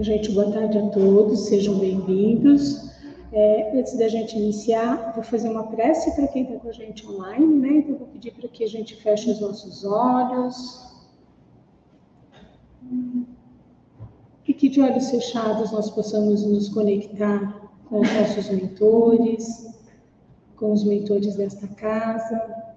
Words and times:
Gente, 0.00 0.30
boa 0.30 0.48
tarde 0.52 0.78
a 0.78 0.88
todos, 0.90 1.46
sejam 1.46 1.76
bem-vindos. 1.76 2.88
É, 3.32 3.76
antes 3.76 3.98
da 3.98 4.06
gente 4.06 4.38
iniciar, 4.38 5.12
vou 5.12 5.24
fazer 5.24 5.48
uma 5.48 5.64
prece 5.64 6.14
para 6.14 6.28
quem 6.28 6.44
está 6.44 6.54
com 6.54 6.68
a 6.68 6.72
gente 6.72 7.04
online, 7.04 7.56
né? 7.56 7.68
Então, 7.78 7.96
vou 7.96 8.06
pedir 8.06 8.30
para 8.30 8.48
que 8.48 8.62
a 8.62 8.68
gente 8.68 8.94
feche 8.94 9.28
os 9.28 9.40
nossos 9.40 9.84
olhos. 9.84 10.86
E 14.46 14.54
que 14.54 14.68
de 14.68 14.80
olhos 14.80 15.10
fechados 15.10 15.72
nós 15.72 15.90
possamos 15.90 16.44
nos 16.44 16.68
conectar 16.68 17.68
com 17.88 18.00
os 18.00 18.08
nossos 18.14 18.50
mentores, 18.50 19.66
com 20.54 20.70
os 20.70 20.84
mentores 20.84 21.34
desta 21.34 21.66
casa, 21.66 22.76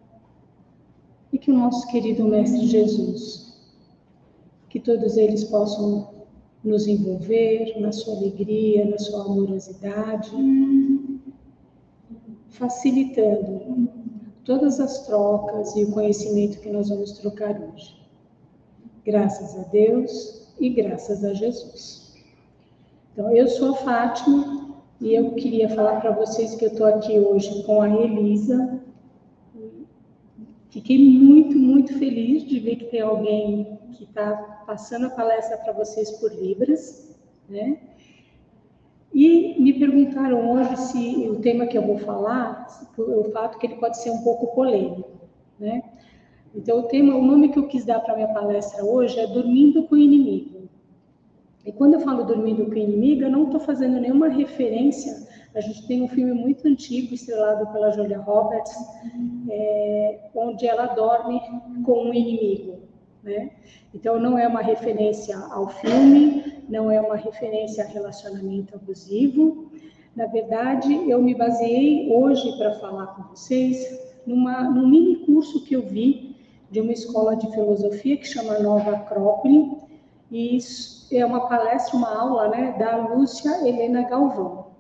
e 1.31 1.38
que 1.38 1.51
o 1.51 1.53
nosso 1.53 1.85
querido 1.88 2.23
Mestre 2.23 2.65
Jesus, 2.65 3.62
que 4.70 4.79
todos 4.79 5.17
eles 5.17 5.43
possam 5.43 6.20
nos 6.63 6.88
envolver 6.88 7.79
na 7.79 7.91
sua 7.91 8.15
alegria, 8.15 8.85
na 8.85 8.97
sua 8.97 9.25
amorosidade, 9.25 10.31
facilitando 12.49 13.89
todas 14.43 14.79
as 14.79 15.05
trocas 15.05 15.76
e 15.76 15.85
o 15.85 15.91
conhecimento 15.91 16.59
que 16.59 16.70
nós 16.70 16.89
vamos 16.89 17.13
trocar 17.13 17.59
hoje. 17.59 17.95
Graças 19.04 19.57
a 19.57 19.63
Deus 19.70 20.48
e 20.59 20.70
graças 20.70 21.23
a 21.23 21.34
Jesus. 21.34 22.13
Então, 23.13 23.35
eu 23.35 23.48
sou 23.48 23.71
a 23.71 23.77
Fátima 23.77 24.76
e 24.99 25.13
eu 25.15 25.32
queria 25.32 25.70
falar 25.70 25.99
para 25.99 26.12
vocês 26.12 26.55
que 26.55 26.65
eu 26.65 26.71
estou 26.71 26.85
aqui 26.85 27.20
hoje 27.20 27.63
com 27.63 27.82
a 27.82 27.89
Elisa. 27.89 28.79
Fiquei 30.71 30.97
muito, 30.97 31.57
muito 31.57 31.99
feliz 31.99 32.45
de 32.45 32.57
ver 32.57 32.77
que 32.77 32.85
tem 32.85 33.01
alguém 33.01 33.77
que 33.91 34.05
está 34.05 34.63
passando 34.65 35.07
a 35.07 35.09
palestra 35.09 35.57
para 35.57 35.73
vocês 35.73 36.09
por 36.11 36.31
Libras, 36.31 37.13
né? 37.49 37.77
E 39.13 39.61
me 39.61 39.73
perguntaram 39.73 40.49
hoje 40.49 40.77
se 40.77 41.27
o 41.29 41.41
tema 41.41 41.67
que 41.67 41.77
eu 41.77 41.85
vou 41.85 41.97
falar, 41.97 42.65
o 42.97 43.25
fato 43.25 43.59
que 43.59 43.67
ele 43.67 43.75
pode 43.75 44.01
ser 44.01 44.11
um 44.11 44.23
pouco 44.23 44.55
polêmico, 44.55 45.09
né? 45.59 45.83
Então, 46.55 46.79
o 46.79 46.83
tema, 46.83 47.15
o 47.15 47.21
nome 47.21 47.49
que 47.49 47.59
eu 47.59 47.67
quis 47.67 47.83
dar 47.83 47.99
para 47.99 48.15
minha 48.15 48.33
palestra 48.33 48.83
hoje 48.85 49.19
é 49.19 49.27
Dormindo 49.27 49.83
com 49.83 49.95
o 49.95 49.97
Inimigo. 49.97 50.69
E 51.65 51.71
quando 51.73 51.95
eu 51.95 51.99
falo 51.99 52.23
Dormindo 52.23 52.65
com 52.65 52.71
o 52.71 52.77
Inimigo, 52.77 53.23
eu 53.23 53.29
não 53.29 53.43
estou 53.43 53.59
fazendo 53.59 53.99
nenhuma 53.99 54.29
referência. 54.29 55.27
A 55.54 55.60
gente 55.60 55.85
tem 55.88 56.02
um 56.02 56.07
filme 56.07 56.34
muito 56.34 56.68
antigo, 56.68 57.13
estrelado 57.13 57.68
pela 57.74 57.91
Julia 57.91 58.20
Roberts, 58.20 58.74
é, 59.49 60.20
onde 60.34 60.66
ela 60.66 60.88
dorme 60.88 61.41
com 61.85 62.05
um 62.05 62.13
inimigo. 62.13 62.80
Né? 63.21 63.52
Então, 63.94 64.19
não 64.19 64.38
é 64.38 64.47
uma 64.47 64.62
referência 64.62 65.38
ao 65.38 65.68
filme, 65.69 66.63
não 66.69 66.90
é 66.90 67.02
uma 67.02 67.18
referência 67.18 67.84
a 67.84 67.88
relacionamento 67.88 68.75
abusivo. 68.75 69.72
Na 70.16 70.25
verdade, 70.25 71.09
eu 71.09 71.22
me 71.22 71.35
baseei 71.35 72.09
hoje 72.12 72.57
para 72.57 72.74
falar 72.79 73.07
com 73.07 73.24
vocês 73.24 74.00
numa, 74.25 74.63
num 74.63 74.88
mini 74.88 75.18
curso 75.18 75.63
que 75.66 75.75
eu 75.75 75.81
vi 75.81 76.35
de 76.69 76.79
uma 76.79 76.94
escola 76.94 77.35
de 77.35 77.52
filosofia 77.52 78.16
que 78.18 78.25
chama 78.25 78.59
Nova 78.59 78.91
Acrópole, 78.91 79.78
e 80.31 80.57
é 81.11 81.25
uma 81.25 81.50
palestra, 81.50 81.97
uma 81.97 82.17
aula 82.17 82.47
né, 82.47 82.75
da 82.79 82.95
Lúcia 82.95 83.67
Helena 83.67 84.03
Galvão. 84.03 84.70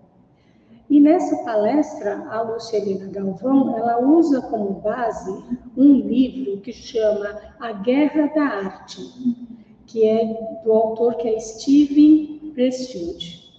E 0.91 0.99
nessa 0.99 1.37
palestra, 1.45 2.27
a 2.29 2.41
Lucelina 2.41 3.07
Galvão, 3.07 3.77
ela 3.77 4.05
usa 4.05 4.41
como 4.41 4.81
base 4.81 5.31
um 5.77 5.93
livro 5.93 6.59
que 6.59 6.73
chama 6.73 7.39
A 7.61 7.71
Guerra 7.71 8.27
da 8.35 8.43
Arte, 8.43 9.01
que 9.87 10.05
é 10.05 10.61
do 10.65 10.73
autor 10.73 11.15
que 11.15 11.29
é 11.29 11.39
Steven 11.39 12.51
Pressfield. 12.53 13.53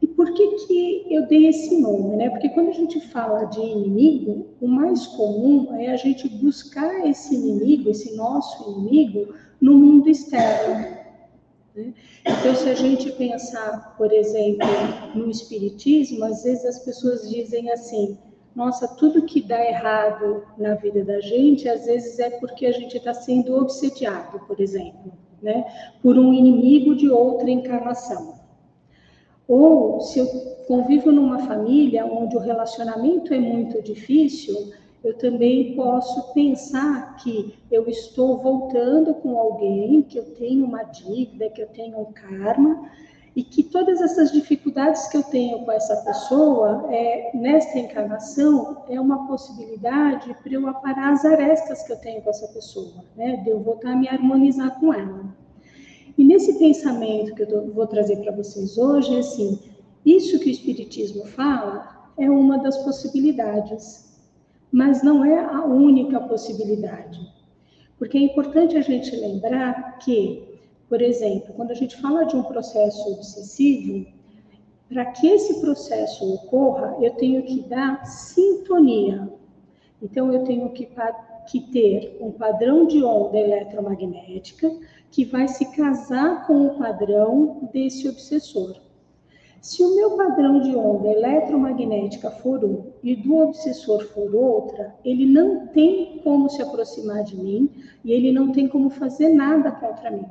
E 0.00 0.06
por 0.06 0.32
que 0.32 0.46
que 0.66 1.04
eu 1.10 1.26
dei 1.26 1.48
esse 1.48 1.78
nome, 1.78 2.16
né? 2.16 2.30
Porque 2.30 2.48
quando 2.48 2.70
a 2.70 2.72
gente 2.72 2.98
fala 3.08 3.44
de 3.44 3.60
inimigo, 3.60 4.46
o 4.58 4.66
mais 4.66 5.06
comum 5.08 5.74
é 5.74 5.88
a 5.88 5.96
gente 5.96 6.26
buscar 6.30 7.06
esse 7.06 7.34
inimigo, 7.34 7.90
esse 7.90 8.16
nosso 8.16 8.70
inimigo, 8.70 9.34
no 9.60 9.74
mundo 9.74 10.08
externo. 10.08 11.01
Né? 11.74 11.94
Então, 12.24 12.54
se 12.54 12.68
a 12.68 12.74
gente 12.74 13.10
pensar, 13.12 13.94
por 13.96 14.12
exemplo, 14.12 14.68
no 15.14 15.30
Espiritismo, 15.30 16.24
às 16.24 16.42
vezes 16.42 16.64
as 16.64 16.78
pessoas 16.80 17.28
dizem 17.28 17.70
assim: 17.70 18.18
nossa, 18.54 18.86
tudo 18.86 19.24
que 19.24 19.40
dá 19.40 19.64
errado 19.64 20.44
na 20.58 20.74
vida 20.74 21.04
da 21.04 21.20
gente, 21.20 21.68
às 21.68 21.86
vezes 21.86 22.18
é 22.18 22.30
porque 22.38 22.66
a 22.66 22.72
gente 22.72 22.96
está 22.96 23.14
sendo 23.14 23.56
obsediado, 23.56 24.40
por 24.40 24.60
exemplo, 24.60 25.12
né? 25.40 25.64
por 26.02 26.18
um 26.18 26.32
inimigo 26.32 26.94
de 26.94 27.08
outra 27.08 27.50
encarnação. 27.50 28.40
Ou 29.48 30.00
se 30.00 30.18
eu 30.18 30.26
convivo 30.66 31.10
numa 31.10 31.46
família 31.46 32.06
onde 32.06 32.36
o 32.36 32.40
relacionamento 32.40 33.34
é 33.34 33.38
muito 33.38 33.82
difícil, 33.82 34.72
eu 35.04 35.18
também 35.18 35.74
posso 35.74 36.32
pensar 36.32 37.16
que 37.16 37.54
eu 37.70 37.88
estou 37.88 38.38
voltando 38.38 39.14
com 39.14 39.36
alguém, 39.36 40.02
que 40.02 40.18
eu 40.18 40.24
tenho 40.34 40.64
uma 40.64 40.84
dívida, 40.84 41.50
que 41.50 41.60
eu 41.60 41.66
tenho 41.68 41.98
um 41.98 42.12
karma, 42.12 42.88
e 43.34 43.42
que 43.42 43.62
todas 43.62 44.00
essas 44.00 44.30
dificuldades 44.30 45.08
que 45.08 45.16
eu 45.16 45.22
tenho 45.22 45.64
com 45.64 45.72
essa 45.72 45.96
pessoa, 46.04 46.86
é, 46.92 47.30
nesta 47.34 47.78
encarnação, 47.78 48.84
é 48.88 49.00
uma 49.00 49.26
possibilidade 49.26 50.36
para 50.42 50.52
eu 50.52 50.66
aparar 50.68 51.12
as 51.12 51.24
arestas 51.24 51.82
que 51.82 51.92
eu 51.92 51.96
tenho 51.96 52.22
com 52.22 52.30
essa 52.30 52.46
pessoa, 52.48 53.04
né? 53.16 53.36
de 53.38 53.50
eu 53.50 53.58
voltar 53.60 53.92
a 53.92 53.96
me 53.96 54.08
harmonizar 54.08 54.78
com 54.78 54.92
ela. 54.92 55.34
E 56.16 56.22
nesse 56.22 56.58
pensamento 56.58 57.34
que 57.34 57.42
eu 57.42 57.72
vou 57.72 57.86
trazer 57.86 58.16
para 58.16 58.32
vocês 58.32 58.76
hoje, 58.76 59.16
é 59.16 59.20
assim, 59.20 59.58
isso 60.04 60.38
que 60.38 60.50
o 60.50 60.52
Espiritismo 60.52 61.24
fala 61.24 62.10
é 62.18 62.30
uma 62.30 62.58
das 62.58 62.76
possibilidades 62.84 64.11
mas 64.72 65.02
não 65.02 65.22
é 65.22 65.38
a 65.38 65.62
única 65.64 66.18
possibilidade. 66.18 67.20
Porque 67.98 68.16
é 68.16 68.22
importante 68.22 68.76
a 68.76 68.80
gente 68.80 69.14
lembrar 69.14 69.98
que, 69.98 70.58
por 70.88 71.02
exemplo, 71.02 71.52
quando 71.54 71.70
a 71.70 71.74
gente 71.74 72.00
fala 72.00 72.24
de 72.24 72.34
um 72.34 72.42
processo 72.42 73.12
obsessivo, 73.12 74.06
para 74.88 75.06
que 75.06 75.28
esse 75.28 75.60
processo 75.60 76.34
ocorra, 76.34 76.96
eu 77.00 77.12
tenho 77.14 77.42
que 77.42 77.60
dar 77.60 78.04
sintonia. 78.06 79.30
Então, 80.02 80.32
eu 80.32 80.42
tenho 80.44 80.70
que, 80.70 80.88
que 81.50 81.60
ter 81.70 82.16
um 82.20 82.32
padrão 82.32 82.86
de 82.86 83.04
onda 83.04 83.38
eletromagnética 83.38 84.70
que 85.10 85.24
vai 85.24 85.46
se 85.48 85.70
casar 85.76 86.46
com 86.46 86.66
o 86.66 86.78
padrão 86.78 87.68
desse 87.72 88.08
obsessor. 88.08 88.76
Se 89.62 89.80
o 89.80 89.94
meu 89.94 90.16
padrão 90.16 90.60
de 90.60 90.74
onda 90.74 91.06
eletromagnética 91.06 92.32
for 92.32 92.64
um 92.64 92.82
e 93.00 93.14
do 93.14 93.36
obsessor 93.36 94.04
for 94.08 94.34
outra, 94.34 94.92
ele 95.04 95.24
não 95.24 95.68
tem 95.68 96.20
como 96.24 96.50
se 96.50 96.60
aproximar 96.60 97.22
de 97.22 97.36
mim 97.36 97.70
e 98.04 98.10
ele 98.12 98.32
não 98.32 98.50
tem 98.50 98.66
como 98.66 98.90
fazer 98.90 99.28
nada 99.28 99.70
contra 99.70 100.10
mim. 100.10 100.26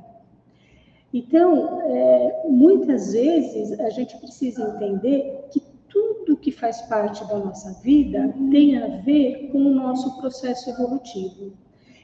Então, 1.13 1.81
é, 1.81 2.43
muitas 2.49 3.13
vezes 3.13 3.79
a 3.79 3.89
gente 3.89 4.17
precisa 4.17 4.75
entender 4.75 5.45
que 5.49 5.61
tudo 5.87 6.35
que 6.35 6.51
faz 6.51 6.81
parte 6.81 7.25
da 7.29 7.39
nossa 7.39 7.71
vida 7.81 8.35
tem 8.51 8.77
a 8.77 8.97
ver 8.97 9.47
com 9.49 9.59
o 9.59 9.73
nosso 9.73 10.19
processo 10.19 10.69
evolutivo. 10.69 11.53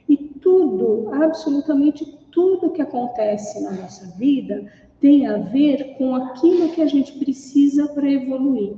E 0.07 0.15
tudo, 0.15 1.09
absolutamente 1.13 2.05
tudo 2.31 2.71
que 2.71 2.81
acontece 2.81 3.61
na 3.61 3.71
nossa 3.71 4.15
vida 4.17 4.65
tem 4.99 5.27
a 5.27 5.37
ver 5.37 5.95
com 5.97 6.15
aquilo 6.15 6.69
que 6.69 6.81
a 6.81 6.87
gente 6.87 7.13
precisa 7.13 7.87
para 7.89 8.09
evoluir. 8.09 8.75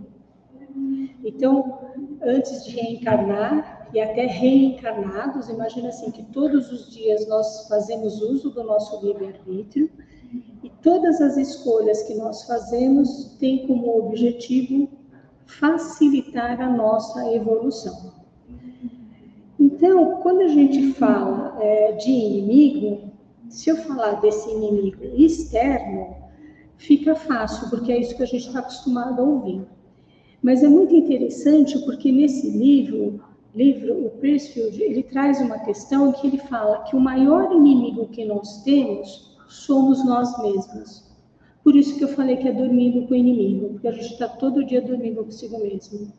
Então, 1.23 1.79
antes 2.21 2.65
de 2.65 2.71
reencarnar 2.71 3.89
e 3.93 3.99
até 3.99 4.25
reencarnados, 4.25 5.49
imagina 5.49 5.89
assim 5.89 6.11
que 6.11 6.23
todos 6.23 6.71
os 6.71 6.91
dias 6.91 7.27
nós 7.27 7.67
fazemos 7.67 8.21
uso 8.21 8.49
do 8.51 8.63
nosso 8.63 9.05
livre-arbítrio 9.05 9.89
e 10.63 10.69
todas 10.81 11.19
as 11.21 11.37
escolhas 11.37 12.03
que 12.03 12.15
nós 12.15 12.43
fazemos 12.43 13.35
têm 13.39 13.65
como 13.65 13.97
objetivo 13.97 14.89
facilitar 15.45 16.61
a 16.61 16.69
nossa 16.69 17.33
evolução. 17.33 18.13
Então, 19.59 20.21
quando 20.21 20.41
a 20.41 20.47
gente 20.47 20.93
fala 20.93 21.57
é, 21.61 21.93
de 21.93 22.09
inimigo, 22.09 23.08
se 23.49 23.69
eu 23.69 23.77
falar 23.77 24.21
desse 24.21 24.49
inimigo 24.49 25.03
externo, 25.15 26.15
fica 26.77 27.15
fácil, 27.15 27.69
porque 27.69 27.91
é 27.91 27.99
isso 27.99 28.15
que 28.15 28.23
a 28.23 28.27
gente 28.27 28.47
está 28.47 28.59
acostumado 28.59 29.19
a 29.19 29.25
ouvir. 29.25 29.65
Mas 30.41 30.63
é 30.63 30.67
muito 30.67 30.95
interessante 30.95 31.77
porque 31.79 32.11
nesse 32.11 32.49
livro, 32.49 33.21
livro 33.53 34.05
o 34.05 34.09
Pressfield, 34.11 34.81
ele 34.81 35.03
traz 35.03 35.41
uma 35.41 35.59
questão 35.59 36.11
que 36.13 36.27
ele 36.27 36.37
fala 36.37 36.83
que 36.83 36.95
o 36.95 36.99
maior 36.99 37.51
inimigo 37.51 38.07
que 38.07 38.23
nós 38.23 38.63
temos 38.63 39.35
somos 39.47 40.05
nós 40.05 40.41
mesmos. 40.41 41.09
Por 41.63 41.75
isso 41.75 41.97
que 41.97 42.03
eu 42.03 42.09
falei 42.09 42.37
que 42.37 42.47
é 42.47 42.53
dormindo 42.53 43.05
com 43.07 43.13
o 43.13 43.17
inimigo, 43.17 43.69
porque 43.69 43.87
a 43.87 43.91
gente 43.91 44.13
está 44.13 44.27
todo 44.27 44.65
dia 44.65 44.81
dormindo 44.81 45.23
consigo 45.23 45.59
mesmo. 45.59 46.13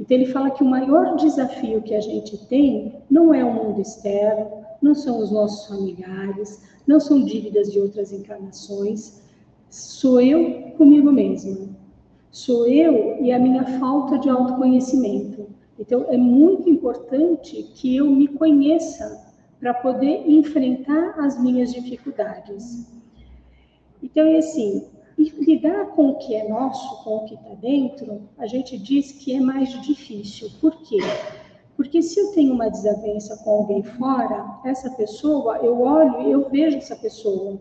Então 0.00 0.16
ele 0.16 0.26
fala 0.26 0.50
que 0.50 0.62
o 0.62 0.66
maior 0.66 1.16
desafio 1.16 1.82
que 1.82 1.94
a 1.94 2.00
gente 2.00 2.36
tem 2.46 2.94
não 3.10 3.34
é 3.34 3.44
o 3.44 3.52
mundo 3.52 3.80
externo, 3.80 4.63
não 4.84 4.94
são 4.94 5.18
os 5.18 5.32
nossos 5.32 5.66
familiares, 5.66 6.62
não 6.86 7.00
são 7.00 7.24
dívidas 7.24 7.72
de 7.72 7.80
outras 7.80 8.12
encarnações, 8.12 9.22
sou 9.70 10.20
eu 10.20 10.72
comigo 10.76 11.10
mesma. 11.10 11.70
Sou 12.30 12.66
eu 12.66 13.22
e 13.22 13.32
a 13.32 13.38
minha 13.38 13.64
falta 13.78 14.18
de 14.18 14.28
autoconhecimento. 14.28 15.46
Então 15.78 16.04
é 16.08 16.16
muito 16.16 16.68
importante 16.68 17.62
que 17.74 17.96
eu 17.96 18.10
me 18.10 18.28
conheça 18.28 19.24
para 19.58 19.72
poder 19.72 20.28
enfrentar 20.28 21.18
as 21.18 21.40
minhas 21.40 21.72
dificuldades. 21.72 22.86
Então 24.02 24.26
é 24.26 24.38
assim, 24.38 24.84
e 25.16 25.30
lidar 25.30 25.86
com 25.94 26.10
o 26.10 26.18
que 26.18 26.34
é 26.34 26.46
nosso, 26.46 27.02
com 27.02 27.16
o 27.18 27.24
que 27.24 27.34
está 27.34 27.54
dentro, 27.54 28.22
a 28.36 28.46
gente 28.46 28.76
diz 28.76 29.12
que 29.12 29.34
é 29.34 29.40
mais 29.40 29.70
difícil. 29.80 30.50
Por 30.60 30.76
quê? 30.82 30.98
Porque 31.84 32.00
se 32.00 32.18
eu 32.18 32.32
tenho 32.32 32.54
uma 32.54 32.70
desavença 32.70 33.36
com 33.44 33.50
alguém 33.50 33.82
fora, 33.82 34.58
essa 34.64 34.88
pessoa, 34.92 35.58
eu 35.58 35.82
olho 35.82 36.22
e 36.22 36.32
eu 36.32 36.48
vejo 36.48 36.78
essa 36.78 36.96
pessoa. 36.96 37.60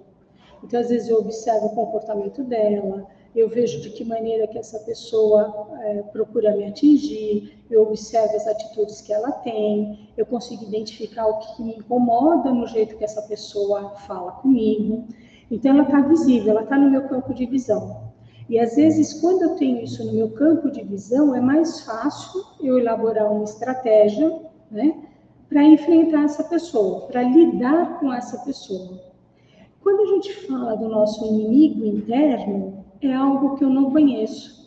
Então, 0.64 0.80
às 0.80 0.88
vezes, 0.88 1.10
eu 1.10 1.18
observo 1.18 1.66
o 1.66 1.76
comportamento 1.76 2.42
dela, 2.42 3.06
eu 3.36 3.50
vejo 3.50 3.82
de 3.82 3.90
que 3.90 4.06
maneira 4.06 4.48
que 4.48 4.58
essa 4.58 4.80
pessoa 4.80 5.68
é, 5.82 6.04
procura 6.04 6.56
me 6.56 6.64
atingir, 6.64 7.66
eu 7.70 7.82
observo 7.84 8.34
as 8.38 8.48
atitudes 8.48 9.02
que 9.02 9.12
ela 9.12 9.30
tem, 9.30 10.10
eu 10.16 10.26
consigo 10.26 10.64
identificar 10.64 11.28
o 11.28 11.40
que 11.40 11.62
me 11.62 11.76
incomoda 11.76 12.50
no 12.50 12.66
jeito 12.66 12.96
que 12.96 13.04
essa 13.04 13.24
pessoa 13.24 13.90
fala 14.08 14.32
comigo. 14.32 15.06
Então, 15.52 15.74
ela 15.74 15.84
está 15.84 16.00
visível, 16.00 16.52
ela 16.52 16.64
está 16.64 16.78
no 16.78 16.90
meu 16.90 17.10
campo 17.10 17.34
de 17.34 17.46
visão. 17.46 18.13
E 18.50 18.60
às 18.60 18.76
vezes, 18.76 19.14
quando 19.22 19.44
eu 19.44 19.56
tenho 19.56 19.84
isso 19.84 20.04
no 20.06 20.14
meu 20.14 20.30
campo 20.32 20.70
de 20.70 20.84
visão, 20.84 21.34
é 21.34 21.40
mais 21.40 21.82
fácil 21.82 22.44
eu 22.62 22.78
elaborar 22.78 23.32
uma 23.32 23.44
estratégia, 23.44 24.42
né, 24.70 24.96
para 25.48 25.64
enfrentar 25.64 26.24
essa 26.24 26.44
pessoa, 26.44 27.02
para 27.08 27.22
lidar 27.22 28.00
com 28.00 28.12
essa 28.12 28.40
pessoa. 28.44 29.00
Quando 29.82 30.02
a 30.02 30.16
gente 30.16 30.34
fala 30.48 30.76
do 30.76 30.90
nosso 30.90 31.26
inimigo 31.26 31.86
interno, 31.86 32.84
é 33.02 33.14
algo 33.14 33.56
que 33.56 33.64
eu 33.64 33.70
não 33.70 33.92
conheço. 33.92 34.64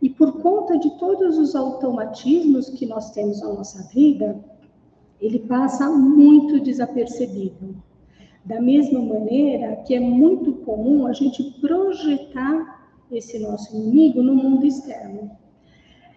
E 0.00 0.08
por 0.08 0.40
conta 0.40 0.78
de 0.78 0.90
todos 0.98 1.36
os 1.36 1.54
automatismos 1.54 2.70
que 2.70 2.86
nós 2.86 3.10
temos 3.10 3.40
na 3.40 3.52
nossa 3.52 3.86
vida, 3.92 4.42
ele 5.20 5.40
passa 5.40 5.90
muito 5.90 6.60
desapercebido. 6.60 7.74
Da 8.44 8.60
mesma 8.60 9.00
maneira 9.00 9.76
que 9.84 9.94
é 9.94 10.00
muito 10.00 10.54
comum 10.64 11.06
a 11.06 11.12
gente 11.12 11.42
projetar 11.60 12.79
esse 13.10 13.38
nosso 13.38 13.74
inimigo 13.76 14.22
no 14.22 14.34
mundo 14.34 14.66
externo. 14.66 15.30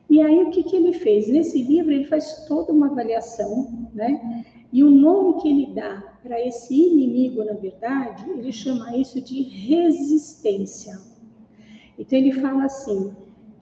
E 0.09 0.21
aí 0.21 0.43
o 0.43 0.51
que, 0.51 0.63
que 0.63 0.75
ele 0.75 0.93
fez? 0.93 1.27
Nesse 1.27 1.61
livro 1.61 1.91
ele 1.91 2.05
faz 2.05 2.45
toda 2.47 2.71
uma 2.71 2.87
avaliação, 2.87 3.89
né? 3.93 4.45
E 4.71 4.83
o 4.83 4.89
nome 4.89 5.41
que 5.41 5.49
ele 5.49 5.73
dá 5.73 6.01
para 6.21 6.39
esse 6.45 6.73
inimigo, 6.73 7.43
na 7.43 7.53
verdade, 7.53 8.29
ele 8.29 8.51
chama 8.51 8.95
isso 8.97 9.21
de 9.21 9.41
resistência. 9.43 10.99
Então 11.97 12.17
ele 12.17 12.31
fala 12.33 12.65
assim, 12.65 13.11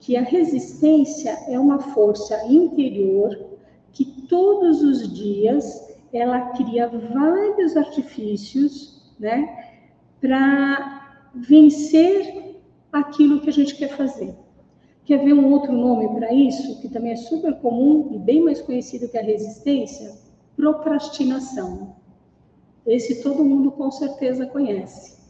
que 0.00 0.16
a 0.16 0.22
resistência 0.22 1.38
é 1.48 1.58
uma 1.58 1.78
força 1.78 2.46
interior 2.46 3.38
que 3.92 4.04
todos 4.26 4.82
os 4.82 5.12
dias 5.14 5.96
ela 6.12 6.50
cria 6.50 6.88
vários 6.88 7.76
artifícios, 7.76 9.12
né, 9.18 9.74
para 10.20 11.30
vencer 11.34 12.41
aquilo 12.92 13.40
que 13.40 13.48
a 13.48 13.52
gente 13.52 13.74
quer 13.76 13.96
fazer. 13.96 14.34
Quer 15.04 15.24
ver 15.24 15.32
um 15.32 15.50
outro 15.50 15.72
nome 15.72 16.08
para 16.14 16.32
isso, 16.32 16.80
que 16.80 16.88
também 16.88 17.12
é 17.12 17.16
super 17.16 17.54
comum 17.56 18.10
e 18.12 18.18
bem 18.18 18.42
mais 18.42 18.60
conhecido 18.60 19.08
que 19.08 19.18
a 19.18 19.22
resistência? 19.22 20.12
Procrastinação. 20.54 21.96
Esse 22.86 23.22
todo 23.22 23.44
mundo 23.44 23.72
com 23.72 23.90
certeza 23.90 24.46
conhece. 24.46 25.20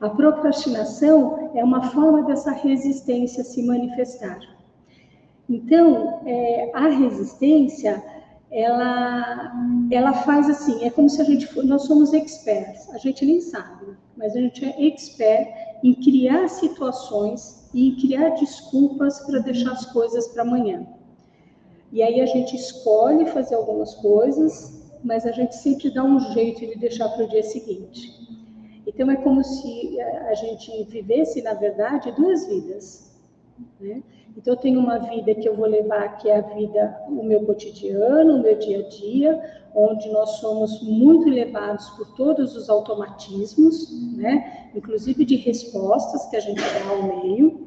A 0.00 0.10
procrastinação 0.10 1.50
é 1.54 1.64
uma 1.64 1.90
forma 1.90 2.22
dessa 2.24 2.52
resistência 2.52 3.42
se 3.42 3.62
manifestar. 3.62 4.38
Então, 5.48 6.20
é, 6.26 6.70
a 6.74 6.88
resistência 6.88 8.02
ela, 8.50 9.52
ela 9.90 10.12
faz 10.12 10.48
assim, 10.48 10.84
é 10.84 10.90
como 10.90 11.08
se 11.08 11.20
a 11.20 11.24
gente 11.24 11.48
nós 11.62 11.82
somos 11.82 12.12
experts, 12.12 12.88
a 12.90 12.98
gente 12.98 13.24
nem 13.24 13.40
sabe, 13.40 13.96
mas 14.16 14.36
a 14.36 14.40
gente 14.40 14.64
é 14.64 14.86
expert 14.86 15.48
em 15.82 15.94
criar 15.94 16.48
situações 16.48 17.68
e 17.72 17.88
em 17.88 17.96
criar 17.96 18.30
desculpas 18.30 19.20
para 19.20 19.40
deixar 19.40 19.72
as 19.72 19.86
coisas 19.86 20.28
para 20.28 20.42
amanhã. 20.42 20.86
E 21.92 22.02
aí 22.02 22.20
a 22.20 22.26
gente 22.26 22.56
escolhe 22.56 23.26
fazer 23.26 23.54
algumas 23.54 23.94
coisas, 23.94 24.82
mas 25.04 25.24
a 25.24 25.32
gente 25.32 25.54
sempre 25.54 25.90
dá 25.90 26.02
um 26.02 26.18
jeito 26.32 26.60
de 26.60 26.76
deixar 26.76 27.08
para 27.10 27.24
o 27.24 27.28
dia 27.28 27.42
seguinte. 27.42 28.12
Então 28.86 29.10
é 29.10 29.16
como 29.16 29.42
se 29.42 30.00
a 30.00 30.34
gente 30.34 30.84
vivesse, 30.84 31.42
na 31.42 31.54
verdade, 31.54 32.12
duas 32.12 32.46
vidas. 32.46 33.05
Né? 33.80 34.02
Então, 34.36 34.54
eu 34.54 34.58
tenho 34.58 34.78
uma 34.78 34.98
vida 34.98 35.34
que 35.34 35.48
eu 35.48 35.56
vou 35.56 35.66
levar, 35.66 36.18
que 36.18 36.28
é 36.28 36.36
a 36.36 36.40
vida, 36.42 37.02
o 37.08 37.22
meu 37.22 37.44
cotidiano, 37.44 38.36
o 38.36 38.42
meu 38.42 38.58
dia 38.58 38.80
a 38.80 38.88
dia, 38.88 39.52
onde 39.74 40.08
nós 40.10 40.30
somos 40.38 40.82
muito 40.82 41.28
levados 41.28 41.88
por 41.90 42.14
todos 42.14 42.54
os 42.54 42.68
automatismos, 42.68 43.90
né? 44.16 44.70
inclusive 44.74 45.24
de 45.24 45.36
respostas 45.36 46.26
que 46.26 46.36
a 46.36 46.40
gente 46.40 46.60
dá 46.60 46.90
ao 46.90 47.02
meio. 47.02 47.66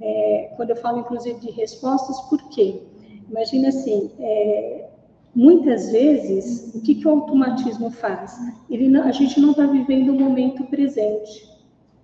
É, 0.00 0.52
quando 0.56 0.70
eu 0.70 0.76
falo, 0.76 1.00
inclusive, 1.00 1.40
de 1.40 1.50
respostas, 1.50 2.20
por 2.22 2.42
quê? 2.50 2.82
Imagina 3.28 3.68
assim, 3.68 4.10
é, 4.18 4.88
muitas 5.34 5.90
vezes, 5.92 6.74
o 6.74 6.80
que, 6.80 6.94
que 6.94 7.06
o 7.06 7.10
automatismo 7.10 7.90
faz? 7.90 8.36
Ele 8.68 8.88
não, 8.88 9.04
a 9.04 9.12
gente 9.12 9.40
não 9.40 9.50
está 9.50 9.66
vivendo 9.66 10.10
o 10.10 10.18
momento 10.18 10.64
presente, 10.64 11.48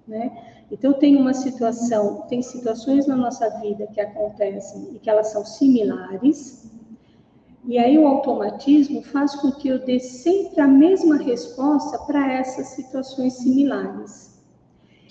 né? 0.06 0.55
Então, 0.70 0.92
tem 0.94 1.16
uma 1.16 1.32
situação, 1.32 2.22
tem 2.28 2.42
situações 2.42 3.06
na 3.06 3.16
nossa 3.16 3.48
vida 3.60 3.86
que 3.86 4.00
acontecem 4.00 4.90
e 4.94 4.98
que 4.98 5.08
elas 5.08 5.28
são 5.28 5.44
similares, 5.44 6.70
e 7.64 7.78
aí 7.78 7.98
o 7.98 8.06
automatismo 8.06 9.02
faz 9.02 9.34
com 9.34 9.50
que 9.50 9.68
eu 9.68 9.84
dê 9.84 9.98
sempre 9.98 10.60
a 10.60 10.68
mesma 10.68 11.16
resposta 11.16 11.98
para 11.98 12.32
essas 12.32 12.68
situações 12.68 13.34
similares. 13.34 14.40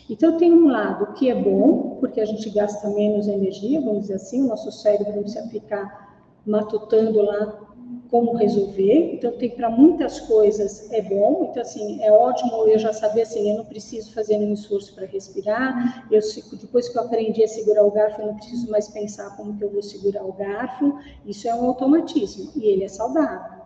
Então, 0.10 0.38
tem 0.38 0.54
um 0.54 0.68
lado 0.68 1.14
que 1.14 1.30
é 1.30 1.36
bom, 1.36 1.98
porque 2.00 2.22
a 2.22 2.26
gente 2.26 2.50
gasta 2.50 2.88
menos 2.90 3.28
energia, 3.28 3.82
vamos 3.82 4.02
dizer 4.02 4.16
assim, 4.16 4.44
o 4.44 4.48
nosso 4.48 4.72
cérebro 4.72 5.16
não 5.16 5.24
precisa 5.24 5.48
ficar 5.50 6.16
matutando 6.46 7.22
lá 7.22 7.75
como 8.10 8.34
resolver. 8.34 9.16
Então, 9.16 9.32
tem 9.34 9.50
para 9.50 9.70
muitas 9.70 10.20
coisas 10.22 10.92
é 10.92 11.02
bom. 11.02 11.50
Então, 11.50 11.62
assim, 11.62 12.02
é 12.02 12.12
ótimo 12.12 12.68
eu 12.68 12.78
já 12.78 12.94
saber 12.94 13.24
assim, 13.24 13.50
eu 13.50 13.58
não 13.58 13.66
preciso 13.66 14.14
fazer 14.14 14.38
nenhum 14.38 14.54
esforço 14.54 14.94
para 14.94 15.06
respirar. 15.06 16.08
Eu 16.12 16.22
depois 16.60 16.90
que 16.90 16.98
eu 16.98 17.04
aprendi 17.04 17.44
a 17.44 17.48
segurar 17.48 17.84
o 17.84 17.92
garfo, 17.92 18.22
eu 18.22 18.28
não 18.28 18.36
preciso 18.36 18.70
mais 18.70 18.88
pensar 18.88 19.36
como 19.36 19.58
que 19.58 19.64
eu 19.64 19.70
vou 19.70 19.84
segurar 19.84 20.24
o 20.24 20.34
garfo. 20.34 20.98
Isso 21.26 21.48
é 21.48 21.56
um 21.56 21.66
automatismo 21.66 22.52
e 22.56 22.66
ele 22.66 22.84
é 22.84 22.88
saudável. 22.88 23.66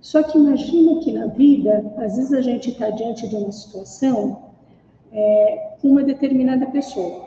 Só 0.00 0.22
que 0.22 0.36
imagina 0.36 1.00
que 1.00 1.12
na 1.12 1.26
vida, 1.26 1.92
às 1.96 2.16
vezes 2.16 2.32
a 2.32 2.42
gente 2.42 2.70
está 2.70 2.90
diante 2.90 3.26
de 3.26 3.36
uma 3.36 3.50
situação 3.50 4.50
é, 5.10 5.76
com 5.80 5.88
uma 5.88 6.02
determinada 6.02 6.66
pessoa. 6.66 7.24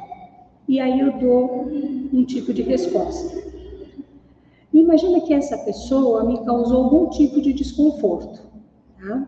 E 0.67 0.79
aí 0.79 0.99
eu 0.99 1.17
dou 1.17 1.67
um 2.13 2.25
tipo 2.25 2.53
de 2.53 2.61
resposta. 2.61 3.46
Imagina 4.79 5.21
que 5.21 5.33
essa 5.33 5.57
pessoa 5.57 6.23
me 6.23 6.43
causou 6.45 6.83
algum 6.83 7.09
tipo 7.09 7.41
de 7.41 7.51
desconforto, 7.51 8.43
tá? 8.99 9.27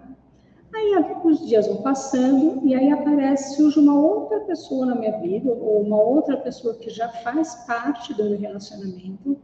Aí 0.71 0.93
os 1.23 1.47
dias 1.47 1.65
vão 1.65 1.77
passando 1.77 2.61
e 2.63 2.75
aí 2.75 2.91
aparece, 2.91 3.55
surge 3.55 3.79
uma 3.79 3.99
outra 3.99 4.41
pessoa 4.41 4.85
na 4.85 4.95
minha 4.95 5.17
vida, 5.19 5.51
ou 5.51 5.81
uma 5.81 5.99
outra 5.99 6.37
pessoa 6.37 6.75
que 6.75 6.91
já 6.91 7.09
faz 7.09 7.55
parte 7.65 8.13
do 8.13 8.23
meu 8.25 8.37
relacionamento, 8.37 9.37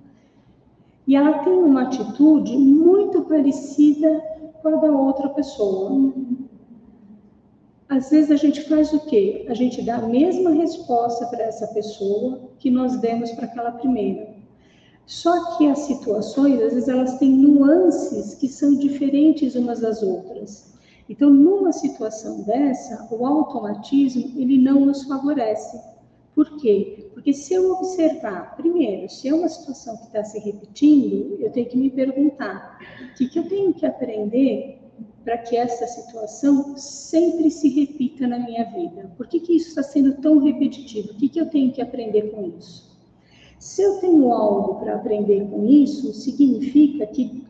e 1.08 1.16
ela 1.16 1.40
tem 1.40 1.54
uma 1.54 1.84
atitude 1.84 2.56
muito 2.56 3.24
parecida 3.24 4.24
com 4.62 4.70
a 4.70 4.76
da 4.76 4.92
outra 4.92 5.30
pessoa. 5.30 6.14
Às 7.90 8.12
vezes 8.12 8.30
a 8.30 8.36
gente 8.36 8.62
faz 8.62 8.94
o 8.94 9.00
quê? 9.08 9.46
A 9.50 9.56
gente 9.56 9.82
dá 9.82 9.96
a 9.96 10.08
mesma 10.08 10.52
resposta 10.52 11.26
para 11.28 11.44
essa 11.44 11.68
pessoa 11.68 12.50
que 12.60 12.70
nós 12.70 12.98
demos 12.98 13.32
para 13.32 13.46
aquela 13.46 13.72
primeira. 13.72 14.35
Só 15.06 15.58
que 15.58 15.68
as 15.68 15.80
situações, 15.80 16.62
às 16.62 16.74
vezes, 16.74 16.90
elas 16.90 17.18
têm 17.20 17.30
nuances 17.30 18.36
que 18.36 18.48
são 18.48 18.76
diferentes 18.76 19.56
umas 19.56 19.80
das 19.80 20.02
outras. 20.02 20.74
Então, 21.08 21.30
numa 21.30 21.72
situação 21.72 22.42
dessa, 22.42 23.08
o 23.12 23.26
automatismo, 23.26 24.34
ele 24.36 24.58
não 24.58 24.86
nos 24.86 25.04
favorece. 25.04 25.80
Por 26.34 26.58
quê? 26.58 27.10
Porque 27.14 27.34
se 27.34 27.54
eu 27.54 27.72
observar, 27.72 28.56
primeiro, 28.58 29.08
se 29.10 29.30
é 29.30 29.34
uma 29.34 29.48
situação 29.48 29.96
que 29.98 30.08
está 30.08 30.24
se 30.24 30.40
repetindo, 30.40 31.38
eu 31.40 31.52
tenho 31.52 31.70
que 31.70 31.78
me 31.78 31.90
perguntar 31.90 32.80
o 33.02 33.16
que, 33.16 33.30
que 33.30 33.40
eu 33.40 33.48
tenho 33.48 33.74
que 33.74 33.86
aprender 33.86 34.80
para 35.24 35.38
que 35.40 35.56
essa 35.56 35.88
situação 35.88 36.78
sempre 36.78 37.50
se 37.50 37.70
repita 37.70 38.28
na 38.28 38.38
minha 38.38 38.64
vida? 38.66 39.12
Por 39.18 39.28
que, 39.28 39.40
que 39.40 39.56
isso 39.56 39.70
está 39.70 39.82
sendo 39.82 40.14
tão 40.22 40.38
repetitivo? 40.38 41.12
O 41.12 41.16
que, 41.16 41.30
que 41.30 41.40
eu 41.40 41.50
tenho 41.50 41.72
que 41.72 41.82
aprender 41.82 42.30
com 42.32 42.54
isso? 42.58 42.95
Se 43.60 43.82
eu 43.82 43.98
tenho 43.98 44.32
algo 44.32 44.76
para 44.76 44.96
aprender 44.96 45.48
com 45.50 45.66
isso, 45.66 46.14
significa 46.14 47.08
que 47.08 47.46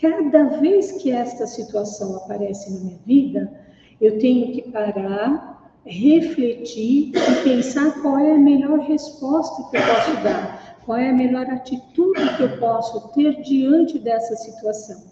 cada 0.00 0.44
vez 0.60 0.92
que 0.92 1.10
esta 1.10 1.46
situação 1.46 2.16
aparece 2.16 2.72
na 2.72 2.80
minha 2.80 2.98
vida, 3.04 3.52
eu 4.00 4.18
tenho 4.18 4.52
que 4.52 4.62
parar, 4.70 5.72
refletir 5.84 7.12
e 7.14 7.44
pensar 7.44 8.00
qual 8.00 8.18
é 8.18 8.32
a 8.32 8.38
melhor 8.38 8.78
resposta 8.80 9.62
que 9.70 9.76
eu 9.76 9.82
posso 9.82 10.22
dar, 10.22 10.78
qual 10.84 10.98
é 10.98 11.10
a 11.10 11.14
melhor 11.14 11.46
atitude 11.50 12.36
que 12.36 12.42
eu 12.42 12.58
posso 12.58 13.08
ter 13.08 13.42
diante 13.42 13.98
dessa 13.98 14.36
situação. 14.36 15.02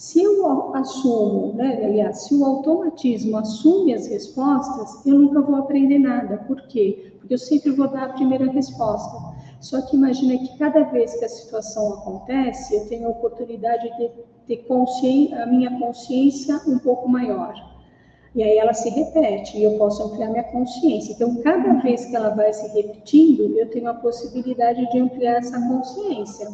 Se 0.00 0.22
eu 0.22 0.74
assumo, 0.74 1.52
né, 1.52 1.84
aliás, 1.84 2.22
se 2.22 2.34
o 2.34 2.42
automatismo 2.42 3.36
assume 3.36 3.92
as 3.92 4.06
respostas, 4.06 5.04
eu 5.04 5.18
nunca 5.18 5.42
vou 5.42 5.56
aprender 5.56 5.98
nada. 5.98 6.38
Por 6.38 6.62
quê? 6.62 7.12
Porque 7.18 7.34
eu 7.34 7.38
sempre 7.38 7.70
vou 7.72 7.86
dar 7.86 8.04
a 8.04 8.12
primeira 8.14 8.50
resposta. 8.50 9.38
Só 9.60 9.82
que 9.82 9.94
imagina 9.94 10.38
que 10.38 10.58
cada 10.58 10.84
vez 10.84 11.14
que 11.14 11.24
a 11.24 11.28
situação 11.28 11.94
acontece, 11.94 12.74
eu 12.74 12.88
tenho 12.88 13.06
a 13.06 13.10
oportunidade 13.10 13.90
de 13.98 14.10
ter 14.46 14.64
a 15.34 15.46
minha 15.46 15.78
consciência 15.78 16.60
um 16.66 16.78
pouco 16.78 17.08
maior. 17.08 17.54
E 18.34 18.42
aí 18.42 18.58
ela 18.58 18.72
se 18.72 18.88
repete 18.88 19.58
e 19.58 19.64
eu 19.64 19.76
posso 19.76 20.02
ampliar 20.02 20.30
minha 20.30 20.44
consciência. 20.44 21.12
Então, 21.12 21.36
cada 21.42 21.74
vez 21.74 22.04
que 22.06 22.16
ela 22.16 22.30
vai 22.30 22.52
se 22.52 22.66
repetindo, 22.68 23.58
eu 23.58 23.68
tenho 23.68 23.88
a 23.88 23.94
possibilidade 23.94 24.90
de 24.90 24.98
ampliar 24.98 25.36
essa 25.36 25.60
consciência. 25.60 26.48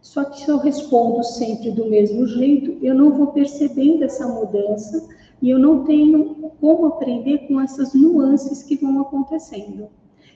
Só 0.00 0.24
que 0.24 0.40
se 0.40 0.48
eu 0.48 0.58
respondo 0.58 1.22
sempre 1.22 1.70
do 1.72 1.90
mesmo 1.90 2.26
jeito, 2.26 2.78
eu 2.84 2.94
não 2.94 3.12
vou 3.12 3.28
percebendo 3.28 4.04
essa 4.04 4.26
mudança 4.26 5.08
e 5.42 5.50
eu 5.50 5.58
não 5.58 5.84
tenho 5.84 6.52
como 6.60 6.86
aprender 6.86 7.46
com 7.48 7.60
essas 7.60 7.92
nuances 7.92 8.62
que 8.62 8.76
vão 8.76 9.00
acontecendo. 9.00 9.88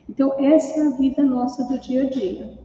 Então, 0.09 0.35
essa 0.39 0.81
é 0.81 0.87
a 0.87 0.91
vida 0.91 1.23
nossa 1.23 1.65
do 1.65 1.79
dia 1.79 2.03
a 2.03 2.11
dia. 2.11 2.59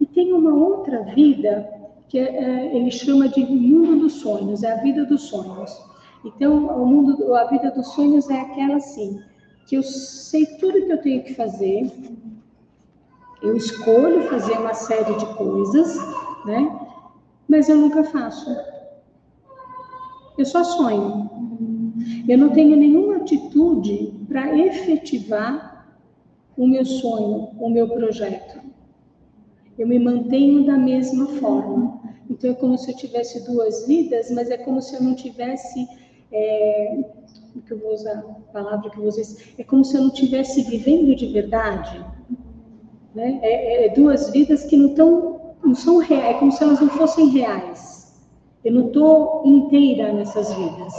E 0.00 0.06
tem 0.06 0.32
uma 0.32 0.52
outra 0.52 1.02
vida 1.02 1.70
que 2.08 2.18
é, 2.18 2.36
é 2.36 2.76
ele 2.76 2.90
chama 2.90 3.28
de 3.28 3.44
mundo 3.44 4.00
dos 4.00 4.14
sonhos, 4.14 4.62
é 4.62 4.72
a 4.72 4.82
vida 4.82 5.04
dos 5.04 5.22
sonhos. 5.22 5.70
Então, 6.24 6.66
o 6.66 6.86
mundo, 6.86 7.34
a 7.34 7.44
vida 7.44 7.70
dos 7.70 7.88
sonhos 7.88 8.28
é 8.30 8.40
aquela 8.40 8.76
assim, 8.76 9.20
que 9.66 9.76
eu 9.76 9.82
sei 9.82 10.46
tudo 10.58 10.86
que 10.86 10.92
eu 10.92 11.02
tenho 11.02 11.22
que 11.22 11.34
fazer, 11.34 11.90
eu 13.42 13.56
escolho 13.56 14.22
fazer 14.28 14.58
uma 14.58 14.72
série 14.72 15.14
de 15.16 15.26
coisas, 15.36 15.96
né? 16.46 16.80
Mas 17.46 17.68
eu 17.68 17.76
nunca 17.76 18.02
faço. 18.04 18.56
Eu 20.38 20.46
só 20.46 20.64
sonho. 20.64 21.30
Eu 22.26 22.38
não 22.38 22.50
tenho 22.50 22.76
nenhuma 22.76 23.16
atitude 23.16 24.14
para 24.26 24.56
efetivar 24.58 25.73
o 26.56 26.66
meu 26.66 26.84
sonho, 26.84 27.50
o 27.58 27.68
meu 27.68 27.88
projeto. 27.88 28.60
Eu 29.78 29.88
me 29.88 29.98
mantenho 29.98 30.64
da 30.64 30.76
mesma 30.76 31.26
forma. 31.38 32.00
Então 32.30 32.50
é 32.50 32.54
como 32.54 32.78
se 32.78 32.92
eu 32.92 32.96
tivesse 32.96 33.44
duas 33.44 33.86
vidas, 33.86 34.30
mas 34.30 34.50
é 34.50 34.56
como 34.56 34.80
se 34.80 34.94
eu 34.94 35.02
não 35.02 35.14
tivesse. 35.14 35.86
É, 36.32 37.04
que 37.66 37.72
eu 37.72 37.78
vou 37.78 37.92
usar 37.92 38.18
a 38.18 38.52
palavra 38.52 38.90
que 38.90 39.00
vocês. 39.00 39.54
É 39.58 39.64
como 39.64 39.84
se 39.84 39.96
eu 39.96 40.02
não 40.02 40.10
tivesse 40.10 40.62
vivendo 40.62 41.14
de 41.14 41.26
verdade. 41.26 42.04
Né? 43.14 43.38
É, 43.42 43.86
é 43.86 43.88
duas 43.94 44.30
vidas 44.30 44.64
que 44.64 44.76
não 44.76 44.88
estão 44.90 45.34
não 45.64 45.74
são 45.74 45.98
reais, 45.98 46.36
é 46.36 46.38
como 46.38 46.52
se 46.52 46.62
elas 46.62 46.80
não 46.80 46.90
fossem 46.90 47.28
reais. 47.28 48.12
Eu 48.64 48.72
não 48.72 48.86
estou 48.88 49.42
inteira 49.44 50.12
nessas 50.12 50.52
vidas. 50.52 50.94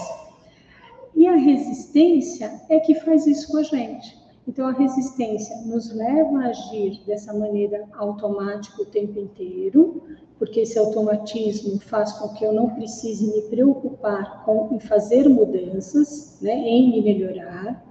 E 1.15 1.27
a 1.27 1.35
resistência 1.35 2.61
é 2.69 2.79
que 2.79 2.95
faz 2.95 3.25
isso 3.27 3.51
com 3.51 3.57
a 3.57 3.63
gente. 3.63 4.17
Então, 4.47 4.67
a 4.67 4.71
resistência 4.71 5.55
nos 5.65 5.91
leva 5.91 6.39
a 6.39 6.47
agir 6.49 7.01
dessa 7.05 7.33
maneira 7.33 7.83
automática 7.93 8.81
o 8.81 8.85
tempo 8.85 9.19
inteiro, 9.19 10.03
porque 10.37 10.59
esse 10.59 10.77
automatismo 10.77 11.79
faz 11.79 12.13
com 12.13 12.29
que 12.29 12.43
eu 12.45 12.53
não 12.53 12.69
precise 12.69 13.25
me 13.25 13.41
preocupar 13.43 14.43
com 14.43 14.69
em 14.71 14.79
fazer 14.79 15.27
mudanças, 15.27 16.37
né, 16.41 16.53
em 16.53 16.91
me 16.91 17.01
melhorar. 17.01 17.83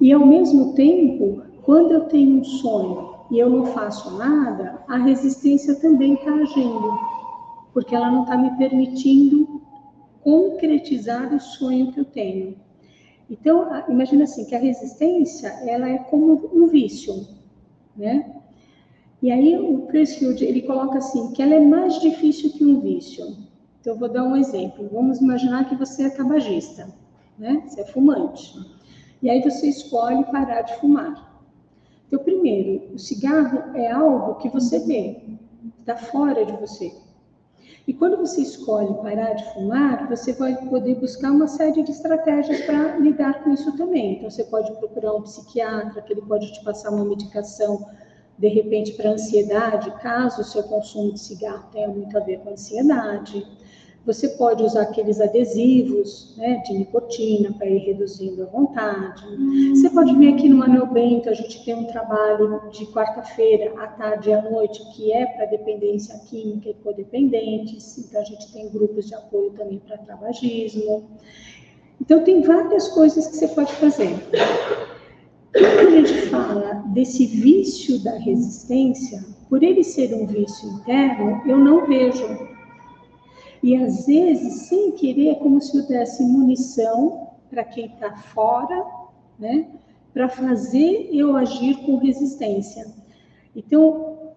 E, 0.00 0.12
ao 0.12 0.24
mesmo 0.24 0.72
tempo, 0.72 1.42
quando 1.62 1.92
eu 1.92 2.04
tenho 2.06 2.40
um 2.40 2.44
sonho 2.44 3.16
e 3.30 3.38
eu 3.38 3.50
não 3.50 3.66
faço 3.66 4.16
nada, 4.16 4.82
a 4.88 4.96
resistência 4.96 5.74
também 5.74 6.14
está 6.14 6.32
agindo, 6.32 6.98
porque 7.74 7.94
ela 7.94 8.10
não 8.10 8.22
está 8.22 8.38
me 8.38 8.56
permitindo 8.56 9.60
concretizar 10.22 11.34
o 11.34 11.40
sonho 11.40 11.92
que 11.92 12.00
eu 12.00 12.04
tenho. 12.04 12.56
Então, 13.28 13.68
imagina 13.88 14.24
assim, 14.24 14.44
que 14.44 14.54
a 14.54 14.58
resistência, 14.58 15.48
ela 15.66 15.88
é 15.88 15.98
como 15.98 16.48
um 16.52 16.68
vício, 16.68 17.26
né? 17.96 18.32
E 19.20 19.32
aí 19.32 19.58
o 19.58 19.82
Pressfield, 19.82 20.44
ele 20.44 20.62
coloca 20.62 20.98
assim, 20.98 21.32
que 21.32 21.42
ela 21.42 21.54
é 21.54 21.60
mais 21.60 21.98
difícil 22.00 22.52
que 22.52 22.64
um 22.64 22.80
vício. 22.80 23.36
Então, 23.80 23.94
eu 23.94 23.98
vou 23.98 24.08
dar 24.08 24.24
um 24.24 24.36
exemplo. 24.36 24.88
Vamos 24.92 25.18
imaginar 25.20 25.68
que 25.68 25.74
você 25.74 26.04
é 26.04 26.10
tabagista, 26.10 26.92
né? 27.38 27.62
Você 27.66 27.80
é 27.80 27.84
fumante. 27.86 28.54
E 29.22 29.30
aí 29.30 29.42
você 29.42 29.68
escolhe 29.68 30.24
parar 30.24 30.62
de 30.62 30.76
fumar. 30.76 31.42
Então, 32.06 32.20
primeiro, 32.20 32.94
o 32.94 32.98
cigarro 32.98 33.76
é 33.76 33.90
algo 33.90 34.36
que 34.36 34.48
você 34.48 34.78
vê, 34.80 35.16
está 35.80 35.96
fora 35.96 36.44
de 36.44 36.52
você. 36.52 36.92
E 37.86 37.94
quando 37.94 38.16
você 38.16 38.42
escolhe 38.42 38.94
parar 38.94 39.34
de 39.34 39.44
fumar, 39.52 40.08
você 40.08 40.32
vai 40.32 40.56
poder 40.68 40.96
buscar 40.96 41.30
uma 41.30 41.46
série 41.46 41.82
de 41.84 41.92
estratégias 41.92 42.62
para 42.62 42.96
lidar 42.98 43.44
com 43.44 43.52
isso 43.52 43.76
também. 43.76 44.14
Então, 44.16 44.28
você 44.28 44.44
pode 44.44 44.72
procurar 44.78 45.14
um 45.14 45.22
psiquiatra, 45.22 46.02
que 46.02 46.12
ele 46.12 46.22
pode 46.22 46.52
te 46.52 46.64
passar 46.64 46.90
uma 46.90 47.04
medicação, 47.04 47.86
de 48.36 48.48
repente, 48.48 48.92
para 48.94 49.10
ansiedade, 49.12 49.90
caso 50.02 50.42
o 50.42 50.44
seu 50.44 50.64
consumo 50.64 51.12
de 51.12 51.20
cigarro 51.20 51.64
tenha 51.70 51.88
muito 51.88 52.16
a 52.18 52.20
ver 52.20 52.38
com 52.40 52.50
ansiedade. 52.50 53.46
Você 54.06 54.28
pode 54.28 54.62
usar 54.62 54.82
aqueles 54.82 55.20
adesivos 55.20 56.32
né, 56.36 56.62
de 56.64 56.74
nicotina 56.74 57.52
para 57.52 57.68
ir 57.68 57.78
reduzindo 57.78 58.44
a 58.44 58.46
vontade. 58.46 59.24
Você 59.70 59.90
pode 59.90 60.14
vir 60.14 60.32
aqui 60.32 60.48
no 60.48 60.58
Manuel 60.58 60.86
Bento, 60.86 61.28
a 61.28 61.34
gente 61.34 61.64
tem 61.64 61.74
um 61.74 61.86
trabalho 61.86 62.70
de 62.70 62.86
quarta-feira, 62.86 63.74
à 63.82 63.88
tarde 63.88 64.30
e 64.30 64.32
à 64.32 64.40
noite, 64.48 64.80
que 64.94 65.12
é 65.12 65.26
para 65.26 65.46
dependência 65.46 66.16
química 66.20 66.70
e 66.70 66.74
codependentes. 66.74 67.98
Então, 67.98 68.20
a 68.20 68.24
gente 68.24 68.52
tem 68.52 68.68
grupos 68.68 69.08
de 69.08 69.14
apoio 69.16 69.50
também 69.50 69.80
para 69.80 69.98
tabagismo. 69.98 71.10
Então, 72.00 72.22
tem 72.22 72.42
várias 72.42 72.86
coisas 72.86 73.26
que 73.26 73.34
você 73.34 73.48
pode 73.48 73.72
fazer. 73.72 74.14
Quando 75.52 75.88
a 75.88 75.90
gente 75.90 76.14
fala 76.28 76.84
desse 76.92 77.26
vício 77.26 77.98
da 78.04 78.16
resistência, 78.18 79.24
por 79.48 79.64
ele 79.64 79.82
ser 79.82 80.14
um 80.14 80.26
vício 80.26 80.68
interno, 80.68 81.42
eu 81.44 81.58
não 81.58 81.86
vejo 81.86 82.55
e 83.66 83.74
às 83.74 84.06
vezes, 84.06 84.68
sem 84.68 84.92
querer, 84.92 85.30
é 85.30 85.34
como 85.34 85.60
se 85.60 85.76
eu 85.76 85.84
desse 85.88 86.22
munição 86.22 87.30
para 87.50 87.64
quem 87.64 87.86
está 87.86 88.16
fora, 88.16 88.86
né? 89.36 89.66
Para 90.14 90.28
fazer 90.28 91.10
eu 91.12 91.34
agir 91.34 91.74
com 91.84 91.96
resistência. 91.96 92.86
Então, 93.56 94.34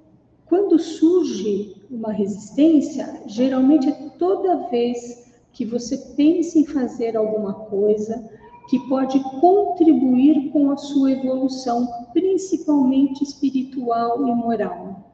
quando 0.47 0.79
surge 0.79 1.75
uma 1.91 2.11
resistência, 2.11 3.21
geralmente 3.27 3.87
é 3.87 4.09
toda 4.17 4.67
vez 4.67 5.31
que 5.53 5.63
você 5.63 5.95
pensa 6.15 6.57
em 6.57 6.65
fazer 6.65 7.15
alguma 7.15 7.53
coisa 7.53 8.27
que 8.67 8.79
pode 8.89 9.19
contribuir 9.39 10.49
com 10.49 10.71
a 10.71 10.77
sua 10.77 11.11
evolução, 11.11 11.87
principalmente 12.13 13.23
espiritual 13.23 14.27
e 14.27 14.33
moral. 14.33 15.08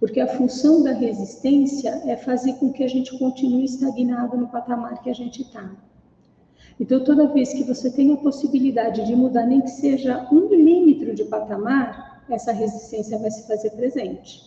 Porque 0.00 0.20
a 0.20 0.28
função 0.28 0.82
da 0.82 0.92
resistência 0.92 2.02
é 2.06 2.16
fazer 2.16 2.54
com 2.54 2.72
que 2.72 2.84
a 2.84 2.88
gente 2.88 3.18
continue 3.18 3.64
estagnado 3.64 4.36
no 4.36 4.48
patamar 4.48 5.02
que 5.02 5.10
a 5.10 5.14
gente 5.14 5.42
está. 5.42 5.70
Então, 6.80 7.02
toda 7.02 7.32
vez 7.32 7.52
que 7.52 7.64
você 7.64 7.90
tem 7.90 8.12
a 8.12 8.16
possibilidade 8.16 9.04
de 9.04 9.16
mudar, 9.16 9.44
nem 9.46 9.60
que 9.60 9.70
seja 9.70 10.28
um 10.30 10.48
milímetro 10.48 11.14
de 11.14 11.24
patamar, 11.24 12.24
essa 12.30 12.52
resistência 12.52 13.18
vai 13.18 13.30
se 13.30 13.46
fazer 13.48 13.70
presente. 13.70 14.40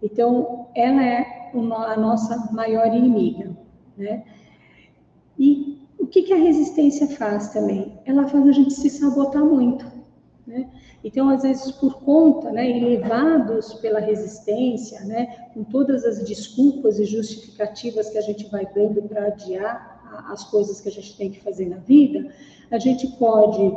Então, 0.00 0.68
ela 0.76 1.04
é 1.04 1.50
a 1.52 1.96
nossa 1.96 2.52
maior 2.52 2.94
inimiga. 2.94 3.56
Né? 3.96 4.22
E 5.38 5.88
o 5.98 6.06
que, 6.06 6.22
que 6.22 6.32
a 6.32 6.36
resistência 6.36 7.08
faz 7.08 7.48
também? 7.48 7.98
Ela 8.04 8.28
faz 8.28 8.46
a 8.46 8.52
gente 8.52 8.74
se 8.74 8.90
sabotar 8.90 9.44
muito. 9.44 9.93
Né? 10.46 10.68
Então, 11.02 11.28
às 11.30 11.42
vezes, 11.42 11.72
por 11.72 12.00
conta, 12.02 12.50
né, 12.50 12.64
levados 12.64 13.74
pela 13.74 13.98
resistência, 13.98 15.00
né, 15.00 15.48
com 15.54 15.64
todas 15.64 16.04
as 16.04 16.22
desculpas 16.22 16.98
e 16.98 17.04
justificativas 17.04 18.10
que 18.10 18.18
a 18.18 18.22
gente 18.22 18.50
vai 18.50 18.66
dando 18.74 19.02
para 19.02 19.26
adiar 19.26 19.94
as 20.28 20.44
coisas 20.44 20.80
que 20.80 20.88
a 20.88 20.92
gente 20.92 21.16
tem 21.16 21.30
que 21.30 21.40
fazer 21.40 21.66
na 21.68 21.78
vida, 21.78 22.30
a 22.70 22.78
gente 22.78 23.06
pode 23.16 23.74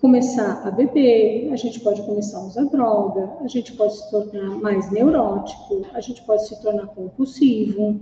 começar 0.00 0.66
a 0.66 0.70
beber, 0.70 1.52
a 1.52 1.56
gente 1.56 1.78
pode 1.80 2.00
começar 2.02 2.38
a 2.38 2.46
usar 2.46 2.64
droga, 2.64 3.30
a 3.40 3.48
gente 3.48 3.72
pode 3.74 3.96
se 3.96 4.10
tornar 4.10 4.56
mais 4.58 4.90
neurótico, 4.90 5.82
a 5.92 6.00
gente 6.00 6.22
pode 6.22 6.46
se 6.48 6.60
tornar 6.62 6.86
compulsivo, 6.88 8.00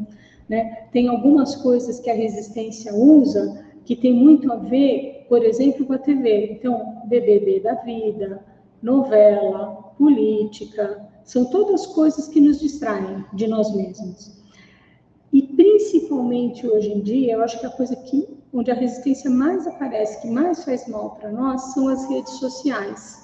Né? 0.48 0.88
Tem 0.92 1.08
algumas 1.08 1.56
coisas 1.56 2.00
que 2.00 2.08
a 2.08 2.14
resistência 2.14 2.94
usa 2.94 3.66
que 3.84 3.94
tem 3.94 4.14
muito 4.14 4.50
a 4.50 4.56
ver, 4.56 5.17
por 5.28 5.44
exemplo, 5.44 5.86
com 5.86 5.92
a 5.92 5.98
TV. 5.98 6.52
Então, 6.52 7.02
BBB 7.06 7.60
da 7.60 7.74
vida, 7.74 8.44
novela, 8.82 9.92
política, 9.98 11.06
são 11.24 11.44
todas 11.50 11.86
coisas 11.86 12.28
que 12.28 12.40
nos 12.40 12.60
distraem 12.60 13.24
de 13.34 13.46
nós 13.46 13.74
mesmos. 13.74 14.38
E 15.32 15.42
principalmente 15.42 16.66
hoje 16.66 16.90
em 16.90 17.00
dia, 17.00 17.34
eu 17.34 17.42
acho 17.42 17.60
que 17.60 17.66
a 17.66 17.70
coisa 17.70 17.94
que 17.94 18.38
onde 18.52 18.70
a 18.70 18.74
resistência 18.74 19.30
mais 19.30 19.66
aparece, 19.66 20.22
que 20.22 20.28
mais 20.28 20.64
faz 20.64 20.88
mal 20.88 21.10
para 21.16 21.30
nós, 21.30 21.74
são 21.74 21.88
as 21.88 22.08
redes 22.08 22.32
sociais. 22.34 23.22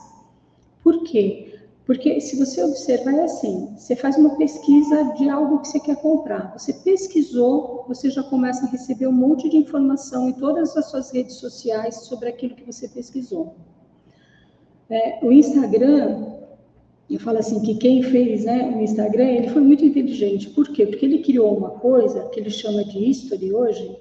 Por 0.83 1.03
quê? 1.05 1.54
Porque 1.87 2.19
se 2.19 2.37
você 2.37 2.63
observar 2.63 3.15
é 3.15 3.25
assim, 3.25 3.75
você 3.77 3.95
faz 3.95 4.17
uma 4.17 4.37
pesquisa 4.37 5.05
de 5.19 5.29
algo 5.29 5.61
que 5.61 5.69
você 5.69 5.81
quer 5.81 5.97
comprar, 5.97 6.57
você 6.57 6.73
pesquisou, 6.73 7.85
você 7.87 8.09
já 8.09 8.23
começa 8.23 8.65
a 8.65 8.69
receber 8.71 9.07
um 9.07 9.13
monte 9.13 9.51
de 9.51 9.59
informação 9.59 10.31
em 10.31 10.33
todas 10.33 10.75
as 10.77 10.91
suas 10.91 11.13
redes 11.13 11.37
sociais 11.37 11.97
sobre 12.07 12.31
aquilo 12.31 12.55
que 12.55 12.65
você 12.65 12.89
pesquisou. 12.89 13.57
É, 14.89 15.19
o 15.23 15.31
Instagram, 15.31 16.25
eu 17.11 17.21
falo 17.21 17.39
assim 17.39 17.61
que 17.61 17.75
quem 17.75 18.03
fez 18.03 18.47
né, 18.47 18.75
o 18.75 18.81
Instagram, 18.81 19.27
ele 19.27 19.51
foi 19.51 19.61
muito 19.61 19.85
inteligente. 19.85 20.49
Por 20.51 20.69
quê? 20.69 20.87
Porque 20.87 21.05
ele 21.05 21.19
criou 21.19 21.55
uma 21.55 21.71
coisa 21.71 22.29
que 22.31 22.41
ele 22.41 22.51
chama 22.51 22.83
de 22.83 22.99
history 22.99 23.53
hoje, 23.53 23.99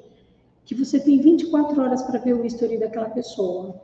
que 0.63 0.73
você 0.73 1.01
tem 1.01 1.19
24 1.19 1.81
horas 1.81 2.01
para 2.01 2.19
ver 2.19 2.33
o 2.33 2.45
history 2.45 2.77
daquela 2.77 3.09
pessoa. 3.09 3.81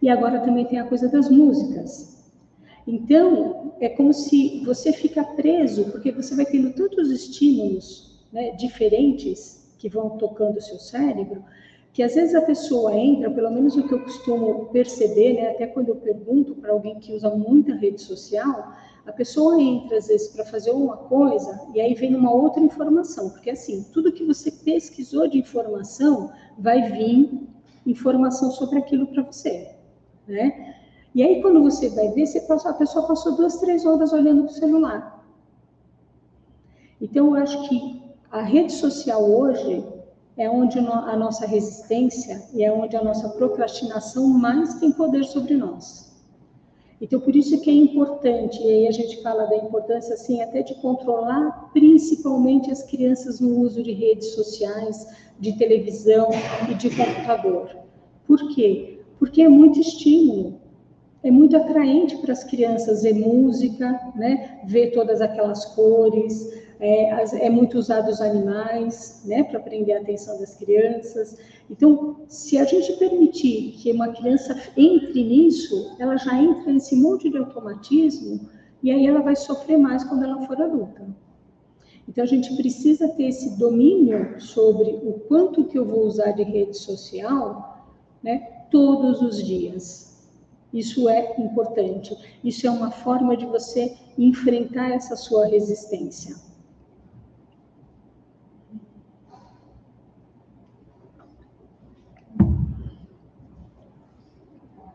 E 0.00 0.08
agora 0.08 0.40
também 0.40 0.64
tem 0.64 0.78
a 0.78 0.84
coisa 0.84 1.06
das 1.08 1.28
músicas. 1.28 2.17
Então, 2.90 3.74
é 3.80 3.88
como 3.90 4.14
se 4.14 4.62
você 4.64 4.94
fica 4.94 5.22
preso, 5.22 5.84
porque 5.90 6.10
você 6.10 6.34
vai 6.34 6.46
tendo 6.46 6.72
tantos 6.72 7.10
estímulos 7.10 8.18
né, 8.32 8.52
diferentes 8.52 9.62
que 9.76 9.90
vão 9.90 10.16
tocando 10.16 10.56
o 10.56 10.62
seu 10.62 10.78
cérebro, 10.78 11.44
que 11.92 12.02
às 12.02 12.14
vezes 12.14 12.34
a 12.34 12.40
pessoa 12.40 12.96
entra, 12.96 13.30
pelo 13.30 13.50
menos 13.50 13.76
o 13.76 13.86
que 13.86 13.92
eu 13.92 14.02
costumo 14.02 14.70
perceber, 14.72 15.34
né, 15.34 15.50
até 15.50 15.66
quando 15.66 15.90
eu 15.90 15.96
pergunto 15.96 16.54
para 16.54 16.72
alguém 16.72 16.98
que 16.98 17.12
usa 17.12 17.28
muita 17.28 17.74
rede 17.74 18.00
social, 18.00 18.72
a 19.04 19.12
pessoa 19.12 19.60
entra 19.60 19.98
às 19.98 20.08
vezes 20.08 20.28
para 20.28 20.46
fazer 20.46 20.70
uma 20.70 20.96
coisa 20.96 21.60
e 21.74 21.80
aí 21.82 21.92
vem 21.92 22.16
uma 22.16 22.32
outra 22.32 22.62
informação, 22.62 23.28
porque 23.28 23.50
assim, 23.50 23.84
tudo 23.92 24.12
que 24.12 24.24
você 24.24 24.50
pesquisou 24.50 25.28
de 25.28 25.36
informação 25.36 26.30
vai 26.58 26.90
vir 26.92 27.46
informação 27.86 28.50
sobre 28.50 28.78
aquilo 28.78 29.06
para 29.08 29.22
você, 29.24 29.74
né? 30.26 30.74
E 31.14 31.22
aí, 31.22 31.40
quando 31.42 31.62
você 31.62 31.88
vai 31.88 32.08
ver, 32.12 32.26
você 32.26 32.40
passou, 32.42 32.70
a 32.70 32.74
pessoa 32.74 33.06
passou 33.06 33.36
duas, 33.36 33.56
três 33.56 33.84
horas 33.84 34.12
olhando 34.12 34.44
para 34.44 34.52
o 34.52 34.54
celular. 34.54 35.24
Então, 37.00 37.36
eu 37.36 37.42
acho 37.42 37.68
que 37.68 38.02
a 38.30 38.42
rede 38.42 38.72
social 38.72 39.24
hoje 39.24 39.84
é 40.36 40.48
onde 40.48 40.78
a 40.78 41.16
nossa 41.16 41.46
resistência 41.46 42.46
e 42.52 42.62
é 42.62 42.72
onde 42.72 42.96
a 42.96 43.02
nossa 43.02 43.28
procrastinação 43.30 44.28
mais 44.28 44.74
tem 44.74 44.92
poder 44.92 45.24
sobre 45.24 45.56
nós. 45.56 46.08
Então, 47.00 47.20
por 47.20 47.34
isso 47.34 47.60
que 47.60 47.70
é 47.70 47.72
importante, 47.72 48.60
e 48.60 48.68
aí 48.68 48.88
a 48.88 48.92
gente 48.92 49.22
fala 49.22 49.46
da 49.46 49.56
importância, 49.56 50.14
assim, 50.14 50.42
até 50.42 50.62
de 50.62 50.74
controlar 50.76 51.70
principalmente 51.72 52.70
as 52.70 52.82
crianças 52.82 53.40
no 53.40 53.60
uso 53.60 53.82
de 53.82 53.92
redes 53.92 54.34
sociais, 54.34 55.06
de 55.38 55.56
televisão 55.56 56.28
e 56.68 56.74
de 56.74 56.90
computador. 56.90 57.70
Por 58.26 58.48
quê? 58.48 59.00
Porque 59.18 59.42
é 59.42 59.48
muito 59.48 59.80
estímulo 59.80 60.57
é 61.22 61.30
muito 61.30 61.56
atraente 61.56 62.16
para 62.18 62.32
as 62.32 62.44
crianças 62.44 63.02
ver 63.02 63.14
música, 63.14 64.12
né? 64.14 64.60
ver 64.64 64.92
todas 64.92 65.20
aquelas 65.20 65.64
cores, 65.74 66.52
é, 66.78 67.46
é 67.46 67.50
muito 67.50 67.76
usado 67.76 68.08
os 68.08 68.20
animais, 68.20 69.22
né? 69.24 69.42
para 69.42 69.58
prender 69.58 69.96
a 69.96 70.00
atenção 70.00 70.38
das 70.38 70.56
crianças. 70.56 71.36
Então, 71.68 72.16
se 72.28 72.56
a 72.56 72.64
gente 72.64 72.92
permitir 72.94 73.72
que 73.72 73.90
uma 73.90 74.12
criança 74.12 74.56
entre 74.76 75.24
nisso, 75.24 75.96
ela 75.98 76.16
já 76.16 76.40
entra 76.40 76.72
nesse 76.72 76.94
monte 76.94 77.28
de 77.28 77.38
automatismo 77.38 78.48
e 78.82 78.90
aí 78.90 79.06
ela 79.06 79.20
vai 79.20 79.34
sofrer 79.34 79.76
mais 79.76 80.04
quando 80.04 80.24
ela 80.24 80.46
for 80.46 80.60
adulta. 80.60 81.04
Então, 82.08 82.24
a 82.24 82.26
gente 82.26 82.56
precisa 82.56 83.08
ter 83.08 83.24
esse 83.24 83.58
domínio 83.58 84.40
sobre 84.40 84.90
o 85.02 85.14
quanto 85.28 85.64
que 85.64 85.76
eu 85.76 85.84
vou 85.84 86.06
usar 86.06 86.30
de 86.30 86.42
rede 86.42 86.78
social, 86.78 87.86
né? 88.22 88.38
Todos 88.70 89.20
os 89.20 89.44
dias. 89.44 90.07
Isso 90.72 91.08
é 91.08 91.34
importante. 91.40 92.16
Isso 92.44 92.66
é 92.66 92.70
uma 92.70 92.90
forma 92.90 93.36
de 93.36 93.46
você 93.46 93.96
enfrentar 94.16 94.90
essa 94.90 95.16
sua 95.16 95.46
resistência. 95.46 96.36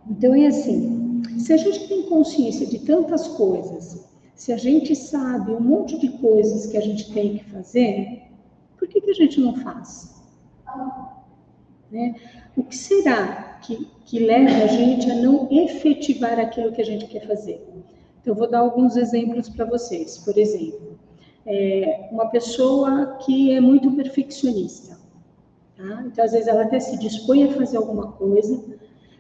Então 0.10 0.36
é 0.36 0.48
assim, 0.48 1.24
se 1.40 1.52
a 1.52 1.58
gente 1.58 1.88
tem 1.88 2.04
consciência 2.04 2.68
de 2.68 2.80
tantas 2.80 3.28
coisas, 3.30 4.08
se 4.36 4.52
a 4.52 4.58
gente 4.58 4.96
sabe 4.96 5.52
um 5.52 5.60
monte 5.60 5.98
de 5.98 6.10
coisas 6.10 6.68
que 6.68 6.78
a 6.78 6.82
gente 6.82 7.12
tem 7.14 7.38
que 7.38 7.46
fazer, 7.46 8.24
por 8.78 8.88
que, 8.88 9.02
que 9.02 9.10
a 9.10 9.14
gente 9.14 9.40
não 9.40 9.56
faz? 9.56 10.22
Né? 11.92 12.16
O 12.56 12.64
que 12.64 12.76
será 12.76 13.60
que, 13.62 13.88
que 14.06 14.20
leva 14.20 14.64
a 14.64 14.68
gente 14.68 15.10
a 15.10 15.16
não 15.16 15.48
efetivar 15.52 16.40
aquilo 16.40 16.72
que 16.72 16.82
a 16.82 16.86
gente 16.86 17.08
quer 17.08 17.26
fazer? 17.26 17.66
Então, 18.22 18.34
eu 18.34 18.36
vou 18.36 18.50
dar 18.50 18.60
alguns 18.60 18.96
exemplos 18.96 19.50
para 19.50 19.66
vocês. 19.66 20.20
Por 20.20 20.38
exemplo, 20.38 20.98
é 21.46 22.08
uma 22.12 22.28
pessoa 22.28 23.18
que 23.26 23.52
é 23.52 23.60
muito 23.60 23.92
perfeccionista. 23.92 24.98
Tá? 25.76 26.04
Então, 26.06 26.24
às 26.24 26.32
vezes, 26.32 26.48
ela 26.48 26.64
até 26.64 26.80
se 26.80 26.98
dispõe 26.98 27.44
a 27.46 27.54
fazer 27.54 27.78
alguma 27.78 28.12
coisa, 28.14 28.64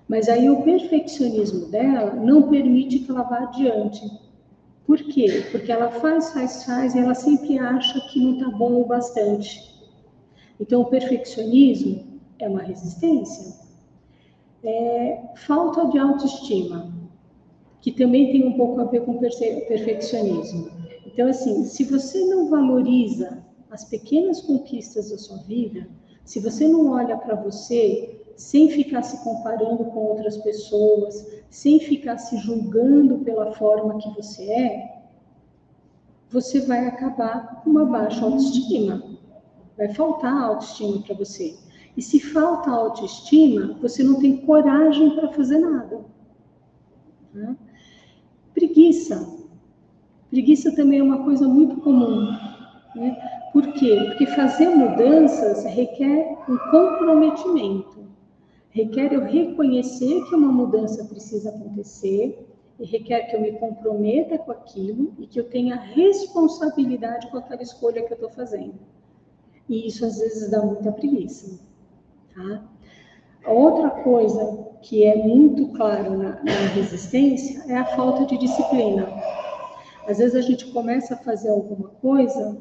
mas 0.07 0.29
aí 0.29 0.49
o 0.49 0.61
perfeccionismo 0.61 1.67
dela 1.67 2.13
não 2.13 2.49
permite 2.49 2.99
que 2.99 3.11
ela 3.11 3.23
vá 3.23 3.39
adiante. 3.39 4.09
Por 4.85 4.99
quê? 4.99 5.45
Porque 5.51 5.71
ela 5.71 5.89
faz, 5.89 6.31
faz, 6.33 6.65
faz 6.65 6.93
e 6.93 6.99
ela 6.99 7.13
sempre 7.13 7.57
acha 7.57 7.99
que 8.09 8.19
não 8.19 8.33
está 8.33 8.49
bom 8.57 8.81
o 8.81 8.85
bastante. 8.85 9.73
Então, 10.59 10.81
o 10.81 10.85
perfeccionismo 10.85 12.12
é 12.39 12.47
uma 12.47 12.61
resistência. 12.61 13.61
É, 14.63 15.21
falta 15.35 15.87
de 15.87 15.97
autoestima, 15.97 16.93
que 17.81 17.91
também 17.91 18.31
tem 18.31 18.47
um 18.47 18.57
pouco 18.57 18.79
a 18.81 18.85
ver 18.85 19.01
com 19.05 19.17
perfeccionismo. 19.17 20.71
Então, 21.05 21.27
assim, 21.27 21.65
se 21.65 21.83
você 21.83 22.23
não 22.25 22.49
valoriza 22.49 23.43
as 23.69 23.83
pequenas 23.85 24.41
conquistas 24.41 25.11
da 25.11 25.17
sua 25.17 25.37
vida, 25.39 25.87
se 26.23 26.39
você 26.39 26.67
não 26.67 26.91
olha 26.91 27.17
para 27.17 27.35
você 27.35 28.21
sem 28.35 28.69
ficar 28.69 29.03
se 29.03 29.23
comparando 29.23 29.85
com 29.85 29.99
outras 29.99 30.37
pessoas, 30.37 31.43
sem 31.49 31.79
ficar 31.79 32.17
se 32.17 32.37
julgando 32.37 33.19
pela 33.19 33.51
forma 33.53 33.97
que 33.99 34.09
você 34.15 34.43
é, 34.51 34.93
você 36.29 36.61
vai 36.61 36.87
acabar 36.87 37.61
com 37.63 37.69
uma 37.69 37.85
baixa 37.85 38.25
autoestima. 38.25 39.03
Vai 39.77 39.93
faltar 39.93 40.35
autoestima 40.35 41.01
para 41.03 41.15
você. 41.15 41.55
E 41.95 42.01
se 42.01 42.19
falta 42.19 42.71
autoestima, 42.71 43.77
você 43.81 44.03
não 44.03 44.19
tem 44.19 44.37
coragem 44.37 45.11
para 45.11 45.29
fazer 45.29 45.59
nada. 45.59 46.01
Né? 47.33 47.55
Preguiça. 48.53 49.27
Preguiça 50.29 50.75
também 50.75 50.99
é 50.99 51.03
uma 51.03 51.23
coisa 51.23 51.47
muito 51.47 51.77
comum. 51.81 52.31
Né? 52.95 53.49
Por 53.51 53.71
quê? 53.73 54.05
Porque 54.07 54.25
fazer 54.27 54.69
mudanças 54.69 55.63
requer 55.65 56.37
um 56.49 56.57
comprometimento. 56.71 58.03
Requer 58.71 59.13
eu 59.13 59.21
reconhecer 59.21 60.23
que 60.25 60.33
uma 60.33 60.51
mudança 60.51 61.05
precisa 61.05 61.49
acontecer 61.49 62.47
e 62.79 62.85
requer 62.85 63.27
que 63.27 63.35
eu 63.35 63.41
me 63.41 63.51
comprometa 63.53 64.39
com 64.39 64.51
aquilo 64.51 65.13
e 65.19 65.27
que 65.27 65.39
eu 65.39 65.47
tenha 65.47 65.75
responsabilidade 65.75 67.29
com 67.29 67.37
aquela 67.37 67.61
escolha 67.61 68.01
que 68.01 68.11
eu 68.11 68.15
estou 68.15 68.31
fazendo. 68.31 68.73
E 69.69 69.87
isso 69.87 70.03
às 70.03 70.17
vezes 70.17 70.49
dá 70.49 70.61
muita 70.63 70.91
preguiça. 70.91 71.59
Tá? 72.35 72.63
Outra 73.45 73.89
coisa 73.89 74.67
que 74.81 75.03
é 75.03 75.15
muito 75.15 75.67
claro 75.69 76.17
na, 76.17 76.43
na 76.43 76.67
resistência 76.73 77.63
é 77.67 77.77
a 77.77 77.85
falta 77.85 78.25
de 78.25 78.37
disciplina. 78.37 79.07
Às 80.07 80.17
vezes 80.17 80.35
a 80.35 80.41
gente 80.41 80.65
começa 80.71 81.13
a 81.13 81.17
fazer 81.17 81.49
alguma 81.49 81.89
coisa 82.01 82.57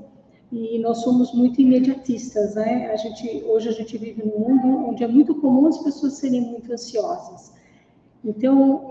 e 0.52 0.78
nós 0.78 0.98
somos 0.98 1.32
muito 1.32 1.60
imediatistas, 1.60 2.54
né? 2.54 2.90
A 2.92 2.96
gente, 2.96 3.42
hoje 3.46 3.68
a 3.68 3.72
gente 3.72 3.96
vive 3.96 4.22
num 4.22 4.38
mundo 4.38 4.90
onde 4.90 5.02
é 5.02 5.08
muito 5.08 5.34
comum 5.36 5.66
as 5.66 5.78
pessoas 5.78 6.14
serem 6.14 6.42
muito 6.42 6.72
ansiosas. 6.72 7.52
Então, 8.24 8.86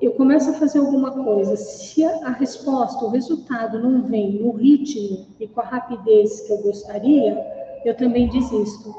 eu 0.00 0.12
começo 0.12 0.50
a 0.50 0.54
fazer 0.54 0.78
alguma 0.78 1.10
coisa, 1.24 1.56
se 1.56 2.04
a, 2.04 2.26
a 2.26 2.30
resposta, 2.32 3.04
o 3.04 3.08
resultado 3.08 3.78
não 3.78 4.02
vem 4.02 4.32
no 4.34 4.50
ritmo 4.52 5.26
e 5.40 5.48
com 5.48 5.60
a 5.60 5.64
rapidez 5.64 6.42
que 6.42 6.52
eu 6.52 6.58
gostaria, 6.58 7.36
eu 7.84 7.96
também 7.96 8.28
desisto. 8.28 8.94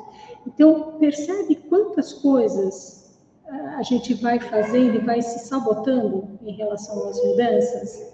Então, 0.47 0.93
percebe 0.97 1.55
quantas 1.55 2.13
coisas 2.13 3.19
ah, 3.45 3.75
a 3.79 3.83
gente 3.83 4.13
vai 4.13 4.39
fazendo 4.39 4.95
e 4.95 4.99
vai 4.99 5.21
se 5.21 5.39
sabotando 5.39 6.25
em 6.41 6.53
relação 6.53 7.09
às 7.09 7.21
mudanças? 7.21 8.07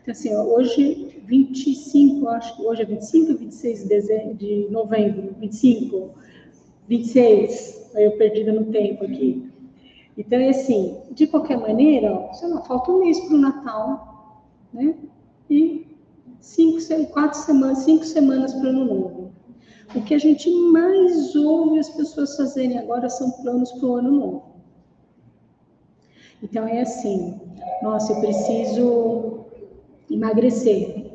Então, 0.00 0.12
assim, 0.12 0.34
hoje, 0.34 1.20
25, 1.24 2.28
acho 2.28 2.56
que 2.56 2.62
hoje 2.62 2.82
é 2.82 2.84
25 2.84 3.32
ou 3.32 3.38
26 3.38 3.88
de, 4.38 4.68
novembro? 4.70 5.34
25, 5.40 6.10
26, 6.88 7.90
aí 7.96 8.04
eu 8.04 8.12
perdida 8.12 8.52
no 8.52 8.66
tempo 8.66 9.04
aqui. 9.04 9.50
Então, 10.16 10.38
é 10.38 10.50
assim, 10.50 10.96
de 11.10 11.26
qualquer 11.26 11.58
maneira, 11.58 12.12
ó, 12.12 12.32
sei 12.32 12.48
lá, 12.48 12.60
falta 12.62 12.92
um 12.92 13.00
mês 13.00 13.18
para 13.20 13.34
o 13.34 13.38
Natal, 13.38 14.44
né? 14.72 14.94
E 15.48 15.86
cinco, 16.40 16.78
quatro 17.10 17.38
semanas, 17.40 17.78
cinco 17.78 18.04
semanas 18.04 18.54
para 18.54 18.66
o 18.66 18.68
Ano 18.68 18.84
Novo. 18.84 19.39
O 19.94 20.02
que 20.02 20.14
a 20.14 20.18
gente 20.18 20.48
mais 20.48 21.34
ouve 21.34 21.80
as 21.80 21.88
pessoas 21.88 22.36
fazerem 22.36 22.78
agora 22.78 23.08
são 23.08 23.30
planos 23.42 23.72
para 23.72 23.88
o 23.88 23.96
Ano 23.96 24.12
Novo. 24.12 24.42
Então, 26.42 26.66
é 26.66 26.80
assim, 26.80 27.40
nossa, 27.82 28.12
eu 28.12 28.20
preciso 28.20 29.46
emagrecer. 30.08 31.10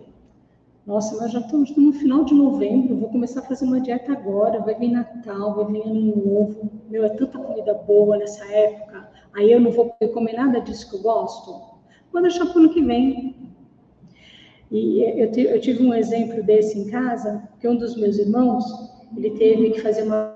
Nossa, 0.85 1.15
nós 1.19 1.31
já 1.31 1.39
estamos 1.39 1.75
no 1.75 1.93
final 1.93 2.25
de 2.25 2.33
novembro, 2.33 2.97
vou 2.97 3.09
começar 3.09 3.39
a 3.39 3.43
fazer 3.43 3.65
uma 3.65 3.79
dieta 3.79 4.11
agora, 4.11 4.59
vai 4.59 4.75
vir 4.75 4.91
Natal, 4.91 5.55
vai 5.55 5.65
vir 5.71 5.81
Ano 5.81 6.15
Novo. 6.15 6.69
Meu, 6.89 7.05
é 7.05 7.09
tanta 7.09 7.39
comida 7.39 7.73
boa 7.73 8.17
nessa 8.17 8.45
época. 8.45 9.09
Aí 9.33 9.51
eu 9.51 9.59
não 9.59 9.71
vou 9.71 9.95
comer 10.13 10.33
nada 10.33 10.59
disso 10.59 10.89
que 10.89 10.97
eu 10.97 11.01
gosto. 11.01 11.75
Vou 12.11 12.21
deixar 12.21 12.45
para 12.45 12.57
o 12.57 12.59
ano 12.59 12.73
que 12.73 12.81
vem. 12.81 13.34
E 14.71 15.01
eu, 15.21 15.31
eu 15.31 15.61
tive 15.61 15.83
um 15.83 15.93
exemplo 15.93 16.43
desse 16.43 16.77
em 16.79 16.89
casa, 16.89 17.47
que 17.59 17.67
um 17.67 17.77
dos 17.77 17.95
meus 17.95 18.17
irmãos, 18.17 18.63
ele 19.15 19.31
teve 19.31 19.71
que 19.71 19.81
fazer 19.81 20.03
uma 20.03 20.35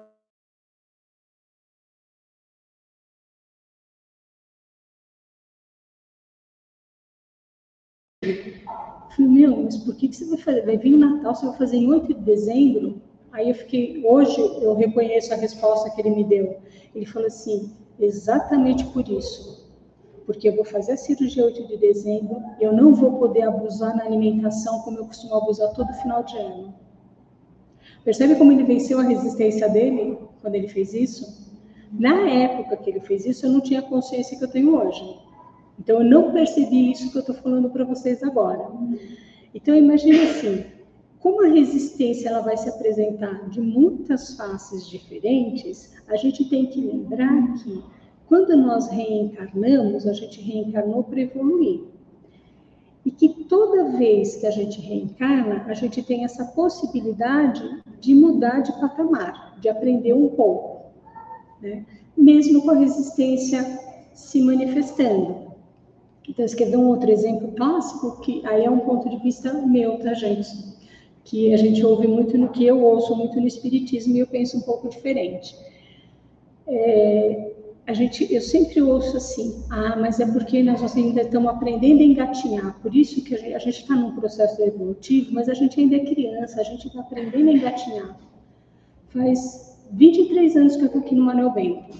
falei, 9.15 9.32
meu, 9.32 9.63
mas 9.63 9.78
por 9.78 9.96
que, 9.96 10.08
que 10.08 10.15
você 10.15 10.26
vai 10.26 10.38
fazer? 10.38 10.65
Vai 10.65 10.78
vir 10.78 10.98
Natal, 10.98 11.36
você 11.36 11.46
vai 11.46 11.58
fazer 11.58 11.78
em 11.78 11.92
8 11.92 12.13
de 12.13 12.22
dezembro? 12.22 13.02
Aí 13.32 13.50
eu 13.50 13.56
fiquei, 13.56 14.02
hoje 14.04 14.39
eu 14.39 14.74
reconheço 14.76 15.34
a 15.34 15.38
resposta 15.38 15.89
que 15.89 16.02
ele 16.02 16.12
me 16.12 16.24
deu. 16.24 16.58
Ele 16.96 17.06
falou 17.06 17.28
assim, 17.28 17.72
exatamente 18.00 18.86
por 18.88 19.08
isso. 19.08 19.69
Porque 20.30 20.48
eu 20.48 20.56
vou 20.56 20.63
fazer 20.63 20.92
a 20.92 20.98
cirurgia 20.98 21.44
8 21.44 21.65
de 21.65 21.78
dezembro, 21.78 22.39
eu 22.62 22.72
não 22.72 22.94
vou 22.94 23.18
poder 23.18 23.42
abusar 23.42 23.98
na 23.98 24.04
alimentação 24.04 24.78
como 24.82 25.00
eu 25.00 25.06
costumo 25.08 25.34
abusar 25.34 25.74
todo 25.74 25.92
final 25.94 26.22
de 26.22 26.38
ano. 26.38 26.72
Percebe 28.06 28.36
como 28.36 28.52
ele 28.52 28.62
venceu 28.62 29.00
a 29.00 29.02
resistência 29.02 29.68
dele 29.68 30.20
quando 30.39 30.54
ele 30.54 30.68
fez 30.68 30.94
isso? 30.94 31.52
Na 31.92 32.30
época 32.30 32.78
que 32.78 32.92
ele 32.92 33.00
fez 33.00 33.26
isso, 33.26 33.48
eu 33.48 33.52
não 33.52 33.60
tinha 33.60 33.80
a 33.80 33.82
consciência 33.89 34.38
que 34.38 34.44
eu 34.44 34.52
tenho 34.52 34.80
hoje. 34.80 35.18
Então, 35.80 36.00
eu 36.00 36.08
não 36.08 36.32
percebi 36.32 36.92
isso 36.92 37.12
que 37.12 37.18
eu 37.18 37.22
estou 37.22 37.34
falando 37.34 37.72
para 37.72 37.84
vocês 37.84 38.22
agora. 38.22 38.70
Então, 39.56 39.76
imagine 39.76 40.22
assim, 40.30 40.63
como 41.20 41.44
a 41.44 41.50
resistência 41.50 42.30
ela 42.30 42.42
vai 42.42 42.56
se 42.56 42.70
apresentar 42.70 43.50
de 43.50 43.60
muitas 43.60 44.36
faces 44.36 44.88
diferentes, 44.88 45.92
a 46.08 46.15
gente 46.15 46.48
tem 46.48 46.68
que 46.68 46.82
lembrar 46.82 47.56
que 47.56 47.84
quando 48.30 48.56
nós 48.56 48.88
reencarnamos, 48.89 50.08
a 50.08 50.13
gente 50.13 50.39
reencarnou 50.39 51.04
para 51.04 51.20
evoluir. 51.20 51.82
E 53.04 53.10
que 53.10 53.28
toda 53.46 53.98
vez 53.98 54.36
que 54.36 54.46
a 54.46 54.52
gente 54.52 54.80
reencarna, 54.80 55.65
a 55.68 55.74
gente 55.74 56.04
tem 56.04 56.24
essa 56.24 56.46
possibilidade 56.46 57.82
de 58.00 58.13
mudar 58.13 58.62
de 58.62 58.72
patamar, 58.80 59.58
de 59.60 59.68
aprender 59.68 60.13
um 60.13 60.30
pouco, 60.30 60.92
né? 61.60 61.84
mesmo 62.15 62.62
com 62.62 62.70
a 62.70 62.76
resistência 62.76 63.65
se 64.13 64.39
manifestando. 64.42 65.50
Então, 66.28 66.46
eu 66.46 66.56
quer 66.56 66.78
um 66.78 66.88
outro 66.88 67.10
exemplo 67.10 67.52
clássico, 67.54 68.22
que 68.22 68.46
aí 68.46 68.63
é 68.63 68.70
um 68.70 68.82
ponto 68.82 69.10
de 69.10 69.18
vista 69.18 69.52
meu, 69.65 69.98
tá, 69.98 70.13
gente? 70.13 70.48
Que 71.24 71.52
a 71.52 71.58
gente 71.58 71.84
ouve 71.84 72.08
muito 72.08 72.38
no 72.38 72.50
que 72.50 72.63
eu 72.63 72.80
ouço 72.80 73.15
muito 73.15 73.42
no 73.42 73.48
Espiritismo 73.48 74.15
e 74.15 74.20
eu 74.20 74.28
penso 74.28 74.58
um 74.58 74.62
pouco 74.62 74.88
diferente. 74.88 75.56
É, 76.68 77.54
a 77.89 77.93
gente, 77.93 78.32
eu 78.32 78.39
sempre 78.39 78.80
ouço 78.84 79.17
assim, 79.17 79.63
ah, 79.71 79.95
mas 79.99 80.19
é 80.19 80.25
porque 80.32 80.62
nós 80.62 80.95
ainda 80.95 81.23
estamos 81.23 81.49
aprendendo 81.49 82.02
a 82.02 82.06
engatinhar, 82.06 82.80
por 82.84 82.95
isso 82.95 83.23
que 83.23 83.34
a 83.34 83.58
gente 83.58 83.82
está 83.82 83.95
num 83.95 84.15
processo 84.15 84.62
evolutivo, 84.62 85.34
mas 85.34 85.49
a 85.49 85.56
gente 85.56 85.80
ainda 85.80 85.95
é 85.95 86.06
criança, 86.06 86.62
a 86.62 86.63
gente 86.63 86.86
está 86.86 86.99
aprendendo 86.99 87.49
a 87.49 87.54
engatinhar. 87.54 88.15
Faz 89.08 89.75
23 89.93 90.56
anos 90.56 90.75
que 90.75 90.84
eu 90.84 90.86
estou 90.86 91.02
aqui 91.02 91.15
no 91.15 91.23
Manuel 91.23 91.49
Bento, 91.49 91.97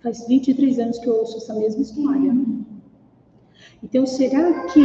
faz 0.00 0.28
23 0.28 0.78
anos 0.78 0.98
que 1.00 1.08
eu 1.08 1.16
ouço 1.16 1.38
essa 1.38 1.54
mesma 1.54 1.82
história. 1.82 2.32
Então, 3.82 4.06
será 4.06 4.68
que 4.68 4.80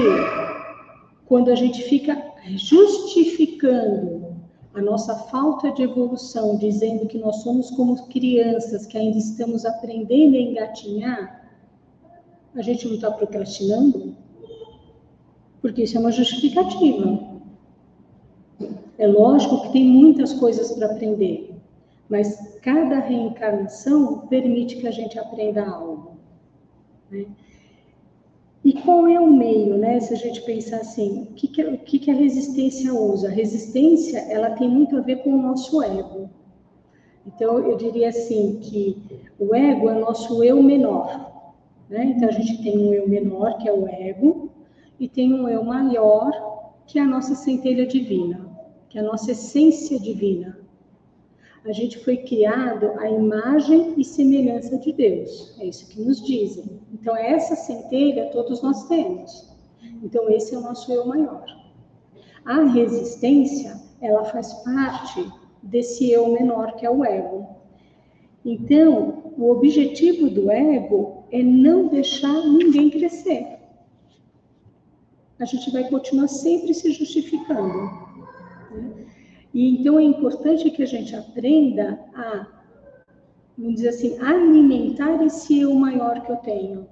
quando 1.28 1.52
a 1.52 1.56
gente 1.56 1.84
fica 1.84 2.20
justificando 2.58 4.31
a 4.74 4.82
nossa 4.82 5.16
falta 5.16 5.72
de 5.72 5.84
evolução, 5.84 6.58
dizendo 6.58 7.08
que 7.08 7.18
nós 7.18 7.38
somos 7.38 7.70
como 7.72 8.08
crianças 8.08 8.86
que 8.86 8.98
ainda 8.98 9.18
estamos 9.18 9.66
aprendendo 9.66 10.36
a 10.36 10.40
engatinhar, 10.40 11.52
a 12.56 12.62
gente 12.62 12.88
não 12.88 12.96
está 12.96 13.12
procrastinando? 13.12 14.16
Porque 15.62 15.84
isso 15.84 15.98
é 15.98 16.00
uma 16.00 16.12
justificativa. 16.12 17.32
É 18.98 19.08
lógico 19.08 19.62
que 19.64 19.74
tem 19.74 19.84
muitas 19.84 20.34
coisas 20.34 20.72
para 20.72 20.88
aprender, 20.88 21.54
mas 22.10 22.58
cada 22.62 23.00
reencarnação 23.00 24.28
permite 24.28 24.78
que 24.78 24.88
a 24.88 24.92
gente 24.92 25.18
aprenda 25.20 25.68
algo. 25.68 26.12
Né? 27.10 27.26
E 28.64 28.74
qual 28.74 29.08
é 29.08 29.20
o 29.20 29.32
meio, 29.32 29.76
né? 29.78 30.00
Se 30.00 30.14
a 30.14 30.18
gente 30.18 30.42
pensar 30.42 30.78
assim, 30.78 31.24
o 31.24 31.34
que, 31.34 31.48
que, 31.48 31.64
o 31.64 31.78
que, 31.80 32.00
que 32.00 32.12
a 32.12 32.14
resistência 32.14 32.94
usa? 32.94 33.28
A 33.28 33.32
resistência, 33.32 34.20
ela 34.30 34.52
tem 34.52 34.70
muito 34.70 34.96
a 34.98 35.02
ver 35.02 35.24
com 35.24 35.34
o 35.34 35.42
nosso 35.42 35.82
ego. 35.82 36.30
Então, 37.26 37.60
eu 37.60 37.76
diria 37.76 38.10
assim, 38.10 38.60
que 38.62 38.98
o 39.40 39.56
ego 39.56 39.90
é 39.90 39.96
o 39.96 40.00
nosso 40.00 40.44
eu 40.44 40.62
menor. 40.62 41.54
Né? 41.90 42.14
Então, 42.16 42.30
a 42.30 42.32
gente 42.32 42.62
tem 42.62 42.78
um 42.78 42.94
eu 42.94 43.10
menor, 43.10 43.58
que 43.58 43.68
é 43.68 43.74
o 43.74 43.88
ego, 43.88 44.52
e 45.00 45.08
tem 45.08 45.34
um 45.34 45.50
eu 45.50 45.64
maior, 45.64 46.32
que 46.86 47.00
é 47.00 47.02
a 47.02 47.08
nossa 47.08 47.34
centelha 47.34 47.88
divina, 47.88 48.48
que 48.90 49.00
é 49.00 49.02
a 49.02 49.06
nossa 49.06 49.32
essência 49.32 50.00
divina. 50.00 50.61
A 51.64 51.72
gente 51.72 52.04
foi 52.04 52.18
criado 52.18 52.88
à 53.00 53.10
imagem 53.10 53.94
e 53.96 54.04
semelhança 54.04 54.78
de 54.80 54.92
Deus. 54.92 55.56
É 55.60 55.68
isso 55.68 55.88
que 55.88 56.02
nos 56.02 56.22
dizem. 56.26 56.82
Então, 56.92 57.16
essa 57.16 57.56
centelha 57.56 58.32
todos 58.32 58.64
nós 58.64 58.88
temos. 58.88 59.48
Então, 60.04 60.30
esse 60.30 60.56
é 60.56 60.58
o 60.58 60.62
nosso 60.62 60.92
eu 60.92 61.06
maior. 61.06 61.46
A 62.46 62.64
resistência, 62.64 63.80
ela 64.02 64.26
faz 64.26 64.52
parte 64.64 65.32
desse 65.62 66.10
eu 66.10 66.32
menor, 66.32 66.76
que 66.78 66.86
é 66.86 66.90
o 66.90 67.06
ego. 67.06 67.48
Então, 68.44 69.32
o 69.38 69.52
objetivo 69.52 70.30
do 70.30 70.50
ego 70.50 71.26
é 71.32 71.44
não 71.44 71.88
deixar 71.88 72.44
ninguém 72.48 72.90
crescer. 72.90 73.60
A 75.40 75.46
gente 75.46 75.72
vai 75.72 75.88
continuar 75.90 76.28
sempre 76.28 76.74
se 76.74 76.92
justificando. 76.92 78.02
Né? 78.72 79.01
E 79.54 79.80
então 79.80 80.00
é 80.00 80.04
importante 80.04 80.70
que 80.72 80.82
a 80.82 80.86
gente 80.86 81.16
aprenda 81.16 82.00
a, 82.16 82.48
vamos 83.58 83.76
dizer 83.76 83.90
assim, 83.90 84.20
alimentar 84.20 85.24
esse 85.24 85.60
eu 85.60 85.74
maior 85.74 86.22
que 86.22 86.32
eu 86.32 86.38
tenho. 86.38 86.88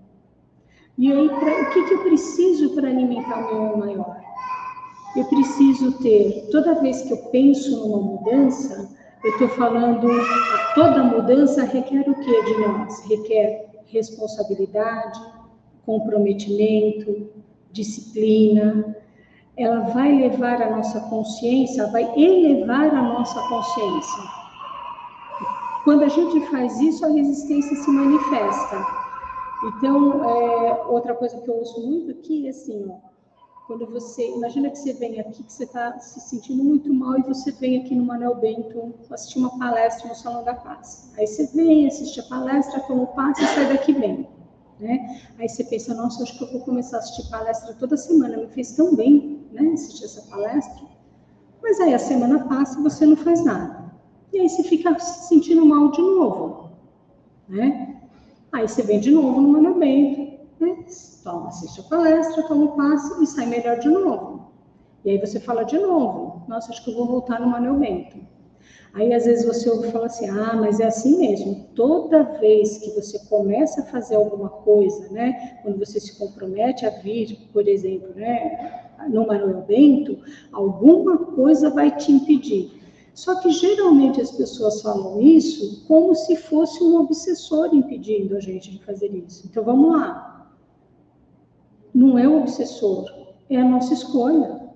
E 0.97 1.11
aí, 1.11 1.29
pra, 1.29 1.61
o 1.61 1.69
que, 1.71 1.87
que 1.87 1.93
eu 1.93 2.03
preciso 2.03 2.75
para 2.75 2.89
alimentar 2.89 3.39
o 3.39 3.53
meu 3.53 3.71
eu 3.71 3.77
maior? 3.77 4.21
Eu 5.15 5.25
preciso 5.25 5.97
ter, 5.99 6.49
toda 6.51 6.81
vez 6.81 7.01
que 7.03 7.13
eu 7.13 7.17
penso 7.31 7.79
numa 7.79 8.01
mudança, 8.01 8.93
eu 9.23 9.31
estou 9.31 9.49
falando, 9.49 10.07
toda 10.75 11.03
mudança 11.03 11.63
requer 11.63 12.09
o 12.09 12.15
que 12.15 12.43
de 12.43 12.61
nós? 12.61 13.05
Requer 13.05 13.69
responsabilidade, 13.87 15.19
comprometimento, 15.85 17.29
disciplina, 17.71 18.95
ela 19.59 19.81
vai 19.81 20.15
levar 20.15 20.61
a 20.61 20.69
nossa 20.69 21.01
consciência, 21.01 21.85
vai 21.87 22.03
elevar 22.15 22.95
a 22.95 23.01
nossa 23.01 23.39
consciência. 23.49 24.23
Quando 25.83 26.03
a 26.03 26.07
gente 26.07 26.39
faz 26.47 26.79
isso, 26.79 27.05
a 27.05 27.09
resistência 27.09 27.75
se 27.75 27.91
manifesta. 27.91 28.85
Então, 29.65 30.23
é, 30.23 30.85
outra 30.87 31.13
coisa 31.13 31.37
que 31.41 31.49
eu 31.49 31.55
ouço 31.55 31.85
muito 31.85 32.11
aqui 32.11 32.47
é 32.47 32.51
assim, 32.51 32.85
ó, 32.89 33.09
quando 33.67 33.85
você, 33.85 34.27
imagina 34.31 34.69
que 34.69 34.77
você 34.77 34.93
vem 34.93 35.19
aqui, 35.19 35.43
que 35.43 35.51
você 35.51 35.65
está 35.65 35.99
se 35.99 36.21
sentindo 36.21 36.63
muito 36.63 36.91
mal 36.93 37.19
e 37.19 37.23
você 37.23 37.51
vem 37.51 37.81
aqui 37.81 37.93
no 37.93 38.05
Manuel 38.05 38.35
Bento 38.35 38.93
assistir 39.11 39.39
uma 39.39 39.59
palestra 39.59 40.07
no 40.07 40.15
Salão 40.15 40.43
da 40.43 40.53
Paz. 40.53 41.11
Aí 41.17 41.27
você 41.27 41.45
vem, 41.53 41.85
assiste 41.85 42.19
a 42.21 42.23
palestra, 42.23 42.79
toma 42.81 43.03
o 43.03 43.07
passe 43.07 43.43
e 43.43 43.47
sai 43.47 43.67
daqui 43.67 43.93
bem. 43.93 44.38
Né? 44.79 45.21
Aí 45.37 45.49
você 45.49 45.63
pensa, 45.63 45.93
nossa, 45.93 46.23
acho 46.23 46.37
que 46.37 46.43
eu 46.43 46.51
vou 46.51 46.61
começar 46.61 46.97
a 46.97 46.99
assistir 46.99 47.29
palestra 47.29 47.73
toda 47.73 47.97
semana, 47.97 48.37
me 48.37 48.47
fez 48.47 48.71
tão 48.71 48.95
bem 48.95 49.45
né, 49.51 49.71
assistir 49.73 50.05
essa 50.05 50.21
palestra. 50.21 50.87
Mas 51.61 51.79
aí 51.81 51.93
a 51.93 51.99
semana 51.99 52.47
passa 52.47 52.79
e 52.79 52.83
você 52.83 53.05
não 53.05 53.17
faz 53.17 53.43
nada. 53.43 53.91
E 54.31 54.39
aí 54.39 54.47
você 54.47 54.63
fica 54.63 54.97
se 54.97 55.27
sentindo 55.27 55.65
mal 55.65 55.91
de 55.91 56.01
novo. 56.01 56.69
Né? 57.47 58.01
Aí 58.51 58.67
você 58.67 58.81
vem 58.81 58.99
de 58.99 59.11
novo 59.11 59.41
no 59.41 59.49
monumento, 59.49 60.39
né? 60.59 60.85
toma, 61.23 61.49
assiste 61.49 61.81
a 61.81 61.83
palestra, 61.83 62.43
toma 62.43 62.65
o 62.65 62.75
passe 62.75 63.21
e 63.21 63.27
sai 63.27 63.45
melhor 63.45 63.79
de 63.79 63.89
novo. 63.89 64.51
E 65.03 65.11
aí 65.11 65.17
você 65.19 65.39
fala 65.39 65.63
de 65.63 65.77
novo, 65.77 66.43
nossa, 66.47 66.71
acho 66.71 66.83
que 66.83 66.91
eu 66.91 66.95
vou 66.95 67.05
voltar 67.05 67.39
no 67.39 67.47
Manuel 67.47 67.75
Bento. 67.75 68.17
Aí 68.93 69.13
às 69.13 69.25
vezes 69.25 69.45
você 69.45 69.69
ouve 69.69 69.91
falar 69.91 70.07
assim, 70.07 70.27
ah, 70.29 70.55
mas 70.55 70.79
é 70.79 70.85
assim 70.85 71.19
mesmo. 71.19 71.67
Toda 71.75 72.23
vez 72.39 72.79
que 72.79 72.89
você 72.91 73.19
começa 73.27 73.81
a 73.81 73.85
fazer 73.85 74.15
alguma 74.15 74.49
coisa, 74.49 75.09
né, 75.09 75.59
quando 75.61 75.77
você 75.77 75.99
se 75.99 76.17
compromete 76.17 76.85
a 76.85 76.89
vir, 76.89 77.37
por 77.53 77.67
exemplo, 77.67 78.09
né, 78.15 78.95
no 79.07 79.27
Manuel 79.27 79.61
Bento, 79.61 80.17
alguma 80.51 81.17
coisa 81.17 81.69
vai 81.69 81.95
te 81.95 82.11
impedir. 82.11 82.79
Só 83.13 83.35
que 83.41 83.51
geralmente 83.51 84.21
as 84.21 84.31
pessoas 84.31 84.81
falam 84.81 85.21
isso 85.21 85.85
como 85.87 86.15
se 86.15 86.35
fosse 86.37 86.81
um 86.83 86.95
obsessor 87.01 87.73
impedindo 87.73 88.35
a 88.35 88.39
gente 88.39 88.71
de 88.71 88.83
fazer 88.83 89.13
isso. 89.13 89.45
Então 89.45 89.63
vamos 89.63 89.91
lá. 89.91 90.49
Não 91.93 92.17
é 92.17 92.27
o 92.27 92.39
obsessor, 92.39 93.05
é 93.49 93.57
a 93.57 93.65
nossa 93.65 93.93
escolha. 93.93 94.68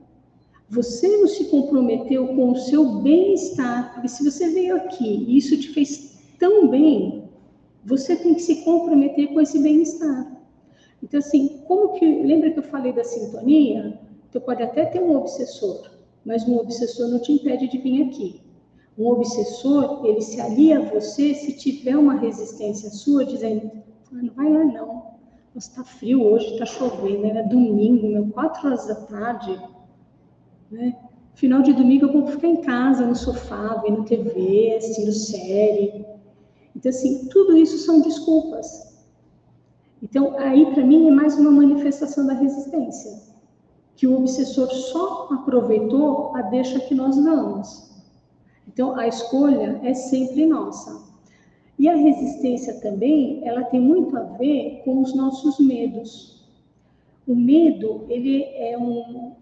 Você 0.73 1.07
não 1.07 1.27
se 1.27 1.45
comprometeu 1.51 2.29
com 2.29 2.51
o 2.51 2.55
seu 2.55 2.83
bem-estar, 3.01 3.93
porque 3.93 4.07
se 4.07 4.23
você 4.23 4.49
veio 4.49 4.75
aqui 4.75 5.23
e 5.27 5.37
isso 5.37 5.55
te 5.55 5.69
fez 5.69 6.17
tão 6.39 6.67
bem, 6.67 7.29
você 7.85 8.15
tem 8.15 8.33
que 8.33 8.41
se 8.41 8.63
comprometer 8.63 9.27
com 9.27 9.39
esse 9.39 9.59
bem-estar. 9.59 10.35
Então, 11.03 11.19
assim, 11.19 11.61
como 11.67 11.93
que. 11.93 12.23
Lembra 12.23 12.49
que 12.49 12.57
eu 12.57 12.63
falei 12.63 12.91
da 12.91 13.03
sintonia? 13.03 13.99
Então, 14.27 14.41
pode 14.41 14.63
até 14.63 14.85
ter 14.85 14.99
um 14.99 15.15
obsessor, 15.15 15.91
mas 16.25 16.47
um 16.47 16.57
obsessor 16.57 17.07
não 17.07 17.19
te 17.19 17.33
impede 17.33 17.67
de 17.67 17.77
vir 17.77 18.07
aqui. 18.07 18.41
Um 18.97 19.09
obsessor, 19.09 20.03
ele 20.07 20.21
se 20.21 20.41
alia 20.41 20.79
a 20.79 20.89
você 20.89 21.35
se 21.35 21.53
tiver 21.53 21.95
uma 21.95 22.15
resistência 22.15 22.89
sua, 22.89 23.23
dizendo: 23.23 23.69
ah, 24.11 24.23
não 24.23 24.33
vai 24.33 24.51
lá 24.51 24.63
não. 24.63 25.03
Está 25.55 25.83
frio 25.83 26.23
hoje, 26.23 26.53
está 26.53 26.65
chovendo, 26.65 27.27
era 27.27 27.43
domingo, 27.43 28.07
meu, 28.07 28.27
quatro 28.29 28.65
horas 28.65 28.87
da 28.87 28.95
tarde 28.95 29.61
né? 30.73 30.95
Final 31.35 31.61
de 31.61 31.73
domingo 31.73 32.05
eu 32.05 32.11
vou 32.13 32.27
ficar 32.27 32.47
em 32.47 32.61
casa, 32.61 33.05
no 33.05 33.15
sofá, 33.15 33.81
vendo 33.85 34.05
TV, 34.05 34.75
assistindo 34.77 35.11
série. 35.11 36.05
Então, 36.75 36.89
assim, 36.89 37.27
tudo 37.29 37.55
isso 37.55 37.77
são 37.77 38.01
desculpas. 38.01 38.93
Então, 40.01 40.37
aí 40.37 40.65
para 40.73 40.83
mim 40.83 41.07
é 41.07 41.11
mais 41.11 41.37
uma 41.37 41.51
manifestação 41.51 42.27
da 42.27 42.33
resistência, 42.33 43.21
que 43.95 44.05
o 44.05 44.17
obsessor 44.17 44.69
só 44.69 45.29
aproveitou 45.31 46.35
a 46.35 46.41
deixa 46.41 46.79
que 46.79 46.93
nós 46.93 47.15
damos. 47.15 47.89
Então, 48.67 48.95
a 48.95 49.07
escolha 49.07 49.79
é 49.83 49.93
sempre 49.93 50.45
nossa. 50.45 51.03
E 51.77 51.87
a 51.87 51.95
resistência 51.95 52.79
também, 52.81 53.47
ela 53.47 53.63
tem 53.63 53.79
muito 53.79 54.15
a 54.17 54.21
ver 54.21 54.81
com 54.83 55.01
os 55.01 55.15
nossos 55.15 55.59
medos. 55.59 56.47
O 57.27 57.35
medo, 57.35 58.05
ele 58.09 58.43
é 58.43 58.77
um, 58.77 59.33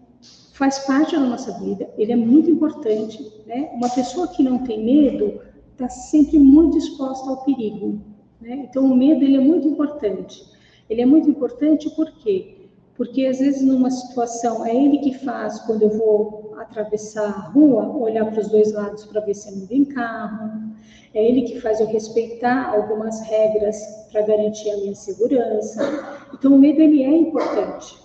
faz 0.52 0.80
parte 0.80 1.16
da 1.16 1.20
nossa 1.20 1.52
vida, 1.58 1.88
ele 1.96 2.12
é 2.12 2.16
muito 2.16 2.50
importante. 2.50 3.42
Né? 3.46 3.70
Uma 3.72 3.88
pessoa 3.88 4.28
que 4.28 4.42
não 4.42 4.58
tem 4.58 4.84
medo 4.84 5.40
está 5.72 5.88
sempre 5.88 6.38
muito 6.38 6.76
exposta 6.78 7.28
ao 7.28 7.42
perigo. 7.44 7.98
Né? 8.40 8.66
Então, 8.68 8.84
o 8.84 8.94
medo 8.94 9.24
ele 9.24 9.36
é 9.36 9.40
muito 9.40 9.66
importante. 9.66 10.44
Ele 10.88 11.00
é 11.00 11.06
muito 11.06 11.28
importante 11.28 11.88
por 11.90 12.10
quê? 12.12 12.58
Porque 12.94 13.24
às 13.24 13.38
vezes 13.38 13.62
numa 13.62 13.90
situação 13.90 14.64
é 14.66 14.76
ele 14.76 14.98
que 14.98 15.14
faz 15.14 15.58
quando 15.60 15.82
eu 15.82 15.96
vou 15.96 16.54
atravessar 16.58 17.24
a 17.24 17.40
rua, 17.48 17.88
olhar 17.96 18.30
para 18.30 18.40
os 18.40 18.48
dois 18.48 18.72
lados 18.72 19.06
para 19.06 19.22
ver 19.22 19.34
se 19.34 19.58
não 19.58 19.66
vem 19.66 19.86
carro. 19.86 20.70
É 21.14 21.26
ele 21.26 21.42
que 21.42 21.60
faz 21.60 21.80
eu 21.80 21.86
respeitar 21.86 22.74
algumas 22.74 23.22
regras 23.22 23.78
para 24.12 24.20
garantir 24.22 24.70
a 24.70 24.76
minha 24.76 24.94
segurança. 24.94 26.18
Então 26.34 26.54
o 26.54 26.58
medo 26.58 26.82
ele 26.82 27.02
é 27.02 27.16
importante 27.16 28.01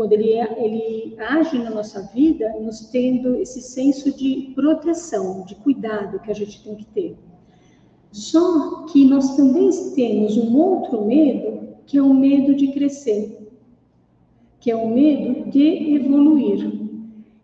quando 0.00 0.14
ele, 0.14 0.32
é, 0.32 0.64
ele 0.64 1.14
age 1.18 1.58
na 1.58 1.68
nossa 1.68 2.00
vida, 2.14 2.48
nos 2.58 2.88
tendo 2.88 3.36
esse 3.36 3.60
senso 3.60 4.10
de 4.16 4.50
proteção, 4.54 5.44
de 5.44 5.54
cuidado 5.56 6.18
que 6.20 6.30
a 6.30 6.34
gente 6.34 6.64
tem 6.64 6.74
que 6.74 6.86
ter. 6.86 7.18
Só 8.10 8.86
que 8.86 9.04
nós 9.04 9.36
também 9.36 9.68
temos 9.94 10.38
um 10.38 10.56
outro 10.56 11.04
medo, 11.04 11.76
que 11.84 11.98
é 11.98 12.02
o 12.02 12.14
medo 12.14 12.54
de 12.54 12.68
crescer, 12.68 13.46
que 14.58 14.70
é 14.70 14.74
o 14.74 14.88
medo 14.88 15.50
de 15.50 15.94
evoluir. 15.94 16.80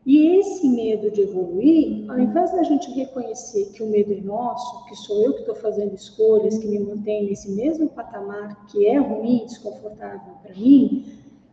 E 0.07 0.39
esse 0.39 0.67
medo 0.67 1.11
de 1.11 1.21
evoluir, 1.21 2.11
ao 2.11 2.19
invés 2.19 2.53
da 2.53 2.63
gente 2.63 2.91
reconhecer 2.93 3.71
que 3.75 3.83
o 3.83 3.91
medo 3.91 4.15
é 4.15 4.21
nosso, 4.23 4.87
que 4.87 4.97
sou 4.97 5.23
eu 5.25 5.35
que 5.35 5.41
estou 5.41 5.57
fazendo 5.57 5.95
escolhas 5.95 6.57
que 6.57 6.67
me 6.67 6.79
mantém 6.79 7.27
nesse 7.27 7.51
mesmo 7.51 7.87
patamar 7.91 8.67
que 8.69 8.87
é 8.87 8.97
ruim, 8.97 9.45
desconfortável 9.45 10.33
para 10.43 10.55
mim, 10.55 11.05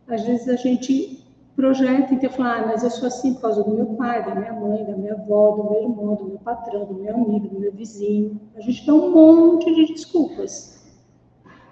às 0.08 0.22
vezes 0.22 0.48
a 0.48 0.56
gente 0.56 1.24
projeta 1.56 2.12
e 2.12 2.16
então 2.16 2.30
fala, 2.30 2.56
ah, 2.56 2.66
mas 2.66 2.82
eu 2.82 2.90
sou 2.90 3.06
assim 3.06 3.34
por 3.34 3.42
causa 3.42 3.62
do 3.62 3.74
meu 3.74 3.86
pai, 3.94 4.24
da 4.24 4.34
minha 4.34 4.52
mãe, 4.52 4.84
da 4.84 4.96
minha 4.96 5.14
avó, 5.14 5.52
do 5.52 5.70
meu 5.70 5.82
irmão, 5.82 6.14
do 6.16 6.24
meu 6.24 6.38
patrão, 6.38 6.84
do 6.84 6.94
meu 6.94 7.14
amigo, 7.14 7.48
do 7.48 7.60
meu 7.60 7.72
vizinho. 7.72 8.40
A 8.56 8.60
gente 8.60 8.86
dá 8.86 8.94
um 8.94 9.10
monte 9.12 9.72
de 9.74 9.92
desculpas 9.92 10.82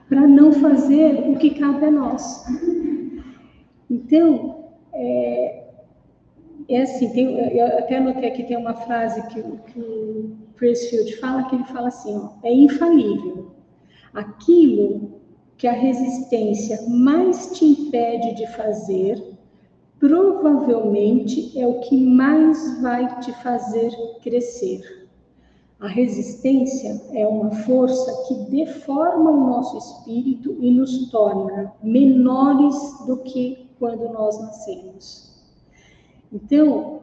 para 0.09 0.27
não 0.27 0.53
fazer 0.53 1.29
o 1.29 1.37
que 1.37 1.51
cabe 1.51 1.87
a 1.87 1.91
nós. 1.91 2.45
Então, 3.91 4.69
é, 4.95 5.65
é 6.69 6.83
assim, 6.83 7.11
tem, 7.11 7.57
eu 7.57 7.67
até 7.79 7.97
anotei 7.97 8.29
aqui, 8.29 8.45
tem 8.45 8.57
uma 8.57 8.75
frase 8.75 9.21
que, 9.29 9.43
que 9.43 9.81
o 9.81 10.37
Pressfield 10.57 11.17
fala, 11.17 11.45
que 11.45 11.57
ele 11.57 11.65
fala 11.65 11.89
assim, 11.89 12.17
ó, 12.17 12.31
é 12.43 12.53
infalível. 12.53 13.51
Aquilo 14.15 15.22
que 15.63 15.69
a 15.69 15.73
resistência 15.73 16.83
mais 16.89 17.53
te 17.53 17.65
impede 17.65 18.35
de 18.35 18.49
fazer, 18.49 19.23
provavelmente 20.01 21.57
é 21.57 21.65
o 21.65 21.79
que 21.79 21.97
mais 22.05 22.83
vai 22.83 23.21
te 23.21 23.31
fazer 23.45 23.93
crescer. 24.25 25.07
A 25.79 25.87
resistência 25.87 27.01
é 27.13 27.25
uma 27.29 27.53
força 27.53 28.25
que 28.27 28.35
deforma 28.51 29.31
o 29.31 29.51
nosso 29.51 29.79
espírito 29.79 30.57
e 30.59 30.69
nos 30.69 31.09
torna 31.13 31.73
menores 31.81 32.75
do 33.07 33.19
que 33.19 33.69
quando 33.79 34.09
nós 34.09 34.37
nascemos. 34.41 35.33
Então, 36.33 37.03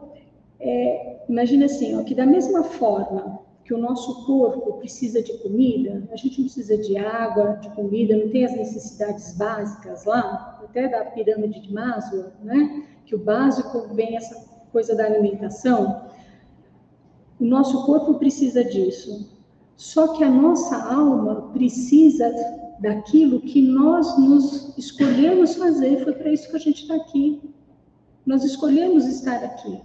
é, 0.60 1.24
imagina 1.30 1.68
assim, 1.68 1.98
ó, 1.98 2.04
que 2.04 2.14
da 2.14 2.26
mesma 2.26 2.66
forma 2.66 3.40
que 3.70 3.74
o 3.76 3.78
nosso 3.78 4.26
corpo 4.26 4.80
precisa 4.80 5.22
de 5.22 5.32
comida, 5.38 6.04
a 6.12 6.16
gente 6.16 6.40
não 6.40 6.46
precisa 6.46 6.76
de 6.76 6.98
água, 6.98 7.60
de 7.62 7.70
comida, 7.76 8.18
não 8.18 8.28
tem 8.28 8.44
as 8.44 8.58
necessidades 8.58 9.38
básicas 9.38 10.06
lá, 10.06 10.60
até 10.64 10.88
da 10.88 11.06
pirâmide 11.06 11.62
de 11.62 11.72
Maslow, 11.72 12.32
né? 12.42 12.88
Que 13.06 13.14
o 13.14 13.20
básico 13.20 13.94
vem 13.94 14.18
essa 14.18 14.44
coisa 14.72 14.96
da 14.96 15.06
alimentação. 15.06 16.10
O 17.40 17.46
nosso 17.46 17.86
corpo 17.86 18.16
precisa 18.16 18.64
disso. 18.64 19.38
Só 19.78 20.14
que 20.14 20.24
a 20.24 20.32
nossa 20.32 20.76
alma 20.92 21.52
precisa 21.54 22.34
daquilo 22.80 23.40
que 23.40 23.62
nós 23.62 24.18
nos 24.18 24.76
escolhemos 24.80 25.54
fazer. 25.54 26.04
Foi 26.04 26.14
para 26.14 26.34
isso 26.34 26.50
que 26.50 26.56
a 26.56 26.60
gente 26.60 26.82
está 26.82 26.96
aqui. 26.96 27.40
Nós 28.26 28.44
escolhemos 28.44 29.06
estar 29.06 29.44
aqui. 29.44 29.80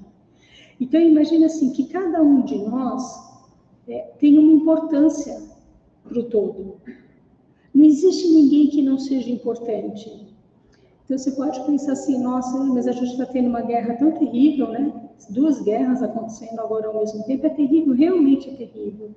Então, 0.80 0.98
imagine 0.98 1.44
assim, 1.44 1.70
que 1.70 1.84
cada 1.84 2.22
um 2.22 2.46
de 2.46 2.56
nós 2.56 3.23
é, 3.88 4.12
tem 4.18 4.38
uma 4.38 4.52
importância 4.52 5.42
para 6.02 6.18
o 6.18 6.24
todo. 6.24 6.76
Não 7.74 7.84
existe 7.84 8.28
ninguém 8.28 8.68
que 8.68 8.82
não 8.82 8.98
seja 8.98 9.30
importante. 9.30 10.34
Então 11.04 11.18
você 11.18 11.32
pode 11.32 11.60
pensar 11.66 11.92
assim, 11.92 12.18
nossa, 12.22 12.58
mas 12.64 12.86
a 12.86 12.92
gente 12.92 13.12
está 13.12 13.26
tendo 13.26 13.48
uma 13.48 13.60
guerra 13.60 13.94
tão 13.94 14.12
terrível, 14.12 14.68
né? 14.68 15.10
Duas 15.30 15.60
guerras 15.60 16.02
acontecendo 16.02 16.58
agora 16.60 16.86
ao 16.88 16.98
mesmo 16.98 17.24
tempo 17.24 17.46
é 17.46 17.50
terrível, 17.50 17.94
realmente 17.94 18.48
é 18.48 18.54
terrível. 18.54 19.10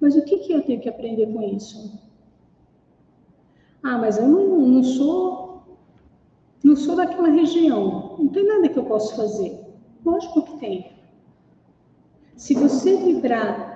Mas 0.00 0.14
o 0.14 0.22
que, 0.22 0.38
que 0.38 0.52
eu 0.52 0.62
tenho 0.62 0.80
que 0.80 0.88
aprender 0.88 1.26
com 1.32 1.42
isso? 1.42 1.98
Ah, 3.82 3.98
mas 3.98 4.18
eu 4.18 4.28
não, 4.28 4.58
não 4.58 4.82
sou, 4.82 5.62
não 6.62 6.76
sou 6.76 6.96
daquela 6.96 7.28
região. 7.28 8.16
Não 8.18 8.28
tem 8.28 8.46
nada 8.46 8.68
que 8.68 8.78
eu 8.78 8.84
possa 8.84 9.16
fazer. 9.16 9.64
Lógico 10.04 10.42
que 10.42 10.58
tem. 10.58 10.92
Se 12.36 12.54
você 12.54 12.96
vibrar 12.96 13.75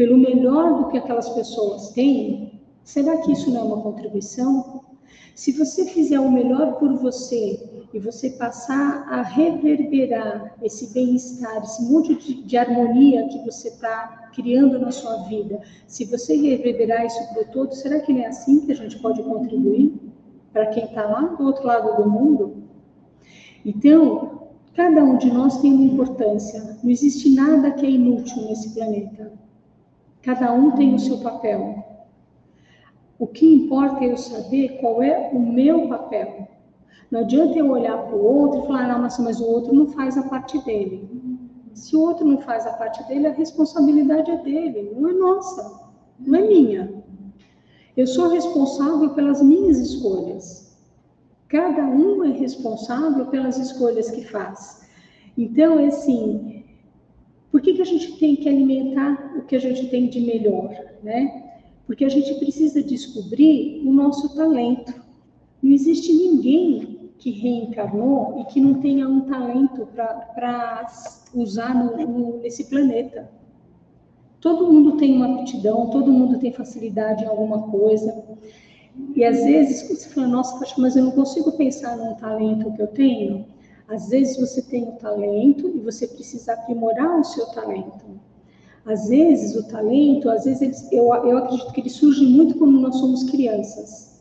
pelo 0.00 0.16
melhor 0.16 0.78
do 0.78 0.88
que 0.88 0.96
aquelas 0.96 1.28
pessoas 1.28 1.90
têm, 1.90 2.58
será 2.82 3.18
que 3.18 3.32
isso 3.32 3.50
não 3.50 3.60
é 3.60 3.64
uma 3.64 3.82
contribuição? 3.82 4.80
Se 5.34 5.52
você 5.52 5.84
fizer 5.84 6.18
o 6.18 6.32
melhor 6.32 6.78
por 6.78 6.94
você 6.94 7.68
e 7.92 7.98
você 7.98 8.30
passar 8.30 9.06
a 9.10 9.20
reverberar 9.20 10.56
esse 10.62 10.90
bem-estar, 10.94 11.62
esse 11.62 11.82
monte 11.82 12.14
de, 12.14 12.42
de, 12.44 12.56
harmonia 12.56 13.28
que 13.28 13.44
você 13.44 13.68
está 13.68 14.30
criando 14.34 14.78
na 14.78 14.90
sua 14.90 15.24
vida, 15.24 15.60
se 15.86 16.06
você 16.06 16.34
reverberar 16.34 17.04
isso 17.04 17.22
para 17.34 17.44
todo, 17.48 17.74
será 17.74 18.00
que 18.00 18.10
não 18.10 18.22
é 18.22 18.28
assim 18.28 18.60
que 18.60 18.72
a 18.72 18.76
gente 18.76 18.98
pode 19.00 19.22
contribuir 19.22 19.92
para 20.50 20.68
quem 20.68 20.86
está 20.86 21.04
lá 21.04 21.20
do 21.24 21.44
outro 21.44 21.66
lado 21.66 22.02
do 22.02 22.08
mundo? 22.08 22.62
Então, 23.66 24.48
cada 24.74 25.04
um 25.04 25.18
de 25.18 25.30
nós 25.30 25.60
tem 25.60 25.74
uma 25.74 25.84
importância. 25.84 26.78
Não 26.82 26.90
existe 26.90 27.28
nada 27.34 27.70
que 27.72 27.84
é 27.84 27.90
inútil 27.90 28.48
nesse 28.48 28.70
planeta. 28.70 29.49
Cada 30.22 30.52
um 30.52 30.72
tem 30.72 30.94
o 30.94 30.98
seu 30.98 31.18
papel. 31.18 31.84
O 33.18 33.26
que 33.26 33.54
importa 33.54 34.04
é 34.04 34.12
eu 34.12 34.16
saber 34.16 34.78
qual 34.80 35.02
é 35.02 35.30
o 35.32 35.38
meu 35.38 35.88
papel. 35.88 36.48
Não 37.10 37.20
adianta 37.20 37.58
eu 37.58 37.70
olhar 37.70 37.98
para 37.98 38.16
o 38.16 38.24
outro 38.24 38.62
e 38.62 38.66
falar, 38.66 38.88
não, 38.88 39.00
mas, 39.00 39.18
mas 39.18 39.40
o 39.40 39.46
outro 39.46 39.74
não 39.74 39.88
faz 39.88 40.16
a 40.16 40.22
parte 40.22 40.58
dele. 40.64 41.08
Se 41.74 41.96
o 41.96 42.00
outro 42.00 42.26
não 42.26 42.38
faz 42.38 42.66
a 42.66 42.72
parte 42.72 43.02
dele, 43.08 43.26
a 43.26 43.32
responsabilidade 43.32 44.30
é 44.30 44.36
dele, 44.38 44.94
não 44.96 45.08
é 45.08 45.12
nossa, 45.12 45.90
não 46.18 46.38
é 46.38 46.42
minha. 46.42 47.02
Eu 47.96 48.06
sou 48.06 48.28
responsável 48.28 49.10
pelas 49.10 49.42
minhas 49.42 49.78
escolhas. 49.78 50.76
Cada 51.48 51.82
um 51.82 52.24
é 52.24 52.30
responsável 52.30 53.26
pelas 53.26 53.58
escolhas 53.58 54.10
que 54.10 54.24
faz. 54.24 54.88
Então, 55.36 55.78
é 55.78 55.86
assim, 55.86 56.59
por 57.50 57.60
que, 57.60 57.74
que 57.74 57.82
a 57.82 57.86
gente 57.86 58.16
tem 58.18 58.36
que 58.36 58.48
alimentar 58.48 59.34
o 59.36 59.42
que 59.42 59.56
a 59.56 59.58
gente 59.58 59.88
tem 59.88 60.08
de 60.08 60.20
melhor, 60.20 60.70
né? 61.02 61.50
Porque 61.86 62.04
a 62.04 62.08
gente 62.08 62.34
precisa 62.34 62.82
descobrir 62.82 63.82
o 63.84 63.92
nosso 63.92 64.34
talento. 64.36 64.94
Não 65.60 65.72
existe 65.72 66.12
ninguém 66.12 67.10
que 67.18 67.30
reencarnou 67.30 68.40
e 68.40 68.44
que 68.44 68.60
não 68.60 68.74
tenha 68.74 69.08
um 69.08 69.22
talento 69.22 69.86
para 69.86 70.86
usar 71.34 71.74
no, 71.74 71.96
no, 72.06 72.38
nesse 72.38 72.64
planeta. 72.70 73.28
Todo 74.40 74.72
mundo 74.72 74.96
tem 74.96 75.16
uma 75.16 75.40
aptidão, 75.40 75.90
todo 75.90 76.10
mundo 76.10 76.38
tem 76.38 76.52
facilidade 76.52 77.24
em 77.24 77.26
alguma 77.26 77.70
coisa. 77.70 78.24
E 79.14 79.24
às 79.24 79.44
vezes 79.44 79.88
você 79.88 80.08
fala, 80.08 80.28
nossa, 80.28 80.64
mas 80.78 80.96
eu 80.96 81.04
não 81.04 81.10
consigo 81.10 81.52
pensar 81.52 81.96
num 81.96 82.14
talento 82.14 82.72
que 82.72 82.80
eu 82.80 82.86
tenho. 82.86 83.44
Às 83.90 84.08
vezes 84.08 84.38
você 84.38 84.62
tem 84.62 84.84
um 84.84 84.92
talento 84.92 85.68
e 85.68 85.80
você 85.80 86.06
precisa 86.06 86.52
aprimorar 86.52 87.18
o 87.18 87.24
seu 87.24 87.46
talento. 87.46 88.20
Às 88.86 89.08
vezes 89.08 89.56
o 89.56 89.68
talento, 89.68 90.30
às 90.30 90.44
vezes 90.44 90.90
eu, 90.92 91.12
eu 91.12 91.38
acredito 91.38 91.72
que 91.72 91.80
ele 91.80 91.90
surge 91.90 92.24
muito 92.24 92.56
quando 92.56 92.78
nós 92.78 92.96
somos 92.96 93.24
crianças. 93.24 94.20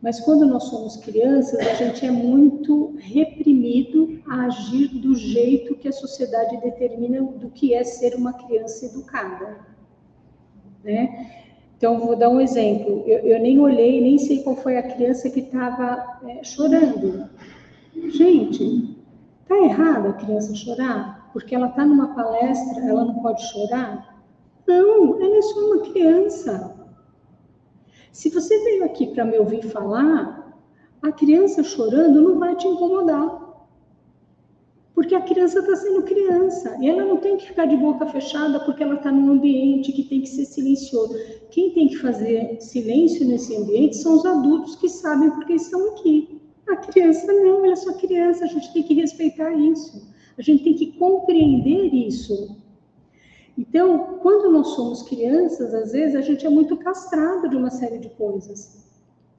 Mas 0.00 0.20
quando 0.20 0.46
nós 0.46 0.64
somos 0.64 0.96
crianças, 0.98 1.58
a 1.58 1.74
gente 1.74 2.06
é 2.06 2.10
muito 2.10 2.94
reprimido 2.98 4.20
a 4.28 4.44
agir 4.44 4.88
do 4.88 5.14
jeito 5.14 5.74
que 5.74 5.88
a 5.88 5.92
sociedade 5.92 6.60
determina 6.60 7.22
do 7.22 7.50
que 7.50 7.74
é 7.74 7.82
ser 7.82 8.14
uma 8.14 8.32
criança 8.34 8.86
educada. 8.86 9.58
Né? 10.84 11.30
Então, 11.76 11.98
vou 11.98 12.14
dar 12.14 12.28
um 12.28 12.40
exemplo. 12.40 13.02
Eu, 13.06 13.18
eu 13.20 13.40
nem 13.40 13.58
olhei, 13.58 14.00
nem 14.00 14.18
sei 14.18 14.42
qual 14.42 14.54
foi 14.54 14.76
a 14.76 14.82
criança 14.82 15.28
que 15.30 15.40
estava 15.40 16.20
é, 16.28 16.44
chorando. 16.44 17.28
Gente, 17.94 18.96
tá 19.46 19.56
errado 19.56 20.08
a 20.08 20.12
criança 20.14 20.54
chorar? 20.54 21.30
Porque 21.32 21.54
ela 21.54 21.68
está 21.68 21.84
numa 21.84 22.14
palestra, 22.14 22.84
ela 22.84 23.04
não 23.04 23.14
pode 23.22 23.42
chorar? 23.50 24.22
Não, 24.66 25.20
ela 25.20 25.36
é 25.36 25.42
só 25.42 25.60
uma 25.60 25.80
criança. 25.80 26.74
Se 28.12 28.30
você 28.30 28.56
veio 28.64 28.84
aqui 28.84 29.08
para 29.08 29.24
me 29.24 29.38
ouvir 29.38 29.62
falar, 29.62 30.58
a 31.02 31.12
criança 31.12 31.62
chorando 31.62 32.22
não 32.22 32.38
vai 32.38 32.56
te 32.56 32.66
incomodar. 32.66 33.42
Porque 34.94 35.14
a 35.14 35.20
criança 35.20 35.58
está 35.58 35.74
sendo 35.74 36.02
criança 36.02 36.76
e 36.80 36.88
ela 36.88 37.04
não 37.04 37.16
tem 37.16 37.36
que 37.36 37.46
ficar 37.46 37.66
de 37.66 37.76
boca 37.76 38.06
fechada 38.06 38.60
porque 38.60 38.82
ela 38.82 38.94
está 38.94 39.10
num 39.10 39.32
ambiente 39.32 39.92
que 39.92 40.04
tem 40.04 40.20
que 40.20 40.28
ser 40.28 40.44
silencioso. 40.44 41.14
Quem 41.50 41.72
tem 41.72 41.88
que 41.88 41.96
fazer 41.96 42.60
silêncio 42.60 43.26
nesse 43.26 43.56
ambiente 43.56 43.96
são 43.96 44.14
os 44.14 44.24
adultos 44.24 44.76
que 44.76 44.88
sabem 44.88 45.30
porque 45.30 45.54
estão 45.54 45.90
aqui. 45.90 46.33
A 46.68 46.76
criança 46.76 47.32
não, 47.32 47.64
ela 47.64 47.72
é 47.72 47.76
só 47.76 47.92
criança, 47.94 48.44
a 48.44 48.48
gente 48.48 48.72
tem 48.72 48.82
que 48.82 48.94
respeitar 48.94 49.52
isso. 49.52 50.08
A 50.38 50.42
gente 50.42 50.64
tem 50.64 50.74
que 50.74 50.92
compreender 50.98 51.94
isso. 51.94 52.56
Então, 53.56 54.18
quando 54.20 54.50
nós 54.50 54.68
somos 54.68 55.02
crianças, 55.02 55.72
às 55.72 55.92
vezes 55.92 56.16
a 56.16 56.20
gente 56.20 56.44
é 56.44 56.50
muito 56.50 56.76
castrado 56.76 57.48
de 57.48 57.56
uma 57.56 57.70
série 57.70 57.98
de 57.98 58.08
coisas. 58.10 58.84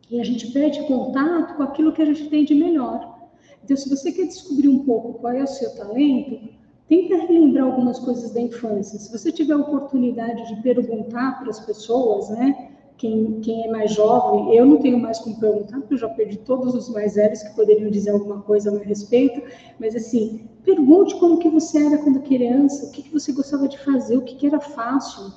E 0.10 0.22
a 0.22 0.24
gente 0.24 0.52
perde 0.52 0.86
contato 0.88 1.58
com 1.58 1.64
aquilo 1.64 1.92
que 1.92 2.02
a 2.02 2.06
gente 2.06 2.30
tem 2.30 2.46
de 2.46 2.56
melhor. 2.56 3.30
Então, 3.64 3.76
se 3.76 3.90
você 3.90 4.12
quer 4.12 4.28
descobrir 4.28 4.70
um 4.70 4.86
pouco 4.86 5.20
qual 5.20 5.34
é 5.34 5.44
o 5.44 5.48
seu 5.48 5.76
talento, 5.76 6.50
tenta 6.88 7.16
relembrar 7.18 7.66
algumas 7.66 8.00
coisas 8.00 8.32
da 8.32 8.40
infância. 8.40 9.00
Se 9.00 9.12
você 9.12 9.32
tiver 9.32 9.54
a 9.54 9.58
oportunidade 9.58 10.48
de 10.48 10.62
perguntar 10.62 11.40
para 11.40 11.50
as 11.50 11.60
pessoas, 11.60 12.30
né? 12.30 12.75
Quem, 12.98 13.42
quem 13.42 13.66
é 13.66 13.72
mais 13.72 13.94
jovem, 13.94 14.56
eu 14.56 14.66
não 14.66 14.78
tenho 14.78 14.98
mais 14.98 15.20
como 15.20 15.40
perguntar, 15.40 15.80
porque 15.80 15.96
eu 15.96 15.98
já 15.98 16.10
perdi 16.10 16.38
todos 16.38 16.74
os 16.74 16.90
mais 16.90 17.16
velhos 17.16 17.44
que 17.44 17.56
poderiam 17.56 17.92
dizer 17.92 18.12
alguma 18.12 18.42
coisa 18.42 18.70
a 18.70 18.74
meu 18.74 18.84
respeito, 18.84 19.42
mas 19.80 19.96
assim, 19.96 20.48
Pergunte 20.66 21.16
como 21.20 21.38
que 21.38 21.48
você 21.48 21.78
era 21.78 22.00
quando 22.00 22.22
criança, 22.22 22.88
o 22.88 22.92
que, 22.92 23.04
que 23.04 23.14
você 23.14 23.32
gostava 23.32 23.68
de 23.68 23.78
fazer, 23.78 24.18
o 24.18 24.24
que, 24.24 24.36
que 24.36 24.48
era 24.48 24.60
fácil. 24.60 25.32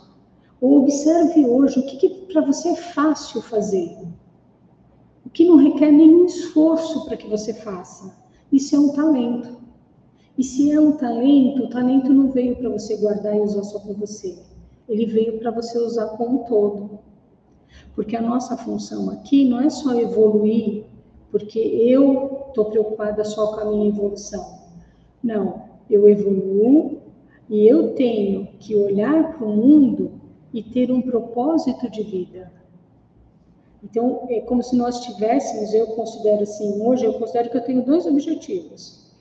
Ou 0.58 0.80
observe 0.80 1.44
hoje 1.44 1.78
o 1.78 1.86
que, 1.86 1.98
que 1.98 2.08
para 2.32 2.40
você 2.40 2.70
é 2.70 2.76
fácil 2.76 3.42
fazer. 3.42 3.94
O 5.26 5.28
que 5.28 5.44
não 5.44 5.56
requer 5.56 5.92
nenhum 5.92 6.24
esforço 6.24 7.04
para 7.04 7.16
que 7.18 7.28
você 7.28 7.52
faça. 7.52 8.16
Isso 8.50 8.74
é 8.74 8.78
um 8.78 8.88
talento. 8.88 9.58
E 10.38 10.42
se 10.42 10.72
é 10.72 10.80
um 10.80 10.92
talento, 10.92 11.64
o 11.64 11.68
talento 11.68 12.10
não 12.10 12.30
veio 12.30 12.56
para 12.56 12.70
você 12.70 12.96
guardar 12.96 13.36
e 13.36 13.40
usar 13.40 13.64
só 13.64 13.78
para 13.80 13.92
você. 13.92 14.38
Ele 14.88 15.04
veio 15.04 15.38
para 15.40 15.50
você 15.50 15.78
usar 15.78 16.06
como 16.16 16.40
um 16.40 16.44
todo. 16.44 17.00
Porque 17.98 18.14
a 18.14 18.22
nossa 18.22 18.56
função 18.56 19.10
aqui 19.10 19.44
não 19.44 19.58
é 19.58 19.68
só 19.68 19.92
evoluir, 19.98 20.84
porque 21.32 21.58
eu 21.58 22.44
estou 22.46 22.66
preocupada 22.66 23.24
só 23.24 23.48
com 23.48 23.60
a 23.60 23.64
minha 23.64 23.88
evolução. 23.88 24.60
Não, 25.20 25.64
eu 25.90 26.08
evoluo 26.08 27.00
e 27.48 27.66
eu 27.66 27.94
tenho 27.94 28.46
que 28.60 28.76
olhar 28.76 29.36
para 29.36 29.44
o 29.44 29.50
mundo 29.50 30.12
e 30.54 30.62
ter 30.62 30.92
um 30.92 31.02
propósito 31.02 31.90
de 31.90 32.04
vida. 32.04 32.52
Então, 33.82 34.28
é 34.30 34.42
como 34.42 34.62
se 34.62 34.76
nós 34.76 35.00
tivéssemos, 35.00 35.74
eu 35.74 35.88
considero 35.88 36.44
assim, 36.44 36.80
hoje 36.80 37.04
eu 37.04 37.14
considero 37.14 37.50
que 37.50 37.56
eu 37.56 37.64
tenho 37.64 37.84
dois 37.84 38.06
objetivos. 38.06 39.12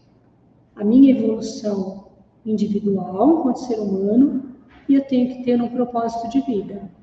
A 0.75 0.83
minha 0.83 1.17
evolução 1.17 2.09
individual 2.45 3.39
enquanto 3.39 3.57
ser 3.57 3.79
humano 3.79 4.55
e 4.87 4.93
eu 4.93 5.03
tenho 5.07 5.29
que 5.29 5.43
ter 5.43 5.59
um 5.59 5.67
propósito 5.67 6.29
de 6.29 6.41
vida. 6.41 6.95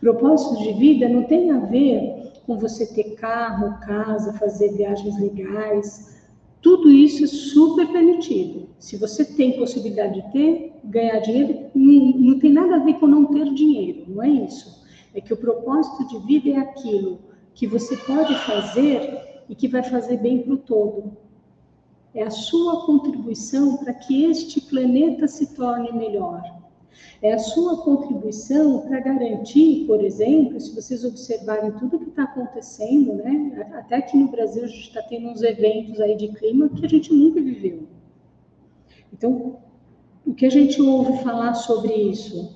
Propósito 0.00 0.62
de 0.62 0.72
vida 0.74 1.08
não 1.08 1.24
tem 1.24 1.50
a 1.50 1.58
ver 1.58 2.32
com 2.46 2.58
você 2.58 2.86
ter 2.86 3.14
carro, 3.16 3.78
casa, 3.80 4.32
fazer 4.34 4.72
viagens 4.72 5.18
legais, 5.18 6.16
tudo 6.62 6.90
isso 6.90 7.24
é 7.24 7.26
super 7.26 7.86
permitido. 7.92 8.68
Se 8.78 8.96
você 8.96 9.24
tem 9.24 9.56
possibilidade 9.56 10.20
de 10.20 10.32
ter, 10.32 10.72
ganhar 10.84 11.18
dinheiro, 11.20 11.70
não, 11.74 12.12
não 12.18 12.38
tem 12.38 12.52
nada 12.52 12.76
a 12.76 12.78
ver 12.80 12.94
com 12.94 13.06
não 13.06 13.26
ter 13.26 13.52
dinheiro, 13.54 14.04
não 14.08 14.22
é 14.22 14.28
isso. 14.28 14.84
É 15.14 15.20
que 15.20 15.32
o 15.32 15.36
propósito 15.36 16.08
de 16.08 16.26
vida 16.26 16.50
é 16.50 16.56
aquilo 16.56 17.20
que 17.54 17.66
você 17.66 17.96
pode 17.96 18.34
fazer 18.40 19.44
e 19.48 19.54
que 19.54 19.68
vai 19.68 19.82
fazer 19.82 20.18
bem 20.18 20.42
para 20.42 20.54
o 20.54 20.58
todo. 20.58 21.16
É 22.14 22.22
a 22.22 22.30
sua 22.30 22.84
contribuição 22.84 23.76
para 23.76 23.94
que 23.94 24.24
este 24.24 24.60
planeta 24.60 25.26
se 25.28 25.54
torne 25.54 25.92
melhor. 25.92 26.42
É 27.22 27.32
a 27.32 27.38
sua 27.38 27.78
contribuição 27.78 28.80
para 28.80 29.00
garantir, 29.00 29.86
por 29.86 30.04
exemplo, 30.04 30.60
se 30.60 30.74
vocês 30.74 31.04
observarem 31.04 31.72
tudo 31.72 31.98
que 31.98 32.10
está 32.10 32.24
acontecendo, 32.24 33.14
né? 33.14 33.68
Até 33.74 33.96
aqui 33.96 34.16
no 34.16 34.28
Brasil 34.28 34.64
a 34.64 34.66
gente 34.66 34.88
está 34.88 35.02
tendo 35.02 35.28
uns 35.28 35.42
eventos 35.42 36.00
aí 36.00 36.16
de 36.16 36.28
clima 36.28 36.68
que 36.68 36.84
a 36.84 36.88
gente 36.88 37.12
nunca 37.12 37.40
viveu. 37.40 37.84
Então, 39.12 39.56
o 40.26 40.34
que 40.34 40.44
a 40.44 40.50
gente 40.50 40.80
ouve 40.82 41.22
falar 41.22 41.54
sobre 41.54 41.94
isso? 41.94 42.54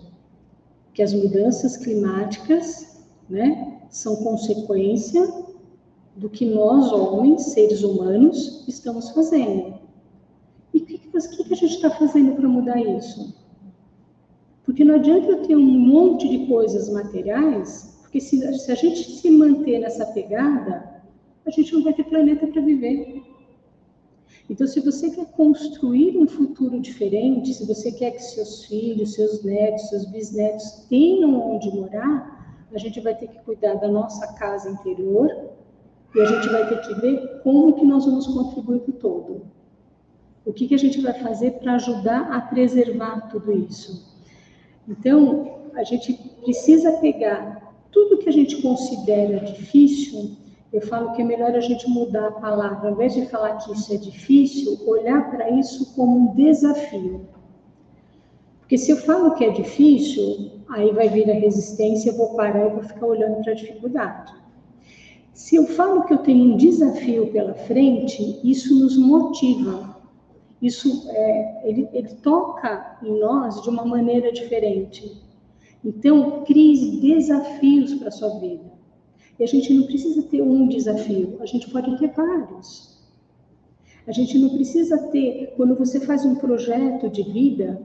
Que 0.93 1.03
as 1.03 1.15
mudanças 1.15 1.77
climáticas, 1.77 3.03
né, 3.29 3.81
são 3.89 4.17
consequência 4.17 5.27
do 6.17 6.29
que 6.29 6.45
nós, 6.45 6.93
homens, 6.93 7.45
seres 7.47 7.83
humanos, 7.83 8.65
estamos 8.69 9.11
fazendo. 9.11 9.79
E 10.75 10.79
o 10.79 10.85
que, 10.85 10.99
que, 10.99 11.09
que 11.09 11.55
a 11.55 11.57
gente 11.57 11.75
está 11.77 11.91
fazendo 11.91 12.35
para 12.37 12.49
mudar 12.49 12.79
isso? 12.79 13.40
Porque 14.71 14.85
não 14.85 14.95
adianta 14.95 15.27
eu 15.27 15.43
ter 15.43 15.57
um 15.57 15.61
monte 15.61 16.29
de 16.29 16.47
coisas 16.47 16.89
materiais, 16.89 17.99
porque 18.03 18.21
se, 18.21 18.57
se 18.57 18.71
a 18.71 18.75
gente 18.77 19.03
se 19.03 19.29
manter 19.29 19.81
nessa 19.81 20.07
pegada, 20.07 21.03
a 21.45 21.51
gente 21.51 21.75
não 21.75 21.83
vai 21.83 21.93
ter 21.93 22.05
planeta 22.05 22.47
para 22.47 22.63
viver. 22.63 23.21
Então, 24.49 24.69
se 24.69 24.79
você 24.79 25.11
quer 25.11 25.27
construir 25.33 26.17
um 26.17 26.29
futuro 26.29 26.79
diferente, 26.79 27.53
se 27.53 27.67
você 27.67 27.91
quer 27.91 28.13
que 28.13 28.23
seus 28.23 28.65
filhos, 28.67 29.15
seus 29.15 29.43
netos, 29.43 29.89
seus 29.89 30.05
bisnetos 30.05 30.87
tenham 30.89 31.53
onde 31.53 31.69
morar, 31.75 32.65
a 32.73 32.79
gente 32.79 33.01
vai 33.01 33.17
ter 33.17 33.27
que 33.27 33.41
cuidar 33.41 33.75
da 33.75 33.89
nossa 33.89 34.25
casa 34.35 34.71
interior 34.71 35.51
e 36.15 36.21
a 36.21 36.27
gente 36.27 36.49
vai 36.49 36.69
ter 36.69 36.81
que 36.83 36.95
ver 37.01 37.41
como 37.43 37.73
que 37.73 37.85
nós 37.85 38.05
vamos 38.05 38.29
contribuir 38.29 38.83
para 38.83 38.91
o 38.91 38.99
todo. 38.99 39.43
O 40.47 40.53
que, 40.53 40.69
que 40.69 40.77
a 40.77 40.79
gente 40.79 41.01
vai 41.01 41.15
fazer 41.15 41.59
para 41.59 41.75
ajudar 41.75 42.33
a 42.33 42.41
preservar 42.41 43.29
tudo 43.33 43.51
isso? 43.51 44.10
Então, 44.91 45.71
a 45.75 45.85
gente 45.85 46.13
precisa 46.43 46.93
pegar 46.95 47.73
tudo 47.93 48.19
que 48.19 48.29
a 48.29 48.33
gente 48.33 48.61
considera 48.61 49.39
difícil. 49.39 50.37
Eu 50.73 50.81
falo 50.83 51.13
que 51.13 51.23
é 51.23 51.25
melhor 51.25 51.55
a 51.55 51.61
gente 51.61 51.89
mudar 51.89 52.27
a 52.27 52.33
palavra, 52.33 52.89
ao 52.89 52.95
invés 52.95 53.15
de 53.15 53.27
falar 53.27 53.57
que 53.59 53.73
isso 53.73 53.95
é 53.95 53.97
difícil, 53.97 54.79
olhar 54.87 55.31
para 55.31 55.49
isso 55.51 55.95
como 55.95 56.17
um 56.17 56.35
desafio. 56.35 57.29
Porque 58.59 58.77
se 58.77 58.91
eu 58.91 58.97
falo 58.97 59.35
que 59.35 59.45
é 59.45 59.51
difícil, 59.51 60.51
aí 60.69 60.93
vai 60.93 61.09
vir 61.09 61.31
a 61.31 61.35
resistência, 61.35 62.11
eu 62.11 62.17
vou 62.17 62.35
parar 62.35 62.67
e 62.67 62.71
vou 62.71 62.83
ficar 62.83 63.07
olhando 63.07 63.43
para 63.43 63.53
a 63.53 63.57
dificuldade. 63.57 64.33
Se 65.33 65.55
eu 65.55 65.67
falo 65.69 66.05
que 66.05 66.15
eu 66.15 66.19
tenho 66.19 66.53
um 66.53 66.57
desafio 66.57 67.29
pela 67.29 67.55
frente, 67.55 68.41
isso 68.43 68.79
nos 68.79 68.97
motiva. 68.97 70.00
Isso 70.61 71.09
é, 71.11 71.69
ele, 71.69 71.89
ele 71.93 72.09
toca 72.17 72.99
em 73.03 73.19
nós 73.19 73.63
de 73.63 73.69
uma 73.71 73.85
maneira 73.85 74.31
diferente. 74.31 75.21
Então, 75.85 76.45
crie 76.45 77.01
desafios 77.01 77.95
para 77.95 78.09
a 78.09 78.13
sua 78.13 78.39
vida. 78.39 78.71
E 79.39 79.45
a 79.45 79.47
gente 79.47 79.73
não 79.73 79.87
precisa 79.87 80.23
ter 80.23 80.43
um 80.43 80.69
desafio, 80.69 81.39
a 81.41 81.47
gente 81.47 81.71
pode 81.71 81.99
ter 81.99 82.13
vários. 82.13 83.01
A 84.07 84.13
gente 84.13 84.39
não 84.39 84.51
precisa 84.51 84.99
ter, 85.09 85.55
quando 85.57 85.75
você 85.75 86.01
faz 86.01 86.27
um 86.27 86.35
projeto 86.35 87.09
de 87.09 87.23
vida, 87.23 87.81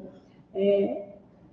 é, 0.54 1.06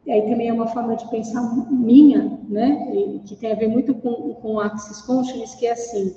aí 0.09 0.23
também 0.23 0.49
é 0.49 0.53
uma 0.53 0.67
forma 0.67 0.97
de 0.97 1.09
pensar 1.09 1.71
minha, 1.71 2.41
né? 2.49 2.93
E, 2.93 3.21
que 3.21 3.37
tem 3.37 3.53
a 3.53 3.55
ver 3.55 3.69
muito 3.69 3.95
com, 3.95 4.35
com 4.35 4.59
Axis 4.59 5.03
Consciousness, 5.03 5.55
que 5.55 5.67
é 5.67 5.73
assim, 5.73 6.17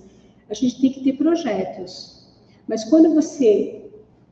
a 0.49 0.53
gente 0.55 0.81
tem 0.81 0.91
que 0.91 1.03
ter 1.03 1.13
projetos. 1.13 2.27
Mas 2.67 2.83
quando 2.85 3.13
você 3.13 3.84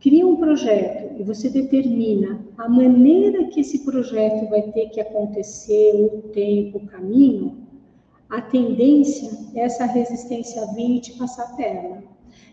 cria 0.04 0.28
um 0.28 0.36
projeto 0.36 1.18
e 1.18 1.24
você 1.24 1.50
determina 1.50 2.46
a 2.58 2.68
maneira 2.68 3.46
que 3.46 3.62
esse 3.62 3.86
projeto 3.86 4.50
vai 4.50 4.62
ter 4.74 4.90
que 4.90 5.00
acontecer, 5.00 5.94
o 5.96 6.24
tempo, 6.34 6.80
o 6.80 6.86
caminho, 6.88 7.66
a 8.30 8.42
tendência 8.42 9.32
é 9.56 9.62
essa 9.62 9.86
resistência 9.86 10.66
vir 10.74 10.98
e 10.98 11.00
te 11.00 11.14
passar 11.14 11.44
a 11.44 11.56
perna. 11.56 12.04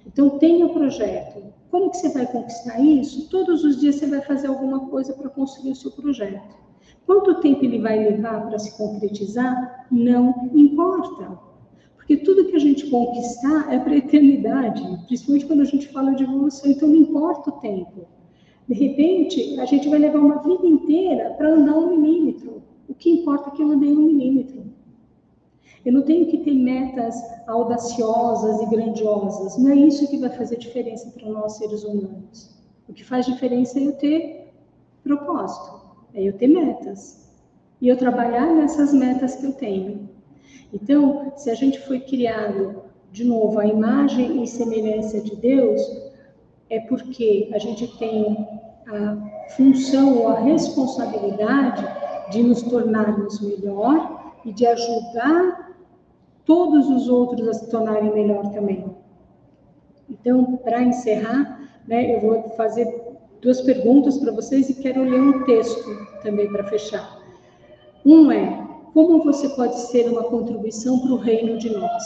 Então, 0.07 0.38
tenha 0.38 0.64
o 0.64 0.72
projeto. 0.72 1.42
Como 1.72 1.90
que 1.90 1.96
você 1.96 2.11
vai 2.11 2.26
conquistar 2.26 2.78
isso? 2.80 3.28
Todos 3.28 3.64
os 3.64 3.80
dias 3.80 3.96
você 3.96 4.07
vai 4.07 4.20
fazer 4.20 4.46
alguma 4.46 4.88
coisa 4.88 5.12
para 5.12 5.28
construir 5.28 5.72
o 5.72 5.76
seu 5.76 5.90
projeto. 5.90 6.55
Quanto 7.05 7.40
tempo 7.40 7.64
ele 7.64 7.80
vai 7.80 7.98
levar 7.98 8.46
para 8.46 8.61
se 8.61 8.76
concretizar? 8.78 9.88
Não 9.90 10.51
importa. 10.55 11.36
Porque 11.96 12.16
tudo 12.18 12.49
conquistar 12.91 13.72
é 13.72 13.78
para 13.78 13.93
a 13.93 13.97
eternidade, 13.97 14.82
principalmente 15.07 15.47
quando 15.47 15.61
a 15.61 15.64
gente 15.64 15.88
fala 15.88 16.14
de 16.14 16.24
evolução, 16.24 16.70
então 16.70 16.88
não 16.88 16.97
importa 16.97 17.51
o 17.51 17.61
tempo. 17.61 18.07
De 18.68 18.74
repente, 18.74 19.59
a 19.59 19.64
gente 19.64 19.88
vai 19.88 19.99
levar 19.99 20.18
uma 20.18 20.43
vida 20.43 20.66
inteira 20.66 21.30
para 21.30 21.55
andar 21.55 21.76
um 21.76 21.97
milímetro. 21.97 22.62
O 22.88 22.95
que 22.95 23.11
importa 23.11 23.51
é 23.51 23.53
que 23.53 23.62
eu 23.62 23.70
andei 23.70 23.93
um 23.93 24.03
milímetro. 24.03 24.64
Eu 25.84 25.93
não 25.93 26.03
tenho 26.03 26.26
que 26.26 26.38
ter 26.38 26.53
metas 26.53 27.16
audaciosas 27.47 28.61
e 28.61 28.66
grandiosas. 28.66 29.57
Não 29.57 29.70
é 29.70 29.76
isso 29.76 30.09
que 30.09 30.18
vai 30.18 30.30
fazer 30.30 30.59
diferença 30.59 31.11
para 31.11 31.28
nós 31.28 31.57
seres 31.57 31.84
humanos. 31.84 32.61
O 32.88 32.93
que 32.93 33.05
faz 33.05 33.24
diferença 33.24 33.78
é 33.78 33.86
eu 33.86 33.93
ter 33.93 34.53
propósito, 35.03 35.80
é 36.12 36.22
eu 36.22 36.32
ter 36.34 36.49
metas. 36.49 37.30
E 37.80 37.88
eu 37.88 37.97
trabalhar 37.97 38.55
nessas 38.55 38.93
metas 38.93 39.36
que 39.36 39.47
eu 39.47 39.53
tenho. 39.53 40.10
Então, 40.72 41.32
se 41.36 41.51
a 41.51 41.55
gente 41.55 41.80
foi 41.80 42.01
criado, 42.01 42.82
de 43.11 43.24
novo, 43.24 43.59
a 43.59 43.66
imagem 43.66 44.42
e 44.42 44.46
semelhança 44.46 45.20
de 45.20 45.34
Deus, 45.36 45.80
é 46.68 46.80
porque 46.80 47.51
a 47.53 47.59
gente 47.59 47.86
tem 47.98 48.48
a 48.86 49.51
função 49.57 50.18
ou 50.18 50.28
a 50.28 50.40
responsabilidade 50.40 51.84
de 52.30 52.42
nos 52.42 52.62
tornarmos 52.62 53.40
melhor 53.40 54.32
e 54.44 54.53
de 54.53 54.66
ajudar 54.66 55.70
todos 56.44 56.88
os 56.88 57.09
outros 57.09 57.48
a 57.48 57.55
se 57.55 57.70
tornarem 57.70 58.12
melhor 58.12 58.51
também. 58.53 58.84
Então, 60.09 60.57
para 60.59 60.82
encerrar, 60.82 61.61
né, 61.86 62.14
eu 62.14 62.20
vou 62.20 62.42
fazer 62.51 62.86
duas 63.40 63.61
perguntas 63.61 64.18
para 64.18 64.32
vocês 64.32 64.68
e 64.68 64.74
quero 64.74 65.03
ler 65.03 65.20
um 65.20 65.44
texto 65.44 66.07
também 66.22 66.51
para 66.51 66.64
fechar. 66.64 67.18
Um 68.05 68.30
é: 68.30 68.70
como 68.93 69.22
você 69.22 69.49
pode 69.51 69.78
ser 69.78 70.09
uma 70.09 70.24
contribuição 70.24 70.99
para 71.01 71.12
o 71.12 71.16
reino 71.16 71.59
de 71.59 71.70
nós? 71.70 72.03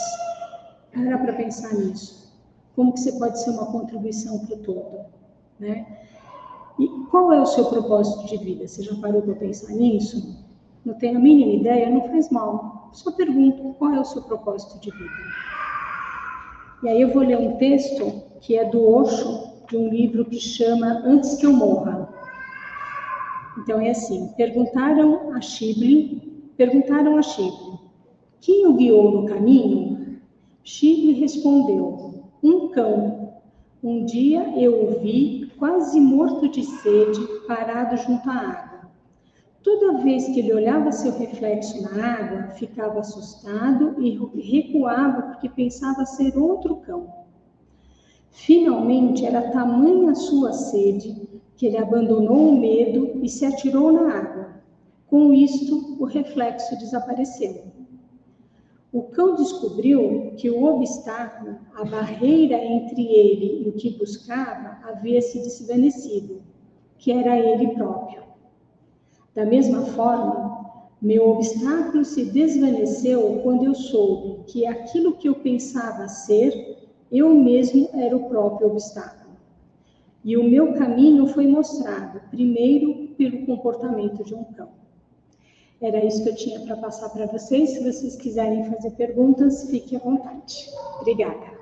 Para 0.93 1.17
para 1.17 1.33
pensar 1.33 1.73
nisso. 1.73 2.33
Como 2.75 2.93
que 2.93 2.99
você 2.99 3.11
pode 3.13 3.41
ser 3.41 3.51
uma 3.51 3.65
contribuição 3.67 4.45
para 4.45 4.55
o 4.55 4.59
todo, 4.59 5.05
né? 5.59 5.99
E 6.77 6.87
qual 7.09 7.31
é 7.31 7.41
o 7.41 7.45
seu 7.45 7.65
propósito 7.65 8.25
de 8.27 8.37
vida? 8.37 8.67
Você 8.67 8.83
já 8.83 8.95
parou 8.95 9.21
para 9.21 9.35
pensar 9.35 9.73
nisso? 9.73 10.43
Não 10.83 10.93
tem 10.95 11.15
a 11.15 11.19
mínima 11.19 11.53
ideia? 11.53 11.89
Não 11.89 12.07
faz 12.09 12.29
mal 12.29 12.75
só 12.95 13.11
pergunto 13.11 13.75
qual 13.77 13.91
é 13.91 13.99
o 13.99 14.05
seu 14.05 14.21
propósito 14.21 14.79
de 14.79 14.89
vida. 14.89 15.13
E 16.83 16.89
aí 16.89 17.01
eu 17.01 17.11
vou 17.11 17.23
ler 17.23 17.37
um 17.37 17.57
texto 17.57 18.23
que 18.39 18.55
é 18.57 18.63
do 18.63 18.87
Osho, 18.87 19.53
de 19.69 19.75
um 19.75 19.89
livro 19.89 20.23
que 20.25 20.39
chama 20.39 21.01
Antes 21.05 21.35
que 21.35 21.45
eu 21.45 21.51
morra. 21.51 22.07
Então 23.57 23.81
é 23.81 23.89
assim: 23.89 24.33
perguntaram 24.37 25.33
a 25.33 25.41
Shibli, 25.41 26.34
perguntaram 26.57 27.17
a 27.17 27.21
Shibli, 27.21 27.79
quem 28.41 28.67
o 28.67 28.73
guiou 28.73 29.11
no 29.11 29.25
caminho? 29.25 30.19
Shibli 30.63 31.13
respondeu: 31.13 32.23
um 32.43 32.69
cão. 32.69 33.33
Um 33.83 34.03
dia 34.05 34.53
eu 34.59 34.85
o 34.85 34.99
vi, 34.99 35.51
quase 35.57 35.99
morto 35.99 36.47
de 36.49 36.63
sede, 36.63 37.19
parado 37.47 37.97
junto 37.97 38.29
à 38.29 38.33
água. 38.33 38.91
Toda 39.63 39.97
vez 39.99 40.25
que 40.25 40.39
ele 40.39 40.53
olhava 40.53 40.91
seu 40.91 41.11
reflexo 41.17 41.81
na 41.81 42.03
água, 42.03 42.49
ficava 42.51 42.99
assustado 42.99 43.95
e 43.99 44.19
recuava 44.41 45.23
porque 45.23 45.49
pensava 45.49 46.05
ser 46.05 46.37
outro 46.37 46.77
cão. 46.77 47.25
Finalmente, 48.29 49.25
era 49.25 49.49
tamanha 49.51 50.13
sua 50.13 50.53
sede 50.53 51.39
que 51.55 51.65
ele 51.65 51.77
abandonou 51.77 52.49
o 52.49 52.59
medo 52.59 53.19
e 53.23 53.29
se 53.29 53.45
atirou 53.45 53.91
na 53.91 54.17
água. 54.17 54.54
Com 55.15 55.33
isto, 55.33 55.95
o 55.97 56.03
reflexo 56.03 56.77
desapareceu. 56.77 57.63
O 58.91 59.03
cão 59.03 59.33
descobriu 59.33 60.33
que 60.35 60.49
o 60.49 60.61
obstáculo, 60.65 61.57
a 61.73 61.85
barreira 61.85 62.57
entre 62.57 63.01
ele 63.01 63.63
e 63.63 63.69
o 63.69 63.71
que 63.71 63.97
buscava, 63.97 64.77
havia 64.83 65.21
se 65.21 65.39
desvanecido, 65.39 66.41
que 66.97 67.13
era 67.13 67.39
ele 67.39 67.75
próprio. 67.75 68.23
Da 69.33 69.45
mesma 69.45 69.83
forma, 69.85 70.91
meu 71.01 71.29
obstáculo 71.29 72.03
se 72.03 72.25
desvaneceu 72.25 73.39
quando 73.41 73.63
eu 73.63 73.73
soube 73.73 74.43
que 74.47 74.65
aquilo 74.65 75.15
que 75.15 75.29
eu 75.29 75.35
pensava 75.35 76.09
ser, 76.09 76.89
eu 77.09 77.33
mesmo 77.33 77.87
era 77.93 78.17
o 78.17 78.27
próprio 78.27 78.67
obstáculo. 78.67 79.37
E 80.25 80.35
o 80.35 80.43
meu 80.43 80.73
caminho 80.73 81.25
foi 81.27 81.47
mostrado, 81.47 82.19
primeiro, 82.29 83.15
pelo 83.17 83.45
comportamento 83.45 84.21
de 84.21 84.35
um 84.35 84.43
cão. 84.43 84.83
Era 85.81 86.03
isso 86.05 86.23
que 86.23 86.29
eu 86.29 86.35
tinha 86.35 86.59
para 86.61 86.77
passar 86.77 87.09
para 87.09 87.25
vocês. 87.25 87.71
Se 87.71 87.83
vocês 87.83 88.15
quiserem 88.15 88.63
fazer 88.71 88.91
perguntas, 88.91 89.69
fique 89.69 89.95
à 89.95 89.99
vontade. 89.99 90.69
Obrigada. 91.01 91.55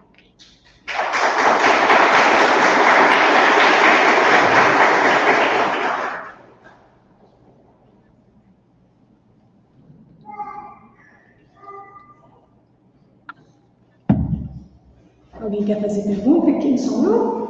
Alguém 15.42 15.66
quer 15.66 15.82
fazer 15.82 16.04
pergunta? 16.04 16.60
Quem 16.60 16.78
sou 16.78 17.04
eu? 17.04 17.43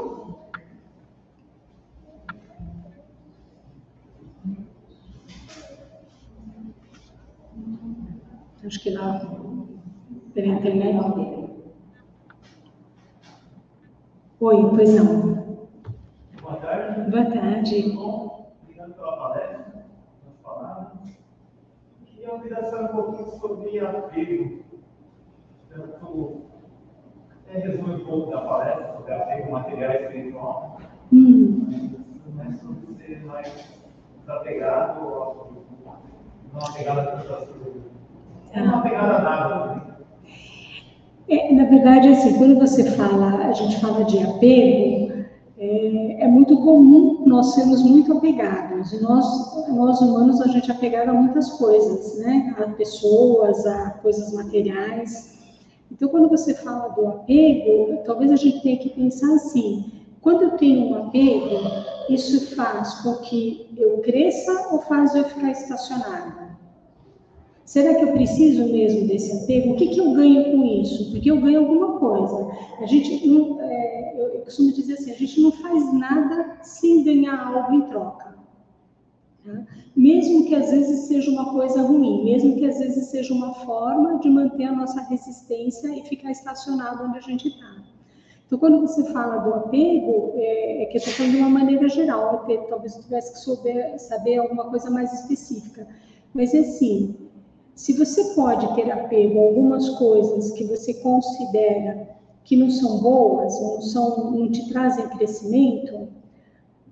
Acho 8.65 8.79
que 8.79 8.91
lá 8.91 9.19
pela 10.33 10.47
internet. 10.47 10.93
Oi, 14.39 14.69
pois 14.69 14.95
não. 14.95 15.33
Boa 16.41 16.55
tarde. 16.55 17.11
Boa 17.11 17.25
tarde. 17.25 17.91
Bom, 17.93 18.53
obrigado 18.63 18.93
pela 18.93 19.17
palestra, 19.17 19.85
pelas 20.21 20.37
palavras. 20.41 21.17
Queria 22.05 22.39
senhora 22.39 22.85
um 22.85 22.87
pouquinho 22.87 23.25
sobre 23.31 23.79
apego. 23.79 24.63
Tanto 25.69 26.41
é 27.47 27.59
resumo 27.59 27.93
um 27.93 28.05
pouco 28.05 28.31
da 28.31 28.41
palestra 28.41 28.93
sobre 28.95 29.13
apego 29.13 29.51
material 29.51 29.91
e 29.91 30.03
espiritual. 30.03 30.79
Hum. 31.11 31.99
Mas 32.35 32.59
sobre 32.61 32.95
ser 32.95 33.25
mais 33.25 33.81
desapegado, 34.19 35.63
não 36.53 36.59
apegado 36.59 36.99
a 36.99 37.05
tantas 37.05 37.49
coisas. 38.53 38.71
Não 38.71 38.79
apegado 38.79 39.11
a 39.11 39.21
nada. 39.21 39.83
É, 41.29 41.53
na 41.53 41.65
verdade, 41.65 42.09
assim, 42.09 42.37
quando 42.37 42.59
você 42.59 42.83
fala, 42.91 43.47
a 43.47 43.51
gente 43.53 43.79
fala 43.79 44.03
de 44.05 44.19
apego, 44.19 45.13
é, 45.57 46.23
é, 46.23 46.27
muito 46.27 46.57
comum 46.57 47.23
nós 47.25 47.53
sermos 47.53 47.81
muito 47.81 48.17
apegados. 48.17 48.91
E 48.91 49.01
nós, 49.01 49.25
nós 49.69 50.01
humanos, 50.01 50.41
a 50.41 50.47
gente 50.47 50.69
é 50.69 50.73
apegado 50.73 51.09
a 51.09 51.13
muitas 51.13 51.49
coisas, 51.53 52.19
né? 52.19 52.53
A 52.59 52.67
pessoas, 52.71 53.65
a 53.65 53.91
coisas 54.01 54.33
materiais. 54.33 55.39
Então, 55.91 56.09
quando 56.09 56.27
você 56.27 56.53
fala 56.55 56.89
do 56.89 57.07
apego, 57.07 58.03
talvez 58.05 58.31
a 58.31 58.35
gente 58.35 58.61
tenha 58.61 58.77
que 58.77 58.89
pensar 58.89 59.33
assim: 59.35 59.91
Quando 60.21 60.43
eu 60.43 60.51
tenho 60.57 60.87
um 60.87 61.07
apego, 61.07 61.59
isso 62.09 62.55
faz 62.55 62.95
com 62.95 63.15
que 63.17 63.69
eu 63.77 63.99
cresça 63.99 64.69
ou 64.73 64.81
faz 64.81 65.15
eu 65.15 65.23
ficar 65.23 65.51
estacionada? 65.51 66.53
Será 67.73 67.95
que 67.95 68.03
eu 68.03 68.11
preciso 68.11 68.71
mesmo 68.71 69.07
desse 69.07 69.35
apego? 69.35 69.73
O 69.73 69.75
que, 69.75 69.87
que 69.87 69.99
eu 69.99 70.11
ganho 70.11 70.43
com 70.51 70.63
isso? 70.63 71.09
Porque 71.09 71.31
eu 71.31 71.41
ganho 71.41 71.61
alguma 71.61 71.97
coisa. 71.97 72.47
A 72.79 72.85
gente 72.85 73.27
não, 73.27 73.59
é, 73.59 74.13
eu, 74.15 74.41
costumo 74.41 74.71
dizer 74.71 74.93
assim, 74.93 75.09
a 75.09 75.15
gente 75.15 75.41
não 75.41 75.51
faz 75.51 75.91
nada 75.91 76.59
sem 76.61 77.03
ganhar 77.03 77.35
algo 77.35 77.73
em 77.73 77.81
troca. 77.89 78.35
Tá? 79.43 79.65
Mesmo 79.95 80.45
que 80.45 80.53
às 80.53 80.69
vezes 80.69 81.07
seja 81.07 81.31
uma 81.31 81.51
coisa 81.51 81.81
ruim, 81.81 82.23
mesmo 82.23 82.55
que 82.57 82.63
às 82.63 82.77
vezes 82.77 83.07
seja 83.07 83.33
uma 83.33 83.55
forma 83.55 84.19
de 84.19 84.29
manter 84.29 84.65
a 84.65 84.71
nossa 84.71 85.01
resistência 85.09 85.87
e 85.97 86.03
ficar 86.03 86.29
estacionado 86.29 87.05
onde 87.05 87.17
a 87.17 87.21
gente 87.21 87.47
está. 87.47 87.83
Então, 88.45 88.59
quando 88.59 88.81
você 88.81 89.03
fala 89.11 89.37
do 89.37 89.51
apego, 89.51 90.33
é, 90.35 90.83
é 90.83 90.85
que 90.85 90.97
eu 90.97 90.99
estou 90.99 91.13
falando 91.15 91.31
de 91.31 91.37
uma 91.39 91.49
maneira 91.49 91.89
geral, 91.89 92.35
apego, 92.35 92.67
talvez 92.69 92.95
eu 92.95 93.01
tivesse 93.01 93.33
que 93.33 93.39
souber, 93.39 93.97
saber 93.97 94.37
alguma 94.37 94.69
coisa 94.69 94.91
mais 94.91 95.11
específica. 95.11 95.87
Mas, 96.35 96.53
é 96.53 96.59
assim, 96.59 97.23
se 97.75 97.93
você 97.93 98.35
pode 98.35 98.73
ter 98.75 98.91
apego 98.91 99.39
a 99.39 99.45
algumas 99.47 99.89
coisas 99.91 100.51
que 100.51 100.63
você 100.63 100.93
considera 100.95 102.07
que 102.43 102.55
não 102.55 102.69
são 102.69 102.99
boas, 102.99 103.59
não, 103.61 103.81
são, 103.81 104.31
não 104.31 104.51
te 104.51 104.69
trazem 104.69 105.07
crescimento, 105.09 106.07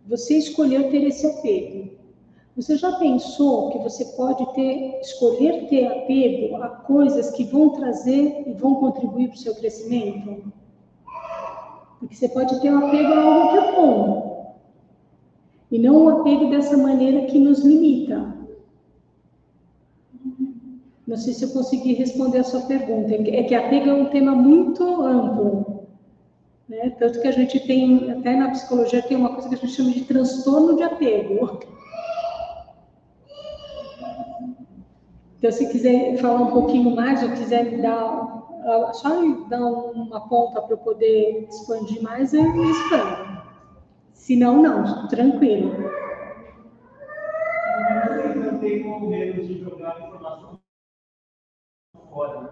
você 0.07 0.37
escolheu 0.37 0.89
ter 0.89 1.03
esse 1.03 1.27
apego. 1.27 1.91
Você 2.55 2.75
já 2.75 2.93
pensou 2.93 3.69
que 3.69 3.79
você 3.79 4.03
pode 4.05 4.45
ter, 4.53 4.99
escolher 5.01 5.67
ter 5.69 5.87
apego 5.87 6.55
a 6.57 6.67
coisas 6.69 7.31
que 7.31 7.45
vão 7.45 7.69
trazer 7.69 8.43
e 8.47 8.53
vão 8.53 8.75
contribuir 8.75 9.27
para 9.29 9.35
o 9.35 9.39
seu 9.39 9.55
crescimento? 9.55 10.51
Porque 11.99 12.15
você 12.15 12.27
pode 12.27 12.59
ter 12.59 12.73
um 12.73 12.87
apego 12.87 13.13
a 13.13 13.23
algo 13.23 13.51
que 13.51 13.57
é 13.57 13.75
bom. 13.75 14.55
E 15.71 15.79
não 15.79 16.05
um 16.05 16.09
apego 16.09 16.49
dessa 16.49 16.75
maneira 16.75 17.27
que 17.27 17.39
nos 17.39 17.59
limita. 17.59 18.40
Não 21.11 21.17
sei 21.17 21.33
se 21.33 21.43
eu 21.43 21.49
consegui 21.49 21.91
responder 21.91 22.37
a 22.37 22.43
sua 22.45 22.61
pergunta. 22.61 23.13
É 23.13 23.43
que 23.43 23.53
apego 23.53 23.89
é 23.89 23.93
um 23.93 24.05
tema 24.05 24.31
muito 24.33 24.81
amplo. 25.03 25.89
Né? 26.69 26.89
Tanto 26.91 27.19
que 27.19 27.27
a 27.27 27.31
gente 27.31 27.59
tem, 27.67 28.09
até 28.09 28.33
na 28.33 28.51
psicologia, 28.51 29.01
tem 29.01 29.17
uma 29.17 29.33
coisa 29.33 29.49
que 29.49 29.55
a 29.55 29.57
gente 29.57 29.73
chama 29.73 29.91
de 29.91 30.05
transtorno 30.05 30.77
de 30.77 30.83
apego. 30.83 31.59
Então, 35.37 35.51
se 35.51 35.69
quiser 35.69 36.15
falar 36.15 36.43
um 36.43 36.51
pouquinho 36.51 36.95
mais, 36.95 37.21
ou 37.21 37.31
quiser 37.31 37.65
me 37.65 37.81
dar 37.81 38.47
só 38.93 39.09
dar 39.49 39.65
uma 39.65 40.29
ponta 40.29 40.61
para 40.61 40.75
eu 40.75 40.77
poder 40.77 41.45
expandir 41.49 42.01
mais, 42.01 42.33
eu 42.33 42.45
expando. 42.71 43.41
Se 44.13 44.37
não, 44.37 44.61
não, 44.61 45.09
tranquilo. 45.09 45.75
Vocês 48.61 48.85
não 48.85 48.99
medo 49.01 49.45
de 49.45 49.59
jogar 49.59 49.99
informação 49.99 50.50
fora, 52.11 52.41
né? 52.41 52.49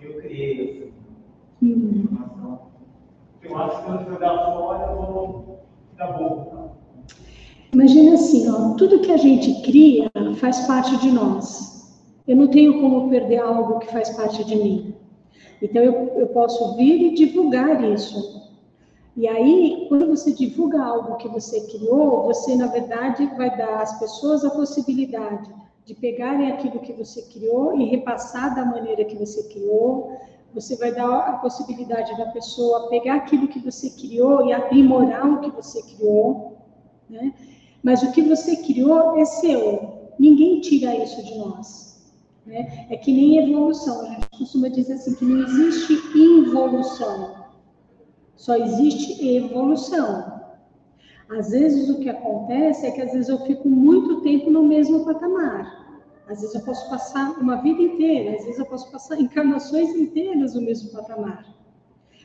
Eu 0.00 0.20
criei 0.20 0.84
essa 0.84 0.92
hum. 1.62 2.04
informação. 2.04 2.60
Eu 3.42 3.58
acho 3.58 3.78
que 3.78 3.84
quando 3.84 4.08
jogar 4.08 4.36
fora, 4.44 4.92
eu 4.92 4.96
vou 4.96 5.58
ficar 5.90 6.12
bom. 6.12 6.76
Imagina 7.72 8.14
assim, 8.14 8.48
ó, 8.48 8.74
tudo 8.74 9.00
que 9.00 9.12
a 9.12 9.16
gente 9.16 9.62
cria 9.62 10.10
faz 10.36 10.66
parte 10.66 10.96
de 10.98 11.10
nós. 11.10 12.02
Eu 12.26 12.36
não 12.36 12.48
tenho 12.48 12.80
como 12.80 13.10
perder 13.10 13.38
algo 13.38 13.80
que 13.80 13.90
faz 13.90 14.10
parte 14.10 14.44
de 14.44 14.56
mim. 14.56 14.94
Então, 15.60 15.82
eu, 15.82 15.92
eu 16.16 16.26
posso 16.28 16.76
vir 16.76 17.02
e 17.02 17.14
divulgar 17.14 17.82
isso. 17.84 18.42
E 19.16 19.26
aí, 19.28 19.86
quando 19.88 20.08
você 20.08 20.32
divulga 20.32 20.82
algo 20.82 21.16
que 21.16 21.28
você 21.28 21.60
criou, 21.66 22.24
você, 22.24 22.56
na 22.56 22.66
verdade, 22.66 23.26
vai 23.36 23.56
dar 23.56 23.82
às 23.82 23.98
pessoas 23.98 24.44
a 24.44 24.50
possibilidade 24.50 25.50
de 25.84 25.94
pegarem 25.94 26.50
aquilo 26.52 26.80
que 26.80 26.92
você 26.92 27.22
criou 27.22 27.78
e 27.78 27.84
repassar 27.84 28.54
da 28.54 28.64
maneira 28.64 29.04
que 29.04 29.16
você 29.16 29.42
criou. 29.44 30.16
Você 30.54 30.76
vai 30.76 30.92
dar 30.92 31.18
a 31.20 31.32
possibilidade 31.38 32.16
da 32.16 32.26
pessoa 32.26 32.88
pegar 32.88 33.16
aquilo 33.16 33.48
que 33.48 33.58
você 33.58 33.90
criou 33.90 34.46
e 34.46 34.52
aprimorar 34.52 35.26
o 35.26 35.40
que 35.40 35.50
você 35.50 35.82
criou. 35.82 36.58
Né? 37.08 37.34
Mas 37.82 38.02
o 38.02 38.12
que 38.12 38.22
você 38.22 38.56
criou 38.56 39.18
é 39.18 39.24
seu. 39.24 40.12
Ninguém 40.18 40.60
tira 40.60 40.94
isso 40.96 41.22
de 41.24 41.36
nós. 41.36 42.12
Né? 42.46 42.86
É 42.90 42.96
que 42.96 43.12
nem 43.12 43.38
evolução. 43.38 44.02
A 44.02 44.14
gente 44.14 44.28
costuma 44.38 44.68
dizer 44.68 44.94
assim 44.94 45.14
que 45.14 45.24
não 45.24 45.42
existe 45.44 45.94
involução, 46.16 47.42
só 48.36 48.56
existe 48.56 49.26
evolução. 49.36 50.41
Às 51.38 51.50
vezes 51.50 51.88
o 51.88 51.98
que 51.98 52.08
acontece 52.08 52.86
é 52.86 52.90
que 52.90 53.00
às 53.00 53.12
vezes 53.12 53.28
eu 53.28 53.38
fico 53.46 53.68
muito 53.68 54.20
tempo 54.20 54.50
no 54.50 54.62
mesmo 54.62 55.04
patamar. 55.04 55.82
Às 56.28 56.40
vezes 56.40 56.54
eu 56.54 56.60
posso 56.62 56.88
passar 56.88 57.38
uma 57.38 57.56
vida 57.56 57.82
inteira, 57.82 58.36
às 58.36 58.44
vezes 58.44 58.58
eu 58.58 58.66
posso 58.66 58.90
passar 58.90 59.20
encarnações 59.20 59.90
inteiras 59.94 60.54
no 60.54 60.62
mesmo 60.62 60.90
patamar. 60.92 61.46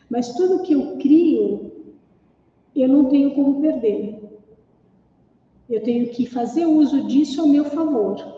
Mas 0.10 0.34
tudo 0.36 0.62
que 0.64 0.74
eu 0.74 0.98
crio, 0.98 1.72
eu 2.76 2.88
não 2.88 3.06
tenho 3.06 3.34
como 3.34 3.62
perder. 3.62 4.22
Eu 5.70 5.84
tenho 5.84 6.10
que 6.10 6.26
fazer 6.26 6.66
uso 6.66 7.04
disso 7.08 7.42
ao 7.42 7.48
meu 7.48 7.66
favor. 7.66 8.37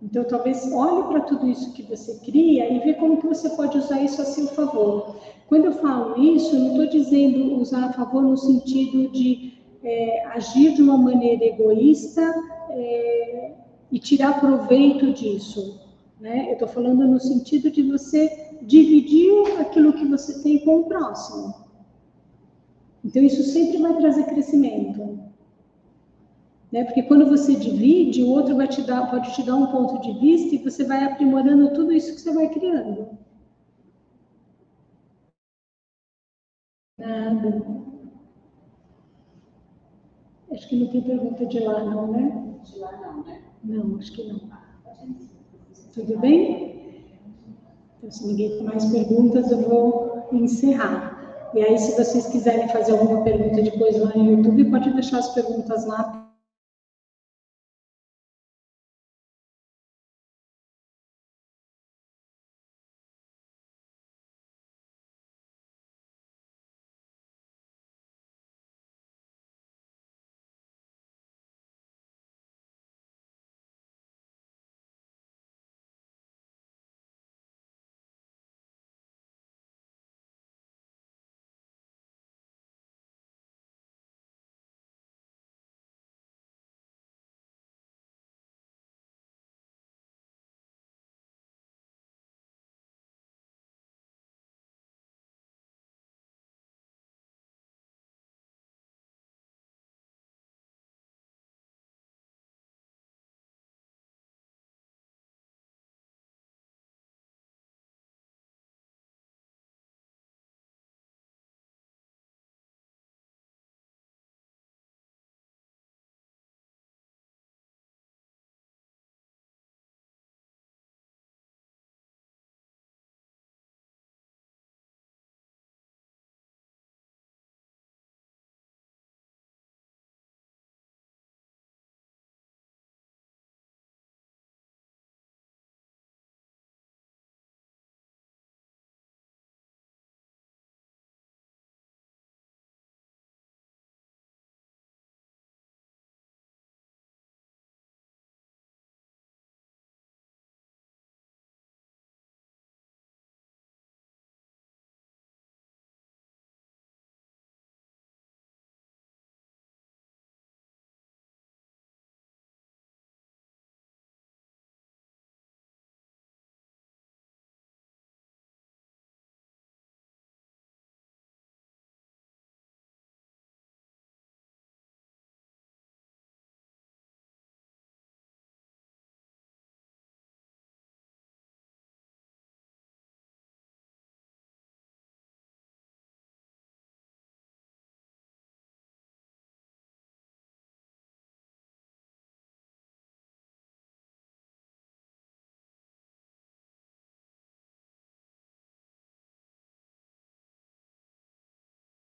Então, 0.00 0.22
talvez 0.24 0.70
olhe 0.72 1.08
para 1.08 1.20
tudo 1.22 1.48
isso 1.48 1.72
que 1.72 1.82
você 1.82 2.14
cria 2.24 2.72
e 2.72 2.78
vê 2.78 2.94
como 2.94 3.16
que 3.16 3.26
você 3.26 3.50
pode 3.50 3.76
usar 3.78 4.00
isso 4.00 4.22
a 4.22 4.24
seu 4.24 4.46
favor. 4.48 5.16
Quando 5.48 5.64
eu 5.64 5.72
falo 5.72 6.22
isso, 6.22 6.54
eu 6.54 6.60
não 6.60 6.70
estou 6.70 6.86
dizendo 6.86 7.54
usar 7.60 7.86
a 7.86 7.92
favor 7.92 8.22
no 8.22 8.36
sentido 8.36 9.10
de 9.10 9.54
é, 9.82 10.24
agir 10.28 10.74
de 10.74 10.82
uma 10.82 10.96
maneira 10.96 11.44
egoísta 11.44 12.22
é, 12.70 13.54
e 13.90 13.98
tirar 13.98 14.40
proveito 14.40 15.12
disso. 15.12 15.80
Né? 16.20 16.46
Eu 16.48 16.52
estou 16.52 16.68
falando 16.68 17.04
no 17.06 17.18
sentido 17.18 17.68
de 17.70 17.82
você 17.82 18.56
dividir 18.62 19.58
aquilo 19.58 19.92
que 19.92 20.04
você 20.04 20.42
tem 20.42 20.60
com 20.60 20.80
o 20.80 20.84
próximo. 20.84 21.54
Então, 23.04 23.22
isso 23.22 23.42
sempre 23.42 23.78
vai 23.78 23.96
trazer 23.96 24.24
crescimento. 24.24 25.27
Né? 26.70 26.84
Porque 26.84 27.02
quando 27.02 27.26
você 27.26 27.56
divide, 27.56 28.22
o 28.22 28.28
outro 28.28 28.56
vai 28.56 28.68
te 28.68 28.82
dar, 28.82 29.10
pode 29.10 29.34
te 29.34 29.42
dar 29.42 29.56
um 29.56 29.68
ponto 29.68 30.00
de 30.00 30.18
vista 30.20 30.54
e 30.54 30.58
você 30.58 30.84
vai 30.84 31.04
aprimorando 31.04 31.72
tudo 31.72 31.92
isso 31.92 32.14
que 32.14 32.20
você 32.20 32.32
vai 32.32 32.48
criando. 32.48 33.08
Nada. 36.98 37.62
Acho 40.52 40.68
que 40.68 40.76
não 40.76 40.88
tem 40.88 41.02
pergunta 41.02 41.46
de 41.46 41.60
lá, 41.60 41.84
não, 41.84 42.12
né? 42.12 42.58
De 42.64 42.78
lá 42.78 42.92
não, 42.96 43.24
né? 43.24 43.42
Não, 43.64 43.96
acho 43.98 44.12
que 44.12 44.24
não. 44.24 44.40
Tudo 45.94 46.18
bem? 46.18 47.04
Então, 47.96 48.10
se 48.10 48.26
ninguém 48.26 48.50
tem 48.50 48.62
mais 48.62 48.84
perguntas, 48.86 49.50
eu 49.50 49.62
vou 49.62 50.28
encerrar. 50.32 51.50
E 51.54 51.62
aí, 51.62 51.78
se 51.78 51.96
vocês 51.96 52.26
quiserem 52.28 52.68
fazer 52.68 52.92
alguma 52.92 53.24
pergunta 53.24 53.62
depois 53.62 53.98
lá 53.98 54.12
no 54.14 54.32
YouTube, 54.32 54.70
pode 54.70 54.92
deixar 54.92 55.18
as 55.18 55.34
perguntas 55.34 55.86
lá 55.86 56.27